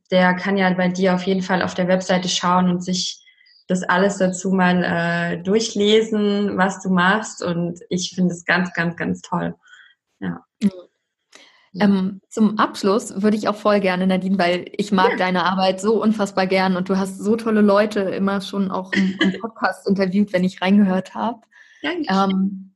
der 0.09 0.33
kann 0.35 0.57
ja 0.57 0.71
bei 0.73 0.87
dir 0.87 1.15
auf 1.15 1.23
jeden 1.23 1.41
Fall 1.41 1.61
auf 1.61 1.73
der 1.73 1.87
Webseite 1.87 2.29
schauen 2.29 2.69
und 2.69 2.83
sich 2.83 3.24
das 3.67 3.83
alles 3.83 4.17
dazu 4.17 4.51
mal 4.51 4.83
äh, 4.83 5.41
durchlesen, 5.41 6.57
was 6.57 6.81
du 6.81 6.89
machst. 6.89 7.43
Und 7.43 7.79
ich 7.89 8.13
finde 8.15 8.33
es 8.33 8.45
ganz, 8.45 8.73
ganz, 8.73 8.95
ganz 8.95 9.21
toll. 9.21 9.55
Ja. 10.19 10.43
Mhm. 10.61 10.71
Ähm, 11.77 12.21
zum 12.29 12.57
Abschluss 12.57 13.21
würde 13.21 13.35
ich 13.35 13.49
auch 13.49 13.55
voll 13.55 13.81
gerne, 13.81 14.07
Nadine, 14.07 14.37
weil 14.37 14.65
ich 14.77 14.93
mag 14.93 15.11
ja. 15.11 15.17
deine 15.17 15.43
Arbeit 15.43 15.81
so 15.81 16.01
unfassbar 16.01 16.47
gern 16.47 16.77
und 16.77 16.87
du 16.87 16.97
hast 16.97 17.19
so 17.19 17.35
tolle 17.35 17.59
Leute 17.59 17.99
immer 17.99 18.39
schon 18.39 18.71
auch 18.71 18.93
im, 18.93 19.17
im 19.19 19.39
Podcast 19.41 19.87
interviewt, 19.87 20.31
wenn 20.31 20.45
ich 20.45 20.61
reingehört 20.61 21.15
habe. 21.15 21.41
Ähm, 21.83 22.75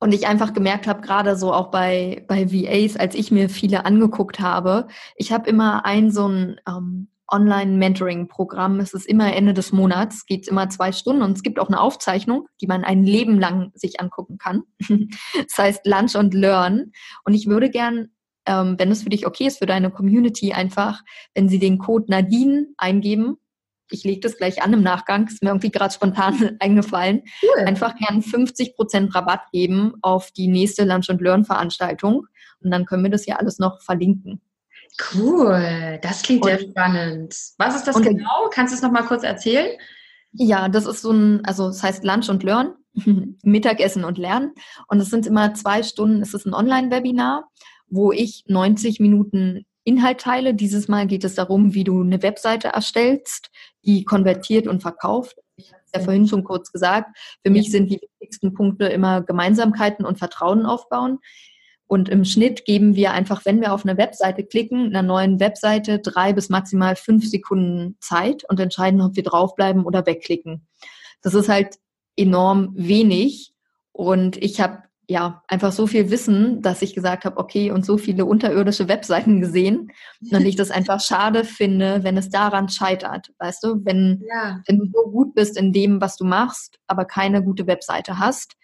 und 0.00 0.12
ich 0.12 0.26
einfach 0.26 0.52
gemerkt 0.52 0.86
habe, 0.86 1.00
gerade 1.00 1.36
so 1.36 1.52
auch 1.52 1.70
bei, 1.70 2.24
bei 2.28 2.52
VAs, 2.52 2.96
als 2.96 3.14
ich 3.14 3.30
mir 3.30 3.48
viele 3.48 3.84
angeguckt 3.84 4.38
habe, 4.38 4.86
ich 5.16 5.32
habe 5.32 5.48
immer 5.48 5.84
ein 5.84 6.10
so 6.10 6.28
ein 6.28 6.60
ähm, 6.68 7.08
Online-Mentoring-Programm. 7.28 8.80
Es 8.80 8.94
ist 8.94 9.06
immer 9.06 9.34
Ende 9.34 9.54
des 9.54 9.72
Monats, 9.72 10.26
geht 10.26 10.48
immer 10.48 10.68
zwei 10.68 10.92
Stunden 10.92 11.22
und 11.22 11.36
es 11.36 11.42
gibt 11.42 11.58
auch 11.58 11.68
eine 11.68 11.80
Aufzeichnung, 11.80 12.46
die 12.60 12.66
man 12.66 12.84
ein 12.84 13.04
Leben 13.04 13.38
lang 13.38 13.70
sich 13.74 14.00
angucken 14.00 14.38
kann. 14.38 14.62
das 14.88 15.58
heißt 15.58 15.86
Lunch 15.86 16.16
und 16.16 16.34
Learn. 16.34 16.92
Und 17.24 17.34
ich 17.34 17.46
würde 17.46 17.70
gern, 17.70 18.08
ähm, 18.46 18.76
wenn 18.78 18.90
es 18.90 19.02
für 19.02 19.10
dich 19.10 19.26
okay 19.26 19.46
ist, 19.46 19.58
für 19.58 19.66
deine 19.66 19.90
Community 19.90 20.52
einfach, 20.52 21.02
wenn 21.34 21.48
sie 21.48 21.58
den 21.58 21.78
Code 21.78 22.06
Nadine 22.08 22.66
eingeben, 22.78 23.36
ich 23.90 24.04
lege 24.04 24.20
das 24.20 24.36
gleich 24.36 24.62
an 24.62 24.72
im 24.72 24.82
Nachgang, 24.82 25.26
ist 25.26 25.42
mir 25.42 25.50
irgendwie 25.50 25.70
gerade 25.70 25.94
spontan 25.94 26.56
eingefallen, 26.60 27.22
cool. 27.42 27.64
einfach 27.66 27.96
gern 27.96 28.20
50% 28.20 29.14
Rabatt 29.14 29.50
geben 29.52 29.94
auf 30.02 30.30
die 30.30 30.48
nächste 30.48 30.84
Lunch 30.84 31.08
and 31.08 31.20
Learn 31.20 31.44
Veranstaltung. 31.44 32.26
Und 32.60 32.70
dann 32.70 32.86
können 32.86 33.04
wir 33.04 33.10
das 33.10 33.26
ja 33.26 33.36
alles 33.36 33.58
noch 33.58 33.80
verlinken. 33.82 34.40
Cool, 35.14 35.98
das 36.02 36.22
klingt 36.22 36.44
und, 36.44 36.50
sehr 36.50 36.60
spannend. 36.60 37.34
Was 37.58 37.76
ist 37.76 37.86
das 37.86 38.00
genau? 38.00 38.48
Kannst 38.50 38.72
du 38.72 38.76
es 38.76 38.82
nochmal 38.82 39.04
kurz 39.04 39.22
erzählen? 39.22 39.76
Ja, 40.32 40.68
das 40.68 40.86
ist 40.86 41.02
so 41.02 41.12
ein, 41.12 41.44
also 41.44 41.68
es 41.68 41.82
heißt 41.82 42.04
Lunch 42.04 42.28
und 42.28 42.42
Learn, 42.42 42.74
Mittagessen 43.42 44.04
und 44.04 44.18
Lernen. 44.18 44.52
Und 44.88 45.00
es 45.00 45.10
sind 45.10 45.26
immer 45.26 45.54
zwei 45.54 45.82
Stunden, 45.82 46.22
es 46.22 46.34
ist 46.34 46.46
ein 46.46 46.54
Online-Webinar, 46.54 47.48
wo 47.88 48.12
ich 48.12 48.44
90 48.46 49.00
Minuten 49.00 49.64
Inhalt 49.84 50.20
teile. 50.20 50.54
Dieses 50.54 50.86
Mal 50.88 51.06
geht 51.06 51.24
es 51.24 51.34
darum, 51.34 51.74
wie 51.74 51.84
du 51.84 52.02
eine 52.02 52.22
Webseite 52.22 52.68
erstellst, 52.68 53.50
die 53.84 54.04
konvertiert 54.04 54.66
und 54.66 54.82
verkauft. 54.82 55.36
Ich 55.56 55.72
habe 55.72 55.82
es 55.86 55.92
ja 55.94 56.00
vorhin 56.00 56.28
schon 56.28 56.44
kurz 56.44 56.70
gesagt. 56.70 57.16
Für 57.42 57.50
mich 57.50 57.70
sind 57.70 57.90
die 57.90 58.00
wichtigsten 58.00 58.52
Punkte 58.52 58.86
immer 58.86 59.22
Gemeinsamkeiten 59.22 60.04
und 60.04 60.18
Vertrauen 60.18 60.66
aufbauen. 60.66 61.18
Und 61.88 62.10
im 62.10 62.26
Schnitt 62.26 62.66
geben 62.66 62.94
wir 62.96 63.12
einfach, 63.12 63.46
wenn 63.46 63.62
wir 63.62 63.72
auf 63.72 63.84
eine 63.84 63.96
Webseite 63.96 64.44
klicken, 64.44 64.88
einer 64.88 65.02
neuen 65.02 65.40
Webseite 65.40 65.98
drei 65.98 66.34
bis 66.34 66.50
maximal 66.50 66.94
fünf 66.96 67.28
Sekunden 67.28 67.96
Zeit 67.98 68.44
und 68.48 68.60
entscheiden, 68.60 69.00
ob 69.00 69.16
wir 69.16 69.22
draufbleiben 69.22 69.84
oder 69.84 70.04
wegklicken. 70.04 70.66
Das 71.22 71.34
ist 71.34 71.48
halt 71.48 71.76
enorm 72.14 72.72
wenig. 72.76 73.54
Und 73.92 74.36
ich 74.36 74.60
habe 74.60 74.82
ja 75.08 75.42
einfach 75.48 75.72
so 75.72 75.86
viel 75.86 76.10
Wissen, 76.10 76.60
dass 76.60 76.82
ich 76.82 76.94
gesagt 76.94 77.24
habe, 77.24 77.38
okay, 77.38 77.70
und 77.70 77.86
so 77.86 77.96
viele 77.96 78.26
unterirdische 78.26 78.88
Webseiten 78.88 79.40
gesehen. 79.40 79.90
Und 80.30 80.44
ich 80.44 80.56
das 80.56 80.70
einfach 80.70 81.00
schade 81.00 81.44
finde, 81.44 82.04
wenn 82.04 82.18
es 82.18 82.28
daran 82.28 82.68
scheitert. 82.68 83.32
Weißt 83.38 83.64
du, 83.64 83.82
wenn, 83.86 84.22
ja. 84.28 84.60
wenn 84.66 84.78
du 84.78 84.84
so 84.92 85.10
gut 85.10 85.34
bist 85.34 85.56
in 85.56 85.72
dem, 85.72 86.02
was 86.02 86.18
du 86.18 86.26
machst, 86.26 86.78
aber 86.86 87.06
keine 87.06 87.42
gute 87.42 87.66
Webseite 87.66 88.18
hast, 88.18 88.57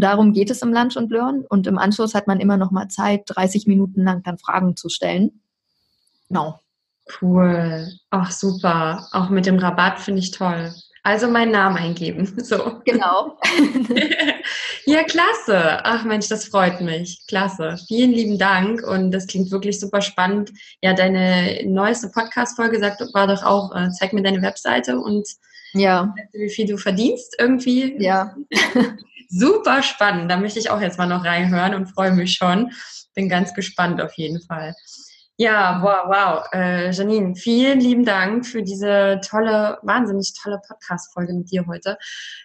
Darum 0.00 0.32
geht 0.32 0.50
es 0.50 0.62
im 0.62 0.72
Lunch 0.72 0.96
und 0.96 1.10
Learn 1.10 1.44
und 1.48 1.66
im 1.66 1.78
Anschluss 1.78 2.14
hat 2.14 2.26
man 2.26 2.40
immer 2.40 2.56
noch 2.56 2.70
mal 2.70 2.88
Zeit, 2.88 3.22
30 3.26 3.66
Minuten 3.66 4.02
lang 4.04 4.22
dann 4.22 4.38
Fragen 4.38 4.76
zu 4.76 4.88
stellen. 4.88 5.42
Genau. 6.28 6.60
Cool. 7.20 7.88
Ach, 8.10 8.30
super. 8.30 9.08
Auch 9.12 9.30
mit 9.30 9.46
dem 9.46 9.58
Rabatt 9.58 10.00
finde 10.00 10.20
ich 10.20 10.30
toll. 10.30 10.72
Also 11.02 11.28
meinen 11.28 11.52
Namen 11.52 11.76
eingeben. 11.76 12.32
So. 12.44 12.80
Genau. 12.84 13.38
ja, 14.86 15.02
klasse. 15.04 15.80
Ach 15.84 16.04
Mensch, 16.04 16.28
das 16.28 16.46
freut 16.46 16.80
mich. 16.80 17.22
Klasse. 17.26 17.78
Vielen 17.88 18.12
lieben 18.12 18.38
Dank 18.38 18.82
und 18.86 19.10
das 19.10 19.26
klingt 19.26 19.50
wirklich 19.50 19.80
super 19.80 20.02
spannend. 20.02 20.52
Ja, 20.82 20.94
deine 20.94 21.60
neueste 21.64 22.10
Podcast-Folge 22.10 22.80
war 23.12 23.26
doch 23.26 23.42
auch, 23.42 23.74
äh, 23.74 23.90
zeig 23.90 24.12
mir 24.12 24.22
deine 24.22 24.42
Webseite 24.42 24.98
und 24.98 25.26
ja. 25.72 26.14
wie 26.32 26.50
viel 26.50 26.66
du 26.66 26.76
verdienst 26.76 27.36
irgendwie. 27.38 27.96
Ja. 27.98 28.34
Super 29.28 29.82
spannend. 29.82 30.30
Da 30.30 30.36
möchte 30.36 30.58
ich 30.58 30.70
auch 30.70 30.80
jetzt 30.80 30.98
mal 30.98 31.06
noch 31.06 31.24
reinhören 31.24 31.74
und 31.74 31.86
freue 31.86 32.12
mich 32.12 32.34
schon. 32.34 32.72
Bin 33.14 33.28
ganz 33.28 33.54
gespannt 33.54 34.00
auf 34.00 34.14
jeden 34.14 34.40
Fall. 34.40 34.74
Ja, 35.42 35.80
wow, 35.82 36.04
wow. 36.06 36.44
Äh, 36.52 36.90
Janine, 36.90 37.34
vielen 37.34 37.80
lieben 37.80 38.04
Dank 38.04 38.44
für 38.44 38.62
diese 38.62 39.22
tolle, 39.26 39.78
wahnsinnig 39.80 40.34
tolle 40.34 40.60
Podcast-Folge 40.68 41.32
mit 41.32 41.50
dir 41.50 41.64
heute. 41.66 41.96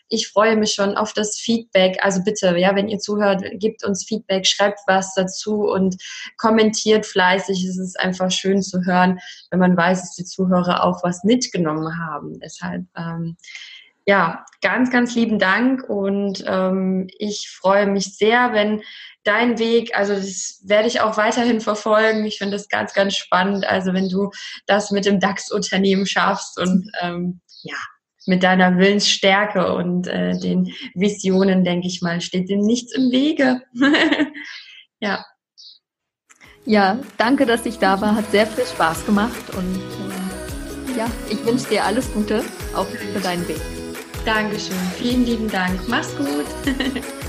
Ich 0.07 0.29
freue 0.29 0.55
mich 0.55 0.71
schon 0.71 0.95
auf 0.95 1.11
das 1.11 1.35
Feedback. 1.35 1.97
Also 2.01 2.23
bitte, 2.23 2.57
ja, 2.57 2.73
wenn 2.73 2.87
ihr 2.87 2.99
zuhört, 2.99 3.43
gebt 3.55 3.83
uns 3.83 4.05
Feedback, 4.05 4.47
schreibt 4.47 4.79
was 4.87 5.13
dazu 5.13 5.63
und 5.63 5.97
kommentiert 6.37 7.05
fleißig. 7.05 7.65
Es 7.65 7.77
ist 7.77 7.99
einfach 7.99 8.31
schön 8.31 8.61
zu 8.61 8.85
hören, 8.85 9.19
wenn 9.51 9.59
man 9.59 9.75
weiß, 9.75 9.99
dass 9.99 10.15
die 10.15 10.23
Zuhörer 10.23 10.85
auch 10.85 11.03
was 11.03 11.25
mitgenommen 11.25 11.99
haben. 11.99 12.39
Deshalb, 12.39 12.85
ähm, 12.95 13.35
ja, 14.05 14.45
ganz, 14.61 14.91
ganz 14.91 15.15
lieben 15.15 15.39
Dank 15.39 15.83
und 15.89 16.43
ähm, 16.47 17.07
ich 17.17 17.49
freue 17.49 17.87
mich 17.87 18.15
sehr, 18.17 18.53
wenn 18.53 18.81
dein 19.23 19.57
Weg, 19.57 19.97
also 19.97 20.13
das 20.13 20.61
werde 20.63 20.87
ich 20.87 21.01
auch 21.01 21.17
weiterhin 21.17 21.59
verfolgen. 21.59 22.25
Ich 22.25 22.37
finde 22.37 22.55
das 22.55 22.69
ganz, 22.69 22.93
ganz 22.93 23.15
spannend. 23.15 23.67
Also 23.67 23.93
wenn 23.93 24.07
du 24.07 24.29
das 24.67 24.91
mit 24.91 25.05
dem 25.05 25.19
DAX-Unternehmen 25.19 26.05
schaffst 26.05 26.59
und 26.59 26.89
ähm, 27.01 27.41
ja, 27.63 27.75
mit 28.27 28.43
deiner 28.43 28.77
Willensstärke 28.77 29.73
und 29.73 30.07
äh, 30.07 30.37
den 30.37 30.71
Visionen, 30.93 31.63
denke 31.63 31.87
ich 31.87 32.01
mal, 32.01 32.21
steht 32.21 32.49
dem 32.49 32.61
nichts 32.61 32.95
im 32.95 33.11
Wege. 33.11 33.61
ja. 34.99 35.25
Ja, 36.67 36.99
danke, 37.17 37.45
dass 37.45 37.65
ich 37.65 37.77
da 37.77 38.01
war. 38.01 38.15
Hat 38.15 38.31
sehr 38.31 38.47
viel 38.47 38.65
Spaß 38.65 39.05
gemacht 39.05 39.53
und 39.55 39.81
äh, 40.93 40.97
ja, 40.97 41.09
ich 41.29 41.43
wünsche 41.45 41.69
dir 41.69 41.83
alles 41.83 42.11
Gute 42.13 42.43
auch 42.75 42.87
für 42.87 43.19
deinen 43.19 43.47
Weg. 43.47 43.74
Dankeschön. 44.26 44.76
Vielen 44.97 45.26
lieben 45.26 45.49
Dank. 45.49 45.88
Mach's 45.88 46.15
gut. 46.17 46.45